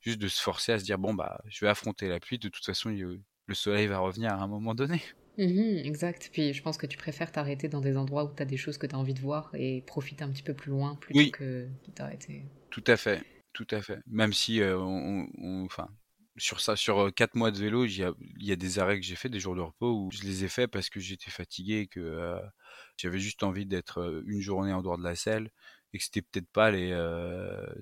juste 0.00 0.18
de 0.20 0.28
se 0.28 0.40
forcer 0.40 0.72
à 0.72 0.78
se 0.78 0.84
dire 0.84 0.98
bon 0.98 1.14
bah 1.14 1.40
je 1.46 1.64
vais 1.64 1.68
affronter 1.70 2.08
la 2.08 2.20
pluie. 2.20 2.38
De 2.38 2.48
toute 2.48 2.64
façon, 2.64 2.90
le 2.90 3.54
soleil 3.54 3.86
va 3.86 3.98
revenir 3.98 4.32
à 4.32 4.36
un 4.36 4.46
moment 4.46 4.74
donné. 4.74 5.02
Mmh 5.36 5.78
exact. 5.84 6.30
Puis 6.32 6.54
je 6.54 6.62
pense 6.62 6.78
que 6.78 6.86
tu 6.86 6.96
préfères 6.96 7.32
t'arrêter 7.32 7.68
dans 7.68 7.80
des 7.80 7.96
endroits 7.96 8.24
où 8.24 8.32
tu 8.32 8.40
as 8.40 8.46
des 8.46 8.56
choses 8.56 8.78
que 8.78 8.86
tu 8.86 8.94
as 8.94 8.98
envie 8.98 9.14
de 9.14 9.20
voir 9.20 9.50
et 9.54 9.82
profiter 9.82 10.22
un 10.22 10.30
petit 10.30 10.44
peu 10.44 10.54
plus 10.54 10.70
loin 10.70 10.94
plutôt 10.94 11.30
que 11.32 11.66
de 11.66 11.90
t'arrêter. 11.92 12.44
Tout 12.70 12.84
à 12.86 12.96
fait, 12.96 13.20
tout 13.52 13.66
à 13.72 13.82
fait. 13.82 13.98
Même 14.06 14.32
si 14.32 14.60
on, 14.62 15.26
enfin, 15.64 15.88
sur 16.36 16.60
ça, 16.60 16.76
sur 16.76 17.12
quatre 17.14 17.34
mois 17.34 17.50
de 17.50 17.58
vélo, 17.58 17.84
il 17.84 17.96
y 17.96 18.02
a, 18.02 18.12
y 18.38 18.52
a 18.52 18.56
des 18.56 18.78
arrêts 18.78 18.98
que 18.98 19.06
j'ai 19.06 19.16
fait, 19.16 19.28
des 19.28 19.40
jours 19.40 19.54
de 19.54 19.60
repos 19.60 19.92
où 19.92 20.10
je 20.10 20.22
les 20.22 20.44
ai 20.44 20.48
faits 20.48 20.70
parce 20.70 20.90
que 20.90 21.00
j'étais 21.00 21.30
fatigué 21.30 21.80
et 21.80 21.86
que 21.86 22.36
j'avais 22.96 23.18
juste 23.18 23.42
envie 23.42 23.66
d'être 23.66 24.22
une 24.26 24.40
journée 24.40 24.72
en 24.72 24.82
dehors 24.82 24.98
de 24.98 25.04
la 25.04 25.14
selle 25.14 25.50
et 25.92 25.98
que 25.98 26.04
c'était 26.04 26.22
peut-être 26.22 26.48
pas 26.48 26.70
les, 26.70 26.90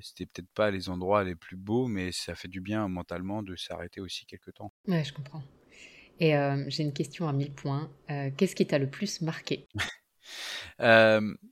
c'était 0.03 0.27
peut-être 0.27 0.51
pas 0.55 0.71
les 0.71 0.89
endroits 0.91 1.25
les 1.25 1.35
plus 1.35 1.57
beaux, 1.57 1.87
mais 1.87 2.13
ça 2.13 2.35
fait 2.35 2.49
du 2.49 2.61
bien 2.61 2.89
mentalement 2.89 3.43
de 3.43 3.57
s'arrêter 3.57 4.01
aussi 4.01 4.27
quelques 4.27 4.55
temps. 4.55 4.73
Ouais, 4.87 5.05
je 5.05 5.13
comprends. 5.15 5.43
Et 6.21 6.35
j'ai 6.69 6.83
une 6.83 6.93
question 6.93 7.29
à 7.29 7.33
1000 7.33 7.53
points. 7.53 7.91
Qu'est-ce 8.37 8.55
qui 8.55 8.67
t'a 8.67 8.79
le 8.79 8.91
plus 8.91 9.23
marqué? 9.23 9.67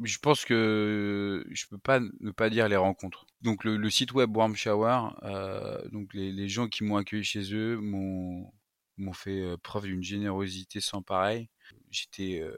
je 0.00 0.18
pense 0.18 0.44
que 0.44 1.44
je 1.50 1.66
peux 1.66 1.78
pas 1.78 2.00
ne 2.00 2.30
pas 2.30 2.50
dire 2.50 2.68
les 2.68 2.76
rencontres. 2.76 3.26
Donc 3.42 3.64
le, 3.64 3.90
site 3.90 4.12
web 4.12 4.36
Warm 4.36 4.54
Shower, 4.56 5.10
euh, 5.24 5.80
donc 5.90 6.14
les, 6.14 6.48
gens 6.48 6.68
qui 6.68 6.84
m'ont 6.84 6.96
accueilli 6.96 7.24
chez 7.24 7.54
eux 7.54 7.78
m'ont 7.78 8.52
m'ont 8.98 9.12
fait 9.12 9.40
euh, 9.40 9.56
preuve 9.56 9.84
d'une 9.84 10.02
générosité 10.02 10.80
sans 10.80 11.02
pareil. 11.02 11.48
J'étais 11.90 12.40
euh, 12.40 12.56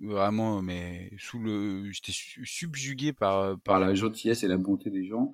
vraiment 0.00 0.62
mais 0.62 1.12
sous 1.18 1.38
le 1.38 1.90
j'étais 1.92 2.12
subjugué 2.12 3.12
par 3.12 3.58
par 3.60 3.80
la 3.80 3.94
gentillesse 3.94 4.42
et 4.42 4.48
la 4.48 4.56
bonté 4.58 4.90
des 4.90 5.06
gens. 5.06 5.32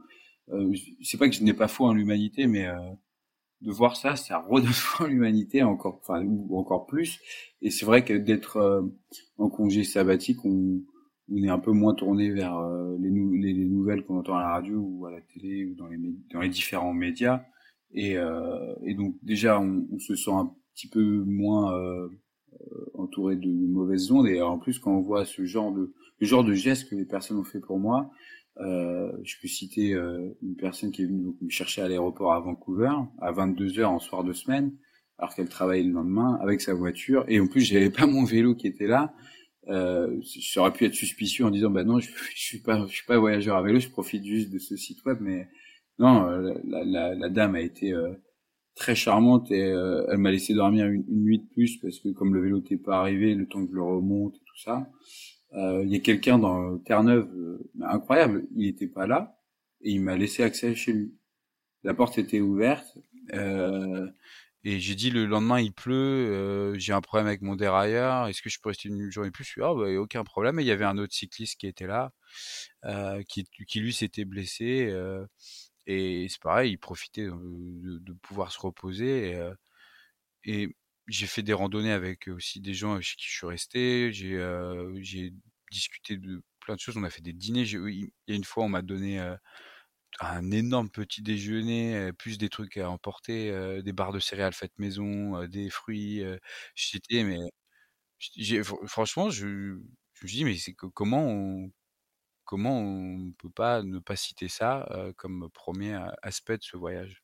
c'est 1.02 1.18
pas 1.18 1.28
que 1.28 1.34
je 1.34 1.42
n'ai 1.42 1.54
pas 1.54 1.68
foi 1.68 1.88
en 1.88 1.94
l'humanité, 1.94 2.46
mais 2.46 2.66
de 3.60 3.70
voir 3.70 3.96
ça, 3.96 4.16
ça 4.16 4.44
en 4.48 5.06
l'humanité 5.06 5.62
encore, 5.62 6.00
enfin 6.02 6.24
ou 6.24 6.58
encore 6.58 6.86
plus. 6.86 7.20
Et 7.62 7.70
c'est 7.70 7.84
vrai 7.86 8.04
que 8.04 8.14
d'être 8.14 8.82
en 9.38 9.48
congé 9.48 9.84
sabbatique, 9.84 10.44
on 10.44 10.80
on 11.30 11.42
est 11.42 11.48
un 11.48 11.58
peu 11.58 11.72
moins 11.72 11.94
tourné 11.94 12.30
vers 12.30 12.58
euh, 12.58 12.96
les, 12.98 13.10
les, 13.52 13.64
nouvelles 13.64 14.04
qu'on 14.04 14.18
entend 14.18 14.34
à 14.34 14.40
la 14.40 14.48
radio 14.48 14.78
ou 14.80 15.06
à 15.06 15.12
la 15.12 15.20
télé 15.20 15.64
ou 15.64 15.74
dans 15.74 15.86
les, 15.86 15.98
dans 16.32 16.40
les 16.40 16.48
différents 16.48 16.92
médias. 16.92 17.44
Et, 17.92 18.16
euh, 18.16 18.74
et 18.84 18.94
donc 18.94 19.14
déjà, 19.22 19.60
on, 19.60 19.86
on, 19.92 19.98
se 19.98 20.16
sent 20.16 20.32
un 20.32 20.52
petit 20.74 20.88
peu 20.88 21.22
moins 21.24 21.76
euh, 21.76 22.08
entouré 22.94 23.36
de 23.36 23.50
mauvaises 23.50 24.10
ondes. 24.10 24.26
Et 24.26 24.40
en 24.42 24.58
plus, 24.58 24.78
quand 24.78 24.92
on 24.92 25.00
voit 25.00 25.24
ce 25.24 25.44
genre 25.44 25.72
de 25.72 25.92
le 26.18 26.26
genre 26.26 26.44
de 26.44 26.52
gestes 26.52 26.90
que 26.90 26.94
les 26.94 27.06
personnes 27.06 27.38
ont 27.38 27.44
fait 27.44 27.60
pour 27.60 27.78
moi, 27.78 28.10
euh, 28.58 29.12
je 29.22 29.36
peux 29.40 29.48
citer 29.48 29.92
une 29.92 30.56
personne 30.56 30.90
qui 30.90 31.02
est 31.02 31.06
venue 31.06 31.34
me 31.40 31.50
chercher 31.50 31.82
à 31.82 31.88
l'aéroport 31.88 32.32
à 32.32 32.40
Vancouver 32.40 32.92
à 33.20 33.32
22 33.32 33.78
heures 33.78 33.90
en 33.90 33.98
soir 33.98 34.24
de 34.24 34.32
semaine, 34.32 34.72
alors 35.18 35.34
qu'elle 35.34 35.48
travaillait 35.48 35.84
le 35.84 35.92
lendemain 35.92 36.38
avec 36.42 36.60
sa 36.60 36.74
voiture. 36.74 37.24
Et 37.28 37.40
en 37.40 37.46
plus, 37.46 37.62
j'avais 37.62 37.90
pas 37.90 38.06
mon 38.06 38.24
vélo 38.24 38.54
qui 38.54 38.66
était 38.66 38.86
là. 38.86 39.14
Euh, 39.68 40.20
j'aurais 40.22 40.72
pu 40.72 40.84
être 40.86 40.94
suspicieux 40.94 41.44
en 41.44 41.50
disant 41.50 41.70
bah 41.70 41.84
non 41.84 42.00
je, 42.00 42.08
je 42.34 42.40
suis 42.40 42.60
pas 42.60 42.86
je 42.86 42.92
suis 42.92 43.04
pas 43.06 43.18
voyageur 43.18 43.58
à 43.58 43.62
vélo 43.62 43.78
je 43.78 43.90
profite 43.90 44.24
juste 44.24 44.50
de 44.50 44.58
ce 44.58 44.74
site 44.74 45.04
web 45.04 45.18
mais 45.20 45.48
non 45.98 46.26
euh, 46.26 46.54
la, 46.64 46.82
la, 46.82 47.14
la 47.14 47.28
dame 47.28 47.54
a 47.56 47.60
été 47.60 47.92
euh, 47.92 48.14
très 48.80 48.94
charmante 48.94 49.50
et 49.50 49.62
euh, 49.62 50.06
elle 50.10 50.18
m'a 50.18 50.30
laissé 50.30 50.54
dormir 50.54 50.86
une, 50.86 51.04
nuit 51.08 51.38
de 51.38 51.46
plus 51.48 51.76
parce 51.76 51.98
que 52.00 52.08
comme 52.08 52.34
le 52.34 52.40
vélo 52.40 52.58
n'était 52.58 52.78
pas 52.78 52.98
arrivé, 52.98 53.34
le 53.34 53.46
temps 53.46 53.62
que 53.64 53.70
je 53.70 53.76
le 53.76 53.82
remonte 53.82 54.36
et 54.36 54.44
tout 54.44 54.58
ça, 54.58 54.78
euh, 54.78 54.84
il 55.52 55.88
y 55.88 55.96
a 55.96 56.00
quelqu'un 56.00 56.38
dans 56.38 56.78
Terre-Neuve, 56.78 57.28
euh, 57.34 57.70
incroyable, 57.82 58.46
il 58.54 58.66
n'était 58.66 58.86
pas 58.86 59.06
là 59.06 59.38
et 59.82 59.92
il 59.92 60.00
m'a 60.02 60.16
laissé 60.16 60.42
accès 60.42 60.74
chez 60.74 60.92
lui. 60.92 61.14
La 61.82 61.94
porte 61.94 62.18
était 62.18 62.40
ouverte. 62.40 62.98
Et 64.62 64.78
j'ai 64.78 64.94
dit 64.94 65.10
le 65.10 65.24
lendemain 65.24 65.58
il 65.58 65.72
pleut, 65.72 66.74
j'ai 66.76 66.92
un 66.92 67.00
problème 67.00 67.26
avec 67.26 67.40
mon 67.40 67.56
dérailleur, 67.56 68.28
est-ce 68.28 68.42
que 68.42 68.50
je 68.50 68.60
peux 68.60 68.68
rester 68.68 68.90
une 68.90 69.10
journée 69.10 69.30
plus? 69.30 69.44
Je 69.44 69.62
ah 69.62 69.72
bah, 69.74 69.90
aucun 69.98 70.22
problème. 70.22 70.58
Et 70.58 70.62
il 70.62 70.66
y 70.66 70.70
avait 70.70 70.84
un 70.84 70.98
autre 70.98 71.14
cycliste 71.14 71.58
qui 71.58 71.66
était 71.66 71.86
là, 71.86 72.12
qui, 73.26 73.44
qui 73.44 73.80
lui 73.80 73.94
s'était 73.94 74.26
blessé. 74.26 74.94
Et 75.86 76.26
c'est 76.28 76.42
pareil, 76.42 76.72
il 76.72 76.78
profitait 76.78 77.26
de, 77.26 78.12
pouvoir 78.22 78.52
se 78.52 78.60
reposer. 78.60 79.34
Et, 80.44 80.76
j'ai 81.10 81.26
fait 81.26 81.42
des 81.42 81.52
randonnées 81.52 81.92
avec 81.92 82.28
aussi 82.28 82.60
des 82.60 82.74
gens 82.74 83.00
chez 83.00 83.16
qui 83.16 83.26
je 83.28 83.32
suis 83.36 83.46
resté. 83.46 84.12
J'ai 84.12 85.32
discuté 85.72 86.16
de 86.18 86.42
plein 86.60 86.74
de 86.76 86.80
choses. 86.80 86.96
On 86.96 87.04
a 87.04 87.10
fait 87.10 87.22
des 87.22 87.32
dîners. 87.34 87.62
Il 87.64 88.10
y 88.28 88.32
a 88.32 88.36
une 88.36 88.44
fois, 88.44 88.64
on 88.64 88.68
m'a 88.70 88.82
donné 88.82 89.18
un 90.20 90.50
énorme 90.50 90.90
petit 90.90 91.22
déjeuner, 91.22 92.12
plus 92.18 92.38
des 92.38 92.48
trucs 92.50 92.76
à 92.78 92.90
emporter, 92.90 93.82
des 93.82 93.92
barres 93.92 94.12
de 94.12 94.20
céréales 94.20 94.52
faites 94.54 94.78
maison, 94.78 95.46
des 95.48 95.70
fruits. 95.70 96.22
Mais 97.12 97.38
franchement, 98.86 99.30
je, 99.30 99.78
je 100.14 100.24
me 100.24 100.28
dis, 100.28 100.44
mais 100.44 100.56
comment 100.94 101.24
on, 101.26 101.70
comment 102.44 102.80
on 102.80 103.32
peut 103.38 103.50
pas 103.50 103.82
ne 103.82 103.98
pas 104.00 104.16
citer 104.16 104.48
ça 104.48 104.88
comme 105.16 105.50
premier 105.52 105.98
aspect 106.22 106.58
de 106.58 106.62
ce 106.64 106.76
voyage? 106.78 107.22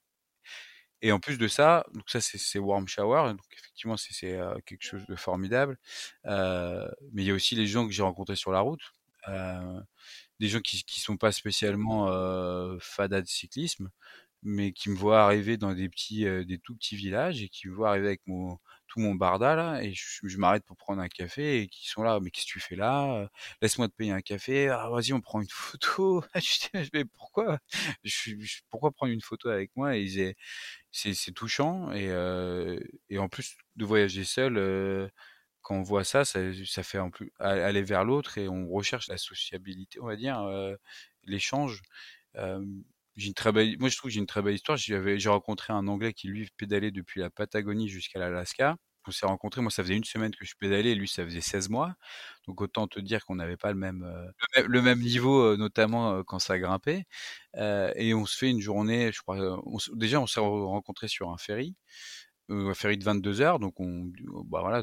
Et 1.02 1.12
en 1.12 1.20
plus 1.20 1.38
de 1.38 1.48
ça, 1.48 1.84
donc 1.94 2.08
ça 2.08 2.20
c'est 2.20 2.58
Warm 2.58 2.88
Shower, 2.88 3.32
donc 3.32 3.40
effectivement 3.52 3.96
c'est 3.96 4.38
quelque 4.64 4.82
chose 4.82 5.04
de 5.06 5.16
formidable. 5.16 5.78
mais 6.24 7.22
il 7.22 7.24
y 7.24 7.30
a 7.30 7.34
aussi 7.34 7.54
les 7.54 7.66
gens 7.66 7.86
que 7.86 7.92
j'ai 7.92 8.02
rencontrés 8.02 8.36
sur 8.36 8.52
la 8.52 8.60
route, 8.60 8.82
des 10.40 10.48
gens 10.48 10.60
qui 10.60 10.84
ne 10.86 11.00
sont 11.00 11.16
pas 11.16 11.32
spécialement 11.32 12.06
fadas 12.80 13.20
de 13.22 13.26
cyclisme, 13.26 13.90
mais 14.42 14.72
qui 14.72 14.90
me 14.90 14.96
voient 14.96 15.22
arriver 15.24 15.56
dans 15.56 15.74
des 15.74 15.88
petits, 15.88 16.24
des 16.46 16.58
tout 16.58 16.76
petits 16.76 16.96
villages 16.96 17.42
et 17.42 17.48
qui 17.48 17.68
me 17.68 17.74
voient 17.74 17.90
arriver 17.90 18.08
avec 18.08 18.22
mon 18.26 18.58
tout 18.88 19.00
mon 19.00 19.14
barda 19.14 19.56
là 19.56 19.82
et 19.82 19.92
je, 19.94 20.38
m'arrête 20.38 20.64
pour 20.64 20.76
prendre 20.76 21.02
un 21.02 21.08
café 21.08 21.62
et 21.62 21.68
qui 21.68 21.88
sont 21.88 22.02
là 22.02 22.20
mais 22.22 22.30
qu'est-ce 22.30 22.46
que 22.46 22.52
tu 22.52 22.60
fais 22.60 22.76
là? 22.76 23.28
Laisse-moi 23.60 23.88
te 23.88 23.94
payer 23.94 24.12
un 24.12 24.20
café 24.20 24.68
ah, 24.68 24.88
vas-y 24.90 25.12
on 25.12 25.20
prend 25.20 25.40
une 25.40 25.48
photo 25.50 26.22
je 26.36 26.88
mais 26.92 27.04
pourquoi? 27.04 27.58
Pourquoi 28.70 28.92
prendre 28.92 29.12
une 29.12 29.20
photo 29.20 29.48
avec 29.48 29.70
moi? 29.76 29.96
C'est 31.14 31.32
touchant 31.32 31.92
et, 31.92 32.10
en 33.18 33.28
plus 33.28 33.56
de 33.76 33.84
voyager 33.84 34.24
seul 34.24 35.10
quand 35.62 35.76
on 35.76 35.82
voit 35.82 36.04
ça, 36.04 36.24
ça, 36.24 36.40
ça 36.64 36.82
fait 36.82 36.98
en 36.98 37.10
plus 37.10 37.32
aller 37.38 37.82
vers 37.82 38.04
l'autre 38.04 38.38
et 38.38 38.48
on 38.48 38.68
recherche 38.68 39.08
la 39.08 39.18
sociabilité 39.18 40.00
on 40.00 40.06
va 40.06 40.16
dire 40.16 40.40
l'échange 41.24 41.82
j'ai 43.16 43.28
une 43.28 43.34
très 43.34 43.52
belle, 43.52 43.76
moi 43.78 43.88
je 43.88 43.96
trouve 43.96 44.10
que 44.10 44.14
j'ai 44.14 44.20
une 44.20 44.26
très 44.26 44.42
belle 44.42 44.54
histoire. 44.54 44.76
J'ai 44.78 45.28
rencontré 45.28 45.72
un 45.72 45.88
Anglais 45.88 46.12
qui 46.12 46.28
lui 46.28 46.48
pédalait 46.56 46.90
depuis 46.90 47.20
la 47.20 47.30
Patagonie 47.30 47.88
jusqu'à 47.88 48.18
l'Alaska. 48.18 48.76
On 49.08 49.10
s'est 49.12 49.26
rencontrés, 49.26 49.60
moi 49.60 49.70
ça 49.70 49.82
faisait 49.82 49.96
une 49.96 50.04
semaine 50.04 50.34
que 50.34 50.44
je 50.44 50.54
pédalais, 50.58 50.94
lui 50.94 51.08
ça 51.08 51.24
faisait 51.24 51.40
16 51.40 51.68
mois. 51.68 51.94
Donc 52.46 52.60
autant 52.60 52.86
te 52.88 53.00
dire 53.00 53.24
qu'on 53.24 53.36
n'avait 53.36 53.56
pas 53.56 53.70
le 53.72 53.78
même, 53.78 54.02
euh, 54.04 54.62
le 54.66 54.82
même 54.82 55.00
niveau, 55.00 55.40
euh, 55.42 55.56
notamment 55.56 56.12
euh, 56.12 56.22
quand 56.24 56.38
ça 56.38 56.58
grimpait. 56.58 57.04
et 57.54 58.14
on 58.14 58.26
se 58.26 58.36
fait 58.36 58.50
une 58.50 58.60
journée, 58.60 59.12
je 59.12 59.20
crois, 59.22 59.60
déjà 59.94 60.20
on 60.20 60.26
s'est 60.26 60.40
rencontrés 60.40 61.08
sur 61.08 61.30
un 61.30 61.38
ferry, 61.38 61.74
un 62.50 62.74
ferry 62.74 62.98
de 62.98 63.04
22 63.04 63.40
heures, 63.40 63.58
donc 63.60 63.80
on, 63.80 64.10
bah 64.46 64.60
voilà, 64.60 64.82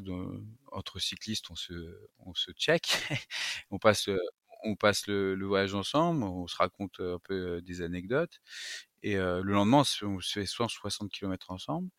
entre 0.71 0.99
cyclistes 0.99 1.49
on 1.51 1.55
se, 1.55 1.73
on 2.19 2.33
se 2.33 2.51
check, 2.53 2.83
on 3.71 3.79
passe 3.79 4.09
on 4.65 4.75
passe 4.75 5.07
le, 5.07 5.45
voyage 5.45 5.73
ensemble, 5.75 6.23
on 6.23 6.47
se 6.47 6.55
raconte 6.57 6.99
un 6.99 7.19
peu 7.23 7.61
des 7.61 7.81
anecdotes. 7.81 8.41
Et 9.03 9.15
le 9.15 9.41
lendemain, 9.41 9.83
on 10.03 10.19
se 10.21 10.33
fait 10.33 10.45
160 10.45 11.11
km 11.11 11.51
ensemble. 11.51 11.89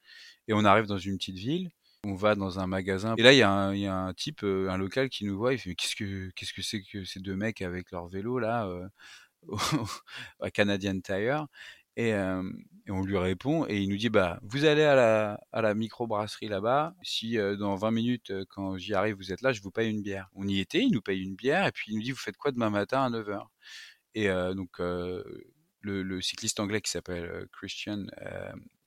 Et 0.49 0.55
on 0.55 0.65
arrive 0.65 0.87
dans 0.87 0.99
une 0.99 1.19
petite 1.19 1.37
ville. 1.37 1.71
On 2.05 2.15
va 2.15 2.35
dans 2.35 2.59
un 2.59 2.67
magasin. 2.67 3.15
Et 3.17 3.23
là, 3.23 3.33
il 3.33 3.39
y, 3.39 3.43
a 3.43 3.51
un, 3.51 4.15
type, 4.15 4.43
un 4.43 4.77
local 4.77 5.09
qui 5.09 5.25
nous 5.25 5.37
voit. 5.37 5.53
Il 5.53 5.59
fait 5.59 5.71
Mais 5.71 5.75
qu'est-ce 5.75 5.97
que 5.97 6.31
qu'est-ce 6.31 6.53
que 6.53 6.63
c'est 6.63 6.83
que 6.83 7.05
ces 7.05 7.21
deux 7.21 7.37
mecs 7.37 7.63
avec 7.63 7.91
leur 7.91 8.09
vélo 8.09 8.39
là 8.39 8.69
à 10.41 10.51
Canadian 10.51 11.01
Tire? 11.01 11.47
Et, 11.97 12.13
on 12.87 13.03
lui 13.03 13.17
répond 13.17 13.65
et 13.67 13.81
il 13.81 13.89
nous 13.89 13.97
dit 13.97 14.11
bah 14.11 14.39
vous 14.43 14.67
allez 14.67 14.83
à 14.83 14.95
la, 14.95 15.41
à 15.53 15.63
la 15.63 15.75
microbrasserie 15.75 16.49
là-bas. 16.49 16.95
Si 17.03 17.39
dans 17.59 17.77
20 17.77 17.91
minutes 17.93 18.33
quand 18.51 18.77
j'y 18.77 18.93
arrive 18.95 19.17
vous 19.17 19.33
êtes 19.33 19.41
là, 19.41 19.53
je 19.53 19.63
vous 19.63 19.71
paye 19.71 19.91
une 19.91 20.03
bière. 20.03 20.29
On 20.35 20.47
y 20.47 20.61
était, 20.61 20.83
il 20.83 20.91
nous 20.91 21.01
paye 21.01 21.23
une 21.23 21.35
bière 21.35 21.67
et 21.67 21.73
puis 21.73 21.93
il 21.93 21.97
nous 21.97 22.03
dit 22.03 22.11
vous 22.11 22.19
faites 22.19 22.37
quoi 22.37 22.53
demain 22.53 22.71
matin 22.71 23.03
à 23.05 23.11
9h. 23.11 23.47
Et 24.15 24.29
donc 24.55 24.81
le, 25.85 26.21
cycliste 26.21 26.61
anglais 26.61 26.81
qui 26.81 26.91
s'appelle 26.91 27.47
Christian 27.53 28.07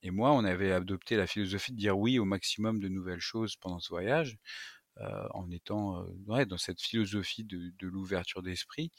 et 0.02 0.10
moi, 0.10 0.32
on 0.32 0.44
avait 0.44 0.72
adopté 0.72 1.16
la 1.16 1.26
philosophie 1.26 1.72
de 1.72 1.76
dire 1.76 1.98
oui 1.98 2.18
au 2.18 2.24
maximum 2.24 2.80
de 2.80 2.88
nouvelles 2.88 3.20
choses 3.20 3.56
pendant 3.56 3.80
ce 3.80 3.88
voyage. 3.90 4.38
en 4.98 5.50
étant 5.50 6.06
dans 6.26 6.58
cette 6.58 6.80
philosophie 6.80 7.44
de, 7.44 7.72
l'ouverture 7.86 8.42
d'esprit 8.42 8.90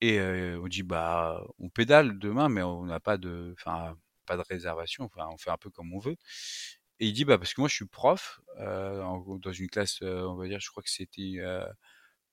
et 0.00 0.20
on 0.20 0.68
dit 0.68 0.82
bah 0.82 1.42
on 1.58 1.68
pédale 1.70 2.18
demain, 2.18 2.48
mais 2.48 2.62
on 2.62 2.84
n'a 2.86 3.00
pas 3.00 3.18
de, 3.18 3.54
enfin 3.58 3.96
pas 4.26 4.36
de 4.36 4.42
réservation. 4.48 5.04
Enfin, 5.04 5.28
on 5.32 5.38
fait 5.38 5.50
un 5.50 5.56
peu 5.56 5.70
comme 5.70 5.92
on 5.92 5.98
veut. 5.98 6.16
Et 7.00 7.06
il 7.08 7.12
dit 7.12 7.24
bah 7.24 7.38
parce 7.38 7.54
que 7.54 7.60
moi 7.60 7.68
je 7.68 7.74
suis 7.74 7.86
prof 7.86 8.40
dans 8.58 9.52
une 9.52 9.68
classe, 9.68 10.02
on 10.02 10.34
va 10.34 10.48
dire, 10.48 10.60
je 10.60 10.70
crois 10.70 10.82
que 10.82 10.90
c'était 10.90 11.38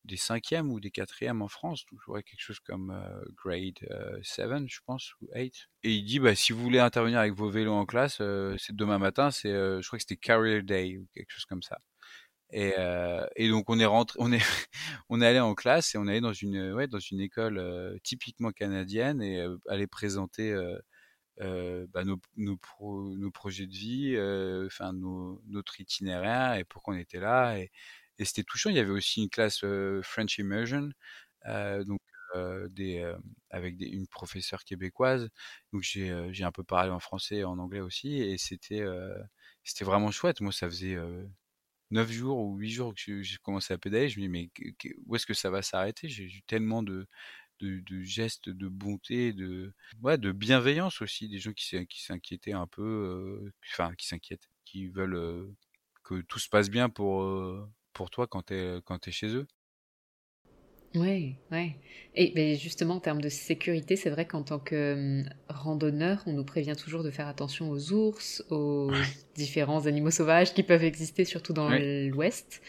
des 0.06 0.18
cinquièmes 0.18 0.72
ou 0.72 0.80
des 0.80 0.92
quatrièmes 0.92 1.42
en 1.42 1.48
France, 1.48 1.86
toujours 1.86 2.16
quelque 2.16 2.40
chose 2.40 2.60
comme 2.60 2.94
grade 3.36 3.80
7, 4.24 4.68
je 4.68 4.80
pense, 4.86 5.14
ou 5.22 5.28
8. 5.36 5.54
Et 5.84 5.92
il 5.92 6.04
dit, 6.06 6.20
bah, 6.20 6.36
si 6.36 6.54
vous 6.54 6.62
voulez 6.62 6.80
intervenir 6.80 7.20
avec 7.20 7.34
vos 7.34 7.50
vélos 7.50 7.74
en 7.74 7.86
classe, 7.86 8.22
c'est 8.58 8.76
demain 8.76 9.00
matin, 9.00 9.32
c'est, 9.32 9.52
je 9.52 9.86
crois 9.86 9.98
que 9.98 10.04
c'était 10.04 10.18
Career 10.18 10.64
Day 10.64 10.98
ou 10.98 11.08
quelque 11.14 11.32
chose 11.32 11.46
comme 11.46 11.64
ça. 11.64 11.80
Et, 12.52 12.74
euh, 12.78 13.26
donc 13.50 13.70
on 13.70 13.80
est 13.80 13.86
rentré, 13.86 14.18
on 14.22 14.32
est, 14.32 14.40
on 15.10 15.22
est 15.22 15.28
allé 15.28 15.40
en 15.40 15.56
classe 15.56 15.96
et 15.96 15.98
on 15.98 16.08
est 16.08 16.12
allé 16.12 16.22
dans 16.22 16.34
une, 16.34 16.74
ouais, 16.74 16.88
dans 16.88 17.00
une 17.00 17.20
école 17.20 17.58
euh, 17.58 17.98
typiquement 18.04 18.52
canadienne 18.52 19.22
et 19.22 19.42
euh, 19.42 19.58
aller 19.68 19.88
présenter 19.88 20.54
euh, 21.42 21.88
bah, 21.92 22.04
nos, 22.06 22.18
nos, 22.38 22.58
nos, 23.18 23.32
projets 23.32 23.68
de 23.68 23.74
vie, 23.74 24.16
enfin 24.68 24.94
nos, 24.94 25.42
notre 25.48 25.82
itinéraire 25.82 26.56
et 26.56 26.64
pourquoi 26.64 26.94
on 26.96 26.98
était 26.98 27.20
là. 27.20 27.58
Et 28.20 28.26
c'était 28.26 28.44
touchant. 28.44 28.70
Il 28.70 28.76
y 28.76 28.80
avait 28.80 28.92
aussi 28.92 29.24
une 29.24 29.30
classe 29.30 29.64
French 30.04 30.38
Immersion, 30.38 30.90
donc 31.86 32.00
avec 33.50 33.76
une 33.80 34.08
professeure 34.08 34.64
québécoise. 34.64 35.30
Donc 35.74 35.82
j'ai, 35.84 36.12
un 36.44 36.52
peu 36.52 36.64
parlé 36.64 36.92
en 36.92 37.00
français 37.00 37.38
et 37.38 37.44
en 37.44 37.58
anglais 37.60 37.82
aussi 37.82 38.16
et 38.22 38.38
c'était, 38.38 38.84
vraiment 39.82 40.12
chouette. 40.12 40.42
Moi 40.42 40.52
ça 40.52 40.68
faisait 40.70 40.98
9 41.92 42.12
jours 42.12 42.38
ou 42.40 42.58
8 42.58 42.70
jours 42.72 42.94
que 42.96 43.22
j'ai 43.22 43.38
commencé 43.38 43.74
à 43.74 43.78
pédaler, 43.78 44.10
je 44.10 44.20
me 44.20 44.26
dis 44.26 44.30
mais 44.30 44.50
où 45.06 45.16
est-ce 45.16 45.26
que 45.26 45.34
ça 45.34 45.50
va 45.50 45.62
s'arrêter? 45.62 46.10
J'ai 46.10 46.26
eu 46.26 46.42
tellement 46.44 46.84
de, 46.84 47.08
gestes 48.04 48.50
de 48.50 48.68
bonté, 48.68 49.34
de, 49.34 49.74
bienveillance 50.32 51.02
aussi, 51.02 51.30
des 51.30 51.40
gens 51.40 51.54
qui, 51.54 51.68
s'inquiétaient 52.02 52.54
un 52.54 52.68
peu, 52.68 53.52
enfin 53.72 53.94
qui 53.96 54.08
s'inquiètent, 54.08 54.50
qui 54.66 54.88
veulent 54.88 55.54
que 56.04 56.22
tout 56.22 56.40
se 56.40 56.50
passe 56.50 56.70
bien 56.70 56.90
pour, 56.90 57.24
euh, 57.24 57.68
pour 57.96 58.12
toi 58.12 58.28
quand 58.28 58.44
tu 58.44 58.54
es, 58.56 58.82
quand 58.86 59.08
es 59.08 59.12
chez 59.12 59.36
eux? 59.36 59.48
Oui, 60.96 61.36
oui. 61.52 61.74
Et 62.14 62.56
justement, 62.56 62.96
en 62.96 63.00
termes 63.02 63.20
de 63.20 63.28
sécurité, 63.28 63.98
c'est 63.98 64.10
vrai 64.10 64.26
qu'en 64.26 64.44
tant 64.44 64.60
que 64.60 64.94
hum, 65.26 65.30
randonneur, 65.50 66.24
on 66.26 66.32
nous 66.34 66.46
prévient 66.46 66.76
toujours 66.82 67.04
de 67.04 67.12
faire 67.12 67.28
attention 67.28 67.70
aux 67.70 67.92
ours, 67.92 68.42
aux 68.50 69.04
différents 69.36 69.88
animaux 69.88 70.12
sauvages 70.12 70.54
qui 70.54 70.64
peuvent 70.64 70.86
exister, 70.86 71.26
surtout 71.26 71.52
dans 71.52 71.70
l'Ouest. 71.70 72.62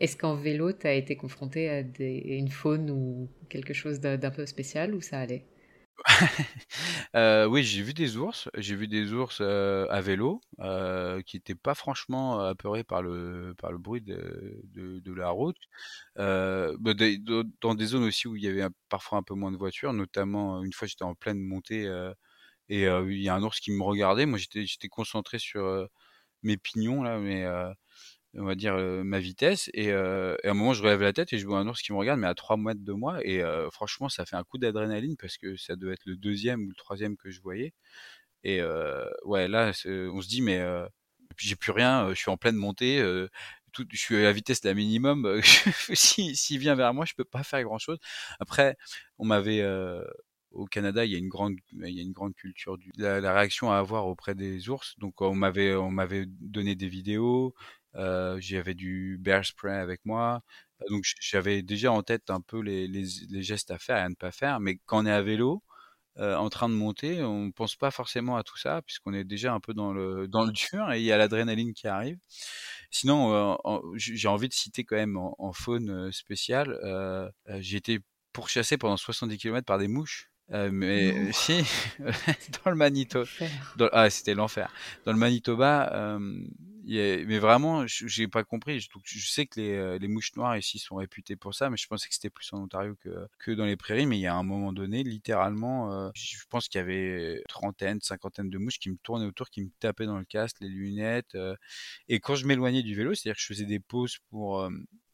Est-ce 0.00 0.16
qu'en 0.16 0.34
vélo, 0.36 0.72
tu 0.72 0.86
as 0.86 0.94
été 0.94 1.16
confronté 1.16 1.68
à 1.70 1.80
une 2.00 2.50
faune 2.50 2.90
ou 2.90 3.30
quelque 3.50 3.74
chose 3.74 4.00
d'un 4.00 4.30
peu 4.30 4.46
spécial 4.46 4.94
ou 4.94 5.00
ça 5.02 5.20
allait? 5.20 5.48
Euh, 7.16 7.46
oui, 7.46 7.64
j'ai 7.64 7.82
vu 7.82 7.94
des 7.94 8.16
ours. 8.16 8.48
J'ai 8.56 8.76
vu 8.76 8.86
des 8.88 9.12
ours 9.12 9.38
euh, 9.40 9.86
à 9.90 10.00
vélo 10.00 10.40
euh, 10.60 11.22
qui 11.22 11.36
n'étaient 11.36 11.54
pas 11.54 11.74
franchement 11.74 12.40
apeurés 12.40 12.84
par 12.84 13.02
le 13.02 13.54
par 13.58 13.72
le 13.72 13.78
bruit 13.78 14.02
de, 14.02 14.60
de, 14.74 15.12
la 15.14 15.30
route. 15.30 15.56
Bah, 16.16 16.92
dans 17.60 17.74
des 17.74 17.86
zones 17.86 18.04
aussi 18.04 18.28
où 18.28 18.36
il 18.36 18.42
y 18.44 18.48
avait 18.48 18.66
parfois 18.88 19.18
un 19.18 19.22
peu 19.22 19.34
moins 19.34 19.50
de 19.52 19.56
voitures, 19.56 19.92
notamment 19.92 20.62
une 20.62 20.72
fois 20.72 20.86
j'étais 20.86 21.04
en 21.04 21.14
pleine 21.14 21.40
montée 21.40 21.84
et 22.68 22.84
il 22.84 23.22
y 23.22 23.28
a 23.28 23.34
un 23.34 23.42
ours 23.42 23.60
qui 23.60 23.72
me 23.72 23.82
regardait. 23.82 24.26
Moi 24.26 24.38
j'étais 24.38 24.88
concentré 24.88 25.38
sur 25.38 25.88
mes 26.42 26.56
pignons 26.58 27.02
là, 27.02 27.18
mais 27.18 27.44
on 28.34 28.44
va 28.44 28.54
dire 28.54 28.76
ma 29.04 29.18
vitesse 29.18 29.70
et, 29.74 29.92
à 29.92 30.36
un 30.44 30.54
moment 30.54 30.74
je 30.74 30.82
relève 30.82 31.02
la 31.02 31.12
tête 31.12 31.32
et 31.32 31.38
je 31.38 31.46
vois 31.46 31.58
un 31.58 31.66
ours 31.66 31.80
qui 31.82 31.92
me 31.92 31.98
regarde 31.98 32.20
mais 32.20 32.26
à 32.26 32.34
3 32.34 32.56
mètres 32.56 32.84
de 32.84 32.92
moi 32.92 33.18
et 33.24 33.42
franchement 33.72 34.08
ça 34.08 34.26
fait 34.26 34.36
un 34.36 34.44
coup 34.44 34.58
d'adrénaline 34.58 35.16
parce 35.16 35.38
que 35.38 35.56
ça 35.56 35.76
devait 35.76 35.94
être 35.94 36.06
le 36.06 36.16
deuxième 36.16 36.62
ou 36.64 36.68
le 36.68 36.74
troisième 36.74 37.16
que 37.16 37.30
je 37.30 37.40
voyais 37.40 37.72
Et 38.44 38.60
ouais, 39.24 39.48
là, 39.48 39.72
on 39.86 40.22
se 40.22 40.28
dit, 40.28 40.42
mais 40.42 40.62
j'ai 41.36 41.56
plus 41.56 41.72
rien, 41.72 42.08
je 42.10 42.14
suis 42.14 42.30
en 42.30 42.36
pleine 42.36 42.56
montée. 42.56 43.02
Tout, 43.72 43.86
je 43.92 43.98
suis 43.98 44.16
à 44.16 44.22
la 44.22 44.32
vitesse 44.32 44.60
de 44.62 44.68
la 44.68 44.74
minimum. 44.74 45.40
S'il 45.94 46.36
si, 46.36 46.58
vient 46.58 46.74
vers 46.74 46.94
moi, 46.94 47.04
je 47.04 47.14
peux 47.14 47.24
pas 47.24 47.42
faire 47.44 47.62
grand 47.64 47.78
chose. 47.78 47.98
Après, 48.40 48.76
on 49.18 49.26
m'avait 49.26 49.62
au 50.52 50.66
Canada, 50.66 51.04
il 51.04 51.12
y 51.12 51.14
a 51.14 51.18
une 51.18 51.28
grande, 51.28 51.56
il 51.72 51.94
y 51.94 52.00
a 52.00 52.02
une 52.02 52.12
grande 52.12 52.34
culture 52.34 52.78
du, 52.78 52.90
la, 52.96 53.20
la 53.20 53.34
réaction 53.34 53.70
à 53.70 53.78
avoir 53.78 54.06
auprès 54.06 54.34
des 54.34 54.68
ours. 54.70 54.94
Donc 54.98 55.20
on 55.20 55.34
m'avait, 55.34 55.74
on 55.74 55.90
m'avait 55.90 56.24
donné 56.26 56.74
des 56.74 56.88
vidéos. 56.88 57.54
Euh, 57.96 58.38
j'avais 58.40 58.74
du 58.74 59.18
bear 59.20 59.44
spray 59.44 59.76
avec 59.76 60.00
moi. 60.04 60.42
Donc 60.90 61.04
j'avais 61.20 61.62
déjà 61.62 61.92
en 61.92 62.02
tête 62.02 62.30
un 62.30 62.40
peu 62.40 62.60
les, 62.60 63.04
gestes 63.42 63.70
à 63.70 63.78
faire 63.78 63.96
et 63.96 64.00
à 64.02 64.08
ne 64.08 64.14
pas 64.14 64.30
faire. 64.30 64.60
Mais 64.60 64.78
quand 64.86 65.02
on 65.02 65.06
est 65.06 65.12
à 65.12 65.22
vélo, 65.22 65.62
euh, 66.18 66.36
en 66.36 66.48
train 66.50 66.68
de 66.68 66.74
monter, 66.74 67.22
on 67.22 67.52
pense 67.52 67.76
pas 67.76 67.90
forcément 67.92 68.36
à 68.36 68.42
tout 68.42 68.56
ça 68.58 68.82
puisqu'on 68.82 69.14
est 69.14 69.24
déjà 69.24 69.52
un 69.54 69.60
peu 69.60 69.72
dans 69.72 69.92
le 69.92 70.26
dans 70.26 70.44
le 70.44 70.50
dur 70.52 70.90
et 70.92 70.98
il 71.00 71.04
y 71.04 71.12
a 71.12 71.18
l'adrénaline 71.18 71.74
qui 71.74 71.86
arrive. 71.86 72.18
Sinon, 72.90 73.56
euh, 73.64 73.80
j'ai 73.96 74.28
envie 74.28 74.48
de 74.48 74.54
citer 74.54 74.84
quand 74.84 74.96
même 74.96 75.16
en, 75.16 75.52
faune 75.52 76.10
spéciale. 76.12 76.78
Euh, 76.82 77.30
j'ai 77.60 77.76
été 77.76 78.00
pourchassé 78.32 78.78
pendant 78.78 78.96
70 78.96 79.38
km 79.38 79.64
par 79.66 79.78
des 79.78 79.88
mouches. 79.88 80.30
Euh, 80.52 80.70
mais 80.72 81.32
si, 81.32 81.62
dans 82.64 82.70
le 82.70 82.76
Manitoba, 82.76 83.28
ah 83.92 84.10
c'était 84.10 84.34
l'enfer. 84.34 84.72
Dans 85.04 85.12
le 85.12 85.18
Manitoba, 85.18 85.92
euh, 85.94 86.18
mais 86.88 87.38
vraiment, 87.38 87.86
j'ai 87.86 88.28
pas 88.28 88.44
compris. 88.44 88.80
Je, 88.80 88.88
je 89.04 89.28
sais 89.28 89.46
que 89.46 89.60
les, 89.60 89.74
euh, 89.74 89.98
les, 89.98 90.08
mouches 90.08 90.34
noires 90.36 90.56
ici 90.56 90.78
sont 90.78 90.96
réputées 90.96 91.36
pour 91.36 91.54
ça, 91.54 91.68
mais 91.68 91.76
je 91.76 91.86
pensais 91.86 92.08
que 92.08 92.14
c'était 92.14 92.30
plus 92.30 92.50
en 92.52 92.62
Ontario 92.62 92.94
que, 93.02 93.28
que 93.38 93.50
dans 93.50 93.66
les 93.66 93.76
prairies. 93.76 94.06
Mais 94.06 94.16
il 94.16 94.22
y 94.22 94.26
a 94.26 94.34
un 94.34 94.42
moment 94.42 94.72
donné, 94.72 95.02
littéralement, 95.02 95.92
euh, 95.92 96.10
je 96.14 96.38
pense 96.48 96.68
qu'il 96.68 96.78
y 96.78 96.82
avait 96.82 97.42
trentaine, 97.48 98.00
cinquantaine 98.00 98.48
de 98.48 98.58
mouches 98.58 98.78
qui 98.78 98.90
me 98.90 98.96
tournaient 99.02 99.26
autour, 99.26 99.50
qui 99.50 99.62
me 99.62 99.70
tapaient 99.80 100.06
dans 100.06 100.18
le 100.18 100.24
casque, 100.24 100.56
les 100.60 100.68
lunettes. 100.68 101.34
Euh, 101.34 101.54
et 102.08 102.20
quand 102.20 102.36
je 102.36 102.46
m'éloignais 102.46 102.82
du 102.82 102.94
vélo, 102.94 103.14
c'est-à-dire 103.14 103.36
que 103.36 103.42
je 103.42 103.46
faisais 103.46 103.66
des 103.66 103.80
pauses 103.80 104.18
pour 104.30 104.68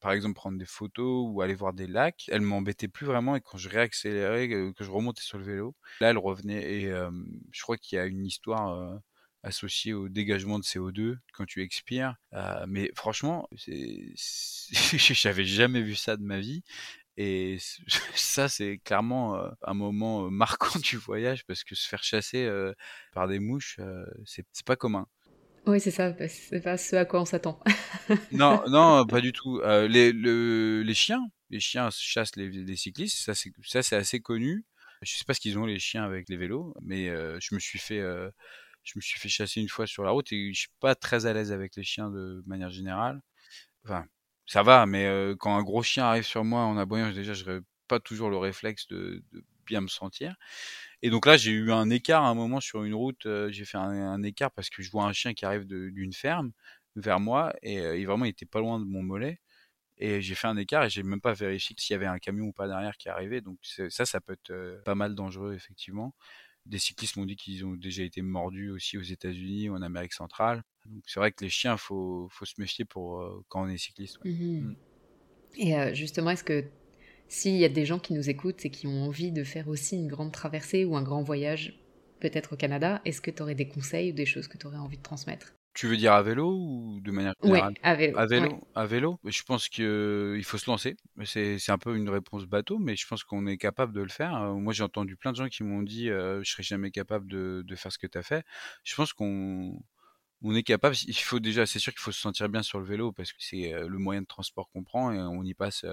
par 0.05 0.13
exemple 0.13 0.35
prendre 0.35 0.59
des 0.59 0.67
photos 0.67 1.27
ou 1.31 1.41
aller 1.41 1.55
voir 1.55 1.73
des 1.73 1.87
lacs, 1.87 2.27
elle 2.29 2.43
m'embêtait 2.43 2.89
plus 2.89 3.07
vraiment 3.07 3.37
et 3.37 3.41
quand 3.41 3.57
je 3.57 3.71
réaccélérais, 3.71 4.51
que 4.51 4.85
je 4.85 4.91
remontais 4.91 5.23
sur 5.23 5.39
le 5.39 5.45
vélo, 5.45 5.75
là 5.99 6.11
elle 6.11 6.19
revenait 6.19 6.63
et 6.75 6.91
je 7.53 7.63
crois 7.63 7.79
qu'il 7.79 7.97
y 7.97 7.99
a 7.99 8.05
une 8.05 8.27
histoire 8.27 9.01
associée 9.43 9.95
au 9.95 10.11
dégagement 10.11 10.59
de 10.59 10.65
CO2 10.65 11.17
quand 11.33 11.47
tu 11.47 11.63
expires. 11.63 12.17
mais 12.69 12.91
franchement, 12.95 13.49
j'avais 13.57 15.45
jamais 15.47 15.81
vu 15.81 15.95
ça 15.95 16.19
de 16.19 16.23
ma 16.23 16.39
vie. 16.39 16.63
Et 17.17 17.57
ça, 18.15 18.51
c'est 18.51 18.79
clairement 18.85 19.41
un 19.63 19.75
moment 19.75 20.31
marquant 20.31 20.79
du 20.81 20.99
voyage 20.99 21.47
parce 21.47 21.65
que 21.65 21.75
se 21.75 21.89
faire 21.89 22.05
chasser 22.05 22.47
par 23.15 23.27
des 23.27 23.39
mouches, 23.39 23.81
c'est 24.27 24.45
pas 24.67 24.77
commun. 24.77 25.07
Oui, 25.67 25.81
c'est 25.81 25.91
ça, 25.91 26.15
c'est 26.29 26.61
pas 26.61 26.77
ce 26.77 26.95
à 26.97 27.05
quoi 27.07 27.23
on 27.23 27.25
s'attend. 27.25 27.59
non, 28.33 28.63
non, 28.69 29.07
pas 29.07 29.23
du 29.23 29.33
tout. 29.33 29.61
Euh, 29.61 29.89
les, 29.89 30.95
chiens, 30.95 31.27
les 31.49 31.61
chiens 31.61 31.89
chassent 31.91 32.37
les, 32.37 32.77
cyclistes, 32.77 33.19
ça 33.19 33.35
c'est, 33.35 33.97
assez 33.97 34.21
connu. 34.21 34.65
Je 35.01 35.17
sais 35.17 35.25
pas 35.25 35.33
ce 35.33 35.41
qu'ils 35.41 35.59
ont 35.59 35.65
les 35.65 35.79
chiens 35.79 36.05
avec 36.05 36.29
les 36.29 36.37
vélos, 36.37 36.75
mais 36.83 37.09
euh, 37.09 37.39
je 37.41 37.55
me 37.55 37.61
suis 37.61 37.79
fait, 37.79 37.99
euh, 37.99 38.31
je 38.83 38.93
me 38.97 39.01
suis 39.01 39.19
fait 39.19 39.31
chasser 39.31 39.61
une 39.61 39.69
fois 39.69 39.87
sur 39.87 40.05
la 40.05 40.11
route 40.11 40.31
et 40.33 40.53
je 40.53 40.61
suis 40.61 40.71
pas 40.81 40.95
très 40.95 41.25
à 41.25 41.33
l'aise 41.33 41.51
avec 41.51 41.77
les 41.77 41.85
chiens 41.85 42.11
de 42.11 42.43
manière 42.47 42.71
générale. 42.71 43.23
Enfin, 43.85 44.05
ça 44.47 44.63
va, 44.63 44.85
mais 44.85 45.35
quand 45.39 45.57
un 45.57 45.63
gros 45.63 45.83
chien 45.83 46.05
arrive 46.05 46.25
sur 46.25 46.45
moi 46.45 46.61
en 46.61 46.77
aboyant, 46.77 47.11
déjà, 47.11 47.33
je 47.33 47.45
n'aurais 47.45 47.61
pas 47.89 48.01
toujours 48.01 48.29
le 48.29 48.37
réflexe 48.37 48.87
de 48.89 49.23
bien 49.65 49.81
me 49.81 49.89
sentir. 49.89 50.37
Et 51.05 51.11
donc 51.11 51.27
là, 51.27 51.37
j'ai 51.37 51.51
eu 51.51 51.71
un 51.71 51.91
écart 51.91 52.25
à 52.25 52.29
un 52.29 52.35
moment 52.35 52.61
sur 52.61 52.83
une 52.83 52.95
route. 52.95 53.27
Euh, 53.27 53.51
j'ai 53.53 53.67
fait 53.67 53.77
un, 53.77 54.23
écart 54.23 54.51
parce 54.51 54.71
que 54.71 54.83
je 54.83 54.91
vois 54.91 55.05
un 55.05 55.13
chien 55.13 55.35
qui 55.35 55.45
arrive 55.45 55.67
d'une 55.67 56.15
ferme 56.15 56.51
vers 56.97 57.21
moi 57.21 57.55
et, 57.61 57.79
euh, 57.79 58.03
vraiment 58.07 58.25
il 58.25 58.31
était 58.31 58.47
pas 58.47 58.61
loin 58.61 58.81
de 58.81 58.87
mon 58.87 59.03
mollet. 59.03 59.39
Et 59.99 60.23
j'ai 60.23 60.35
fait 60.35 60.47
un 60.47 60.57
écart 60.57 60.83
et 60.83 60.89
j'ai 60.89 61.03
même 61.03 61.21
pas 61.21 61.35
vérifié 61.35 61.77
s'il 61.79 61.93
y 61.93 61.97
avait 61.97 62.07
un 62.07 62.19
camion 62.19 62.47
ou 62.47 62.53
pas 62.53 62.69
derrière 62.69 62.97
qui 62.97 63.11
arrivait. 63.11 63.43
Donc 63.43 63.59
ça, 63.63 64.07
ça 64.07 64.19
peut 64.23 64.33
être 64.33 64.51
euh, 64.51 64.81
pas 64.85 64.95
mal 64.95 65.15
dangereux 65.15 65.53
effectivement. 65.53 66.15
Des 66.65 66.79
cyclistes 66.79 67.17
m'ont 67.17 67.27
dit 67.27 67.37
qu'ils 67.37 67.67
ont 67.67 67.75
déjà 67.75 68.03
été 68.03 68.23
mordus 68.23 68.71
aussi 68.71 68.97
aux 68.97 69.03
États-Unis 69.03 69.69
ou 69.69 69.75
en 69.75 69.83
Amérique 69.83 70.15
centrale. 70.15 70.63
Donc 70.87 71.03
c'est 71.07 71.21
vrai 71.21 71.33
que 71.33 71.45
les 71.45 71.51
chiens, 71.51 71.77
faut 71.77 72.29
faut 72.31 72.47
se 72.47 72.55
méfier 72.57 72.87
pour 72.87 73.45
quand 73.49 73.65
on 73.65 73.69
est 73.69 73.77
cycliste. 73.77 74.25
Mmh 74.25 74.71
mmh. 74.71 74.77
Et 75.57 75.95
justement, 75.95 76.31
est-ce 76.31 76.45
que 76.45 76.65
s'il 77.35 77.57
y 77.57 77.65
a 77.65 77.69
des 77.69 77.85
gens 77.85 77.99
qui 77.99 78.13
nous 78.13 78.31
écoutent 78.31 78.65
et 78.65 78.71
qui 78.71 78.87
ont 78.87 79.03
envie 79.03 79.33
de 79.33 79.43
faire 79.43 79.67
aussi 79.67 79.97
une 79.97 80.07
grande 80.07 80.31
traversée 80.31 80.85
ou 80.85 80.97
un 80.97 81.03
grand 81.03 81.25
voyage, 81.25 81.75
peut-être 82.21 82.53
au 82.53 82.57
Canada, 82.57 83.03
est-ce 83.05 83.21
que 83.21 83.31
tu 83.33 83.43
aurais 83.43 83.57
des 83.57 83.67
conseils 83.67 84.13
ou 84.13 84.15
des 84.15 84.25
choses 84.25 84.47
que 84.47 84.57
tu 84.57 84.69
aurais 84.69 84.79
envie 84.79 84.99
de 84.99 85.03
transmettre? 85.03 85.53
Tu 85.75 85.89
veux 85.89 85.97
dire 85.97 86.13
à 86.13 86.23
vélo 86.23 86.55
ou 86.57 87.01
de 87.01 87.11
manière 87.11 87.35
générale? 87.43 87.73
Oui, 87.75 87.81
à 87.83 87.97
vélo. 87.97 88.17
À 88.17 88.27
vélo, 88.27 88.69
à 88.77 88.87
vélo? 88.87 89.19
Je 89.25 89.43
pense 89.43 89.69
qu'il 89.69 89.85
euh, 89.85 90.41
faut 90.43 90.59
se 90.59 90.71
lancer. 90.71 90.97
C'est 91.25 91.71
un 91.71 91.79
peu 91.79 91.97
une 91.97 92.09
réponse 92.09 92.45
bateau, 92.45 92.79
mais 92.79 92.95
je 92.95 93.05
pense 93.05 93.25
qu'on 93.25 93.49
est 93.49 93.57
capable 93.57 93.93
de 93.93 94.01
le 94.01 94.09
faire. 94.09 94.41
Euh, 94.41 94.55
moi, 94.55 94.73
j'ai 94.73 94.85
entendu 94.85 95.17
plein 95.17 95.33
de 95.33 95.37
gens 95.37 95.49
qui 95.49 95.65
m'ont 95.65 95.83
dit 95.83 96.11
euh, 96.11 96.41
je 96.45 96.53
serais 96.53 96.63
jamais 96.63 96.93
capable 96.93 97.29
de, 97.29 97.65
de 97.67 97.75
faire 97.75 97.91
ce 97.91 97.99
que 97.99 98.07
tu 98.07 98.17
as 98.17 98.23
fait. 98.23 98.45
Je 98.85 98.95
pense 98.95 99.13
qu'on 99.13 99.83
on 100.43 100.55
est 100.55 100.63
capable. 100.63 100.95
Il 101.09 101.17
faut 101.17 101.41
déjà, 101.41 101.67
c'est 101.67 101.81
sûr 101.81 101.93
qu'il 101.93 102.01
faut 102.01 102.13
se 102.13 102.21
sentir 102.21 102.49
bien 102.49 102.63
sur 102.63 102.79
le 102.79 102.85
vélo 102.85 103.11
parce 103.11 103.33
que 103.33 103.39
c'est 103.41 103.73
le 103.73 103.99
moyen 103.99 104.21
de 104.23 104.27
transport 104.27 104.69
qu'on 104.71 104.85
prend 104.85 105.11
et 105.11 105.19
on 105.19 105.43
y 105.43 105.55
passe 105.55 105.85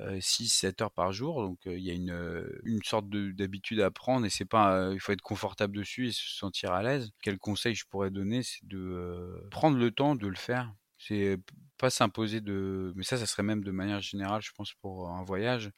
6-7 0.00 0.82
heures 0.82 0.92
par 0.92 1.12
jour. 1.12 1.42
Donc 1.42 1.58
il 1.66 1.80
y 1.80 1.90
a 1.90 1.94
une, 1.94 2.46
une 2.64 2.82
sorte 2.82 3.08
d'habitude 3.08 3.80
à 3.80 3.90
prendre 3.90 4.26
et 4.26 4.30
c'est 4.30 4.44
pas, 4.44 4.90
il 4.92 5.00
faut 5.00 5.12
être 5.12 5.22
confortable 5.22 5.76
dessus 5.76 6.08
et 6.08 6.12
se 6.12 6.28
sentir 6.28 6.72
à 6.72 6.82
l'aise. 6.82 7.10
Quel 7.22 7.38
conseil 7.38 7.74
je 7.74 7.84
pourrais 7.86 8.10
donner, 8.10 8.42
c'est 8.42 8.66
de 8.66 9.48
prendre 9.50 9.76
le 9.76 9.90
temps 9.90 10.14
de 10.14 10.26
le 10.26 10.36
faire. 10.36 10.72
C'est 10.98 11.38
pas 11.78 11.90
s'imposer 11.90 12.40
de, 12.40 12.92
mais 12.96 13.04
ça, 13.04 13.16
ça 13.16 13.26
serait 13.26 13.44
même 13.44 13.62
de 13.62 13.70
manière 13.70 14.00
générale, 14.00 14.42
je 14.42 14.50
pense, 14.52 14.74
pour 14.74 15.10
un 15.10 15.22
voyage, 15.22 15.70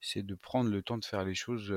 c'est 0.00 0.22
de 0.24 0.34
prendre 0.34 0.70
le 0.70 0.82
temps 0.82 0.98
de 0.98 1.04
faire 1.04 1.24
les 1.24 1.34
choses 1.34 1.68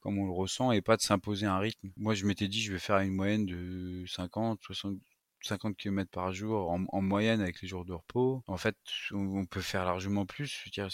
comme 0.00 0.18
on 0.18 0.26
le 0.26 0.32
ressent 0.32 0.72
et 0.72 0.80
pas 0.80 0.96
de 0.96 1.02
s'imposer 1.02 1.46
un 1.46 1.58
rythme. 1.58 1.90
Moi, 1.96 2.14
je 2.14 2.26
m'étais 2.26 2.48
dit, 2.48 2.62
je 2.62 2.72
vais 2.72 2.78
faire 2.78 2.98
une 2.98 3.14
moyenne 3.14 3.46
de 3.46 4.04
50, 4.06 4.60
60, 4.62 4.96
50 5.42 5.76
km 5.76 6.10
par 6.10 6.32
jour 6.32 6.70
en, 6.70 7.00
moyenne 7.00 7.40
avec 7.40 7.60
les 7.62 7.68
jours 7.68 7.84
de 7.84 7.92
repos. 7.92 8.42
En 8.46 8.56
fait, 8.56 8.76
on, 9.12 9.44
peut 9.44 9.60
faire 9.60 9.84
largement 9.84 10.26
plus. 10.26 10.46
Je 10.46 10.64
veux 10.64 10.70
dire, 10.70 10.88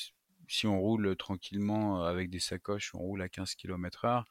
si 0.48 0.66
on 0.66 0.78
roule 0.80 1.16
tranquillement 1.16 2.04
avec 2.04 2.30
des 2.30 2.40
sacoches, 2.40 2.94
on 2.94 2.98
roule 2.98 3.22
à 3.22 3.28
15 3.28 3.54
km 3.54 4.04
heure, 4.04 4.26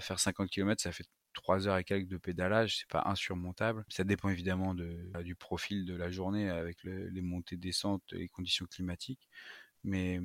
faire 0.00 0.18
50 0.18 0.50
km, 0.50 0.82
ça 0.82 0.92
fait 0.92 1.06
3 1.34 1.68
heures 1.68 1.78
et 1.78 1.84
quelques 1.84 2.08
de 2.08 2.16
pédalage, 2.16 2.78
c'est 2.78 2.88
pas 2.88 3.04
insurmontable. 3.06 3.84
Ça 3.88 4.02
dépend 4.04 4.28
évidemment 4.28 4.74
de, 4.74 5.08
bah, 5.12 5.22
du 5.22 5.36
profil 5.36 5.84
de 5.84 5.94
la 5.94 6.10
journée 6.10 6.50
avec 6.50 6.82
les 6.82 7.22
montées, 7.22 7.56
descentes, 7.56 8.02
les 8.10 8.28
conditions 8.28 8.66
climatiques. 8.66 9.28
Mais 9.84 10.20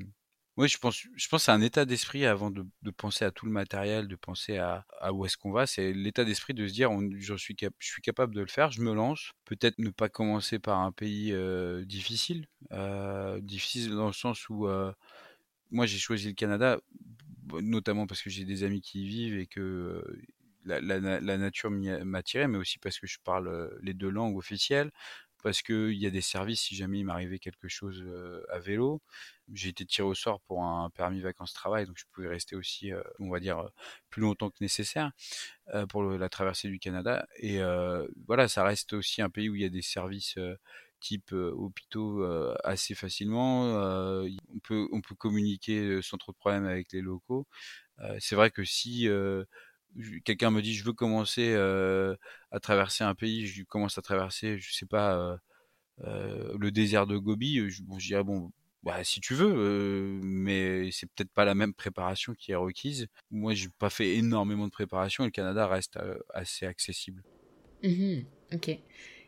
oui, 0.58 0.68
je 0.68 0.78
pense, 0.78 1.08
je 1.16 1.28
pense 1.30 1.46
c'est 1.46 1.52
un 1.52 1.62
état 1.62 1.86
d'esprit 1.86 2.28
avant 2.28 2.52
de, 2.52 2.64
penser 2.96 3.26
à 3.26 3.32
tout 3.32 3.48
le 3.48 3.52
matériel, 3.52 4.08
de 4.08 4.16
penser 4.16 4.58
à, 4.58 4.86
où 5.12 5.26
est-ce 5.26 5.36
qu'on 5.36 5.52
va. 5.52 5.66
C'est 5.66 5.94
l'état 5.94 6.26
d'esprit 6.26 6.54
de 6.54 6.68
se 6.68 6.74
dire, 6.74 6.92
je, 7.18 7.36
suis 7.36 7.56
je 7.60 7.88
suis 7.88 8.02
capable 8.04 8.36
de 8.36 8.42
le 8.42 8.48
faire, 8.48 8.72
je 8.72 8.82
me 8.82 8.94
lance. 8.94 9.32
Peut-être 9.46 9.80
ne 9.80 9.90
pas 9.90 10.10
commencer 10.10 10.60
par 10.60 10.80
un 10.80 10.92
pays 10.92 11.32
euh, 11.34 11.84
difficile, 11.86 12.48
difficile 13.42 13.96
dans 13.96 14.08
le 14.08 14.14
sens 14.14 14.48
où 14.50 14.68
moi 15.72 15.88
j'ai 15.88 15.98
choisi 15.98 16.28
le 16.28 16.34
Canada, 16.34 16.80
notamment 17.62 18.06
parce 18.06 18.22
que 18.22 18.30
j'ai 18.30 18.46
des 18.46 18.64
amis 18.64 18.82
qui 18.82 19.04
y 19.04 19.08
vivent 19.08 19.40
et 19.40 19.48
que 19.48 20.04
la, 20.66 21.38
nature 21.38 21.72
m'a 21.72 22.18
attiré, 22.20 22.48
mais 22.48 22.60
aussi 22.60 22.78
parce 22.78 23.00
que 23.00 23.08
je 23.08 23.18
parle 23.24 23.76
les 23.82 23.94
deux 23.96 24.10
langues 24.10 24.38
officielles, 24.38 24.92
parce 25.44 25.62
qu'il 25.62 25.94
y 25.94 26.06
a 26.08 26.10
des 26.10 26.22
services 26.22 26.62
si 26.62 26.76
jamais 26.76 27.00
il 27.00 27.06
m'arrivait 27.06 27.40
quelque 27.40 27.68
chose 27.68 28.04
à 28.50 28.60
vélo. 28.60 29.02
J'ai 29.54 29.70
été 29.70 29.86
tiré 29.86 30.08
au 30.08 30.16
sort 30.16 30.42
pour 30.42 30.64
un 30.64 30.90
permis 30.92 31.22
vacances-travail, 31.22 31.86
donc 31.86 31.98
je 32.00 32.06
pouvais 32.12 32.30
rester 32.30 32.56
aussi, 32.56 32.92
on 33.20 33.30
va 33.30 33.40
dire, 33.40 33.70
plus 34.10 34.22
longtemps 34.22 34.50
que 34.50 34.58
nécessaire 34.62 35.12
pour 35.90 36.04
la 36.04 36.30
traversée 36.30 36.70
du 36.70 36.80
Canada. 36.80 37.28
Et 37.38 37.60
voilà, 38.28 38.48
ça 38.48 38.64
reste 38.64 38.94
aussi 38.94 39.22
un 39.22 39.30
pays 39.30 39.50
où 39.50 39.56
il 39.56 39.62
y 39.62 39.66
a 39.66 39.70
des 39.70 39.82
services 39.82 40.38
type 41.00 41.32
hôpitaux 41.34 42.24
assez 42.64 42.96
facilement. 42.96 43.66
on, 44.26 44.60
peut, 44.64 44.88
on 44.92 45.02
peut 45.02 45.16
communiquer 45.16 46.02
sans 46.02 46.18
trop 46.18 46.32
de 46.32 46.38
problèmes 46.38 46.66
avec 46.66 46.92
les 46.92 47.02
locaux. 47.02 47.48
c'est 48.20 48.36
vrai 48.36 48.52
que 48.52 48.64
si 48.64 49.08
quelqu'un 50.26 50.52
me 50.52 50.62
dit 50.62 50.74
je 50.74 50.84
veux 50.84 50.94
commencer 50.94 51.56
à 51.56 52.60
traverser 52.60 53.04
un 53.04 53.16
pays, 53.16 53.48
je 53.48 53.64
commence 53.64 53.98
à 53.98 54.02
traverser, 54.02 54.58
je 54.58 54.74
sais 54.74 54.86
pas, 54.86 55.38
le 56.00 56.70
désert 56.70 57.08
de 57.08 57.18
Gobi, 57.18 57.70
je, 57.70 57.84
dirais 58.00 58.24
bon, 58.24 58.52
bah, 58.84 59.04
si 59.04 59.22
tu 59.22 59.34
veux, 59.34 60.20
mais 60.24 60.90
c'est 60.92 61.08
peut-être 61.08 61.32
pas 61.32 61.46
la 61.46 61.56
même 61.56 61.74
préparation 61.74 62.34
qui 62.34 62.52
est 62.52 62.56
requise. 62.56 63.08
Moi, 63.32 63.54
j'ai 63.54 63.70
pas 63.80 63.90
fait 63.90 64.16
énormément 64.16 64.66
de 64.66 64.72
préparation 64.72 65.24
et 65.24 65.28
le 65.28 65.32
Canada 65.32 65.68
reste 65.68 66.00
assez 66.34 66.66
accessible. 66.66 67.24
Mmh 67.84 68.22
ok. 68.54 68.80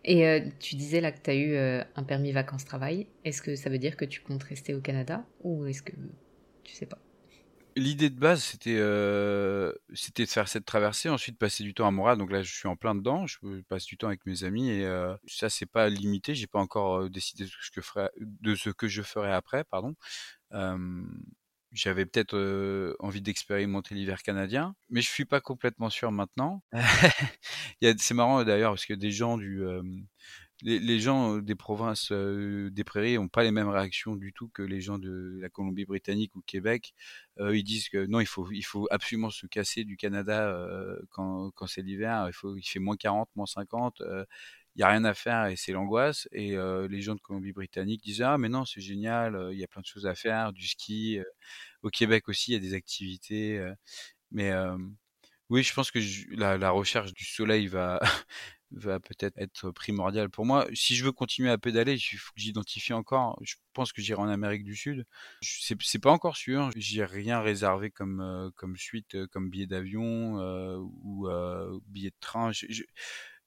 Et 0.05 0.28
euh, 0.28 0.39
tu 0.59 0.76
disais 0.76 1.01
là 1.01 1.11
que 1.11 1.20
tu 1.20 1.30
as 1.30 1.36
eu 1.36 1.55
euh, 1.55 1.84
un 1.95 2.03
permis 2.03 2.32
vacances-travail. 2.32 3.07
Est-ce 3.24 3.41
que 3.41 3.55
ça 3.55 3.70
veut 3.70 3.80
dire 3.80 3.97
que 3.97 4.05
tu 4.05 4.22
comptes 4.22 4.43
rester 4.43 4.74
au 4.74 4.82
Canada 4.82 5.26
ou 5.41 5.66
est-ce 5.66 5.82
que 5.82 5.93
tu 6.63 6.74
sais 6.74 6.86
pas? 6.86 6.99
L'idée 7.78 8.09
de 8.09 8.17
base, 8.17 8.41
c'était 8.41 8.78
euh, 8.78 9.73
c'était 9.93 10.23
de 10.23 10.30
faire 10.30 10.47
cette 10.47 10.63
traversée, 10.65 11.09
ensuite 11.09 11.38
passer 11.38 11.61
du 11.65 11.73
temps 11.73 11.86
à 11.86 11.91
Montréal. 11.91 12.17
Donc 12.17 12.32
là, 12.32 12.41
je 12.41 12.53
suis 12.53 12.69
en 12.69 12.78
plein 12.78 12.95
dedans. 12.95 13.28
Je 13.28 13.38
passe 13.67 13.86
du 13.86 13.97
temps 13.97 14.07
avec 14.07 14.26
mes 14.26 14.45
amis 14.45 14.69
et 14.69 14.86
euh, 14.86 15.13
ça, 15.28 15.49
c'est 15.49 15.65
pas 15.65 15.89
limité. 15.89 16.36
J'ai 16.36 16.47
pas 16.47 16.59
encore 16.59 17.01
euh, 17.01 17.09
décidé 17.09 17.43
de 17.43 17.49
ce 17.49 17.71
que 17.71 17.82
je 17.82 17.86
ferai, 17.86 18.09
de 18.21 18.55
ce 18.55 18.69
que 18.69 18.88
je 18.88 19.01
ferai 19.01 19.34
après, 19.34 19.65
pardon. 19.65 19.93
J'avais 21.73 22.05
peut-être 22.05 22.95
envie 22.99 23.21
d'expérimenter 23.21 23.95
l'hiver 23.95 24.23
canadien, 24.23 24.76
mais 24.89 25.01
je 25.01 25.09
suis 25.09 25.26
pas 25.26 25.41
complètement 25.41 25.89
sûr 25.89 26.09
maintenant. 26.13 26.63
c'est 27.97 28.13
marrant 28.13 28.45
d'ailleurs 28.45 28.71
parce 28.71 28.86
que 28.86 28.93
des 28.93 29.11
gens 29.11 29.38
du 29.38 29.61
les, 30.62 30.99
gens 30.99 31.38
des 31.38 31.56
provinces 31.56 32.12
des 32.12 32.84
prairies 32.84 33.16
n'ont 33.16 33.28
pas 33.28 33.43
les 33.43 33.51
mêmes 33.51 33.70
réactions 33.70 34.16
du 34.16 34.34
tout 34.34 34.47
que 34.49 34.62
les 34.62 34.82
gens 34.82 34.97
de 34.97 35.38
la 35.41 35.49
Colombie-Britannique 35.49 36.36
ou 36.36 36.41
Québec. 36.41 36.93
ils 37.39 37.64
disent 37.64 37.89
que 37.89 38.06
non, 38.06 38.20
il 38.20 38.26
faut, 38.28 38.88
absolument 38.89 39.30
se 39.30 39.47
casser 39.47 39.84
du 39.84 39.97
Canada 39.97 40.56
quand, 41.12 41.51
c'est 41.68 41.82
l'hiver. 41.82 42.30
Il, 42.30 42.64
fait 42.64 42.80
moins 42.80 42.95
40, 42.97 43.30
moins 43.36 43.45
50. 43.45 44.01
il 44.01 44.26
n'y 44.78 44.84
a 44.84 44.89
rien 44.89 45.06
à 45.06 45.14
faire 45.14 45.47
et 45.47 45.56
c'est 45.56 45.72
l'angoisse. 45.72 46.28
Et 46.32 46.56
les 46.89 47.01
gens 47.01 47.16
de 47.16 47.22
Colombie-Britannique 47.22 48.01
disent 48.03 48.22
Ah, 48.22 48.38
mais 48.38 48.49
non, 48.49 48.66
c'est 48.66 48.82
génial, 48.82 49.49
il 49.51 49.60
y 49.60 49.64
a 49.64 49.68
plein 49.68 49.82
de 49.82 49.88
choses 49.88 50.06
à 50.08 50.16
faire, 50.16 50.53
du 50.53 50.68
ski. 50.68 51.20
au 51.84 51.89
Québec 51.89 52.30
aussi, 52.30 52.51
il 52.51 52.53
y 52.56 52.58
a 52.58 52.60
des 52.60 52.74
activités. 52.74 53.64
mais 54.32 54.53
oui, 55.49 55.62
je 55.64 55.74
pense 55.74 55.91
que 55.91 55.99
la, 56.36 56.72
recherche 56.72 57.14
du 57.14 57.24
soleil 57.24 57.68
va, 57.68 57.99
va 58.72 58.99
peut-être 58.99 59.38
être 59.38 59.72
primordial 59.72 60.30
pour 60.30 60.45
moi. 60.45 60.68
Si 60.74 60.95
je 60.95 61.05
veux 61.05 61.11
continuer 61.11 61.49
à 61.49 61.57
pédaler, 61.57 61.93
il 61.95 62.18
faut 62.18 62.34
que 62.34 62.41
j'identifie 62.41 62.93
encore. 62.93 63.39
Je 63.41 63.55
pense 63.74 63.93
que 63.93 64.01
j'irai 64.01 64.22
en 64.22 64.28
Amérique 64.28 64.63
du 64.63 64.76
Sud. 64.76 65.05
C'est 65.41 65.99
pas 65.99 66.11
encore 66.11 66.38
sûr. 66.38 66.70
J'ai 66.76 67.05
rien 67.05 67.41
réservé 67.41 67.91
comme 67.91 68.22
euh, 68.22 68.76
suite, 68.76 69.16
euh, 69.16 69.28
comme 69.28 69.49
billet 69.49 69.68
d'avion 69.68 70.39
euh, 70.39 70.78
ou 70.78 71.28
billet 71.88 72.09
de 72.09 72.16
train. 72.20 72.51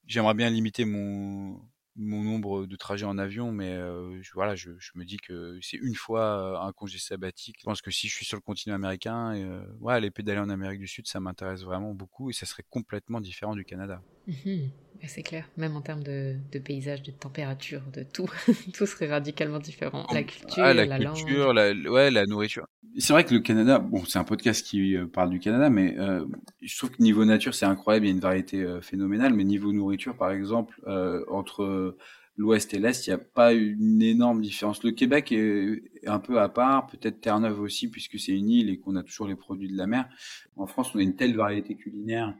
J'aimerais 0.06 0.34
bien 0.34 0.50
limiter 0.50 0.84
mon 0.84 1.60
nombre 1.96 2.66
de 2.66 2.76
trajets 2.76 3.04
en 3.04 3.18
avion, 3.18 3.52
mais 3.52 3.76
je, 4.22 4.32
voilà, 4.32 4.54
je, 4.54 4.70
me 4.94 5.04
dis 5.04 5.18
que 5.18 5.58
c'est 5.60 5.76
une 5.76 5.94
fois 5.94 6.64
un 6.64 6.72
congé 6.72 6.98
sabbatique. 6.98 7.56
Je 7.60 7.64
pense 7.64 7.82
que 7.82 7.90
si 7.90 8.08
je 8.08 8.14
suis 8.14 8.24
sur 8.24 8.36
le 8.36 8.42
continent 8.42 8.74
américain, 8.74 9.34
euh, 9.34 9.64
ouais, 9.80 9.94
aller 9.94 10.10
pédaler 10.10 10.40
en 10.40 10.48
Amérique 10.48 10.80
du 10.80 10.86
Sud, 10.86 11.06
ça 11.06 11.20
m'intéresse 11.20 11.62
vraiment 11.62 11.94
beaucoup 11.94 12.30
et 12.30 12.32
ça 12.32 12.46
serait 12.46 12.64
complètement 12.70 13.20
différent 13.20 13.54
du 13.54 13.64
Canada. 13.64 14.02
Mmh 14.26 14.68
c'est 15.06 15.22
clair, 15.22 15.48
même 15.56 15.76
en 15.76 15.80
termes 15.80 16.02
de, 16.02 16.34
de, 16.50 16.58
paysage, 16.58 17.02
de 17.02 17.10
température, 17.12 17.82
de 17.92 18.02
tout, 18.02 18.28
tout 18.74 18.86
serait 18.86 19.08
radicalement 19.08 19.58
différent. 19.58 20.06
La 20.12 20.22
culture, 20.22 20.64
ah, 20.64 20.74
la, 20.74 20.86
la, 20.86 20.98
culture, 21.12 21.52
la, 21.52 21.72
ouais, 21.72 22.10
la 22.10 22.26
nourriture. 22.26 22.66
C'est 22.98 23.12
vrai 23.12 23.24
que 23.24 23.32
le 23.32 23.40
Canada, 23.40 23.78
bon, 23.78 24.04
c'est 24.04 24.18
un 24.18 24.24
podcast 24.24 24.66
qui 24.66 24.96
euh, 24.96 25.06
parle 25.06 25.30
du 25.30 25.38
Canada, 25.38 25.70
mais 25.70 25.96
euh, 25.98 26.24
je 26.62 26.76
trouve 26.76 26.90
que 26.90 27.02
niveau 27.02 27.24
nature, 27.24 27.54
c'est 27.54 27.66
incroyable, 27.66 28.06
il 28.06 28.08
y 28.08 28.12
a 28.12 28.14
une 28.14 28.20
variété 28.20 28.62
euh, 28.62 28.80
phénoménale, 28.80 29.34
mais 29.34 29.44
niveau 29.44 29.72
nourriture, 29.72 30.16
par 30.16 30.32
exemple, 30.32 30.80
euh, 30.88 31.24
entre 31.28 31.96
l'Ouest 32.36 32.72
et 32.72 32.78
l'Est, 32.78 33.06
il 33.06 33.10
n'y 33.10 33.14
a 33.14 33.18
pas 33.18 33.52
une 33.52 34.00
énorme 34.00 34.40
différence. 34.40 34.82
Le 34.82 34.92
Québec 34.92 35.32
est, 35.32 35.82
un 36.06 36.18
peu 36.18 36.40
à 36.40 36.48
part, 36.48 36.86
peut-être 36.86 37.20
Terre-Neuve 37.20 37.60
aussi, 37.60 37.90
puisque 37.90 38.18
c'est 38.18 38.32
une 38.32 38.48
île 38.48 38.70
et 38.70 38.78
qu'on 38.78 38.96
a 38.96 39.02
toujours 39.02 39.26
les 39.26 39.34
produits 39.36 39.68
de 39.68 39.76
la 39.76 39.86
mer. 39.86 40.08
En 40.56 40.66
France, 40.66 40.92
on 40.94 40.98
a 40.98 41.02
une 41.02 41.16
telle 41.16 41.36
variété 41.36 41.74
culinaire 41.74 42.34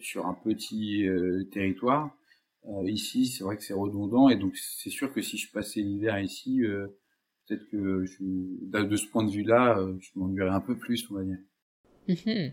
sur 0.00 0.26
un 0.26 0.34
petit 0.34 1.06
territoire. 1.52 2.16
ici, 2.84 3.26
c'est 3.26 3.44
vrai 3.44 3.56
que 3.56 3.62
c'est 3.62 3.74
redondant, 3.74 4.28
et 4.28 4.36
donc 4.36 4.56
c'est 4.56 4.90
sûr 4.90 5.12
que 5.12 5.22
si 5.22 5.36
je 5.38 5.50
passais 5.52 5.80
l'hiver 5.80 6.20
ici, 6.20 6.62
peut-être 7.46 7.68
que 7.70 8.04
je, 8.04 8.16
de 8.22 8.96
ce 8.96 9.06
point 9.06 9.24
de 9.24 9.30
vue-là, 9.30 9.78
euh, 9.78 9.96
je 10.00 10.10
m'ennuierais 10.16 10.54
un 10.54 10.60
peu 10.60 10.76
plus, 10.76 11.08
on 11.10 11.14
va 11.14 11.24
dire. 11.24 11.38
Mhm. 12.08 12.52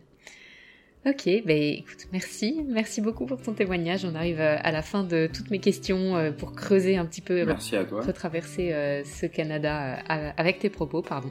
Ok, 1.06 1.30
ben 1.46 1.58
écoute, 1.58 2.08
merci, 2.14 2.62
merci 2.66 3.02
beaucoup 3.02 3.26
pour 3.26 3.42
ton 3.42 3.54
témoignage. 3.54 4.06
On 4.06 4.16
arrive 4.16 4.40
euh, 4.40 4.56
à 4.64 4.72
la 4.72 4.82
fin 4.82 5.04
de 5.04 5.28
toutes 5.34 5.52
mes 5.52 5.60
questions 5.60 6.16
euh, 6.16 6.32
pour 6.32 6.54
creuser 6.54 6.96
un 6.96 7.06
petit 7.06 7.20
peu, 7.20 7.44
merci 7.44 7.76
à 7.76 7.84
toi. 7.84 8.02
retraverser 8.02 9.04
ce 9.06 9.26
Canada 9.26 9.98
avec 10.38 10.60
tes 10.60 10.70
propos, 10.70 11.02
pardon. 11.02 11.30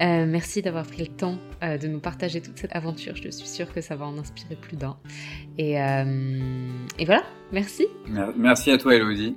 merci 0.00 0.62
d'avoir 0.62 0.86
pris 0.86 1.02
le 1.02 1.08
temps 1.08 1.38
de 1.62 1.86
nous 1.86 2.00
partager 2.00 2.40
toute 2.40 2.58
cette 2.58 2.74
aventure. 2.74 3.14
Je 3.16 3.28
suis 3.28 3.48
sûre 3.48 3.72
que 3.72 3.80
ça 3.80 3.96
va 3.96 4.06
en 4.06 4.16
inspirer 4.18 4.56
plus 4.56 4.76
d'un. 4.76 4.96
Et, 5.58 5.72
et 5.72 7.04
voilà, 7.04 7.24
merci. 7.52 7.86
Merci 8.36 8.70
à 8.70 8.78
toi, 8.78 8.94
Elodie. 8.94 9.36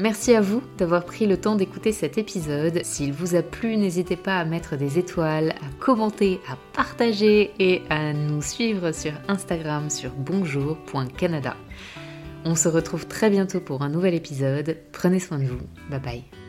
Merci 0.00 0.34
à 0.34 0.40
vous 0.40 0.62
d'avoir 0.78 1.04
pris 1.04 1.26
le 1.26 1.36
temps 1.36 1.56
d'écouter 1.56 1.92
cet 1.92 2.16
épisode. 2.16 2.80
S'il 2.84 3.12
vous 3.12 3.34
a 3.34 3.42
plu, 3.42 3.76
n'hésitez 3.76 4.16
pas 4.16 4.38
à 4.38 4.46
mettre 4.46 4.76
des 4.76 4.98
étoiles, 4.98 5.50
à 5.50 5.78
commenter, 5.78 6.40
à 6.48 6.56
partager 6.72 7.50
et 7.58 7.82
à 7.90 8.14
nous 8.14 8.40
suivre 8.40 8.92
sur 8.92 9.12
Instagram 9.28 9.90
sur 9.90 10.12
bonjour.canada. 10.12 11.54
On 12.46 12.54
se 12.54 12.68
retrouve 12.68 13.06
très 13.08 13.28
bientôt 13.28 13.60
pour 13.60 13.82
un 13.82 13.90
nouvel 13.90 14.14
épisode. 14.14 14.78
Prenez 14.90 15.20
soin 15.20 15.38
de 15.38 15.44
vous. 15.44 15.60
Bye 15.90 16.00
bye. 16.00 16.39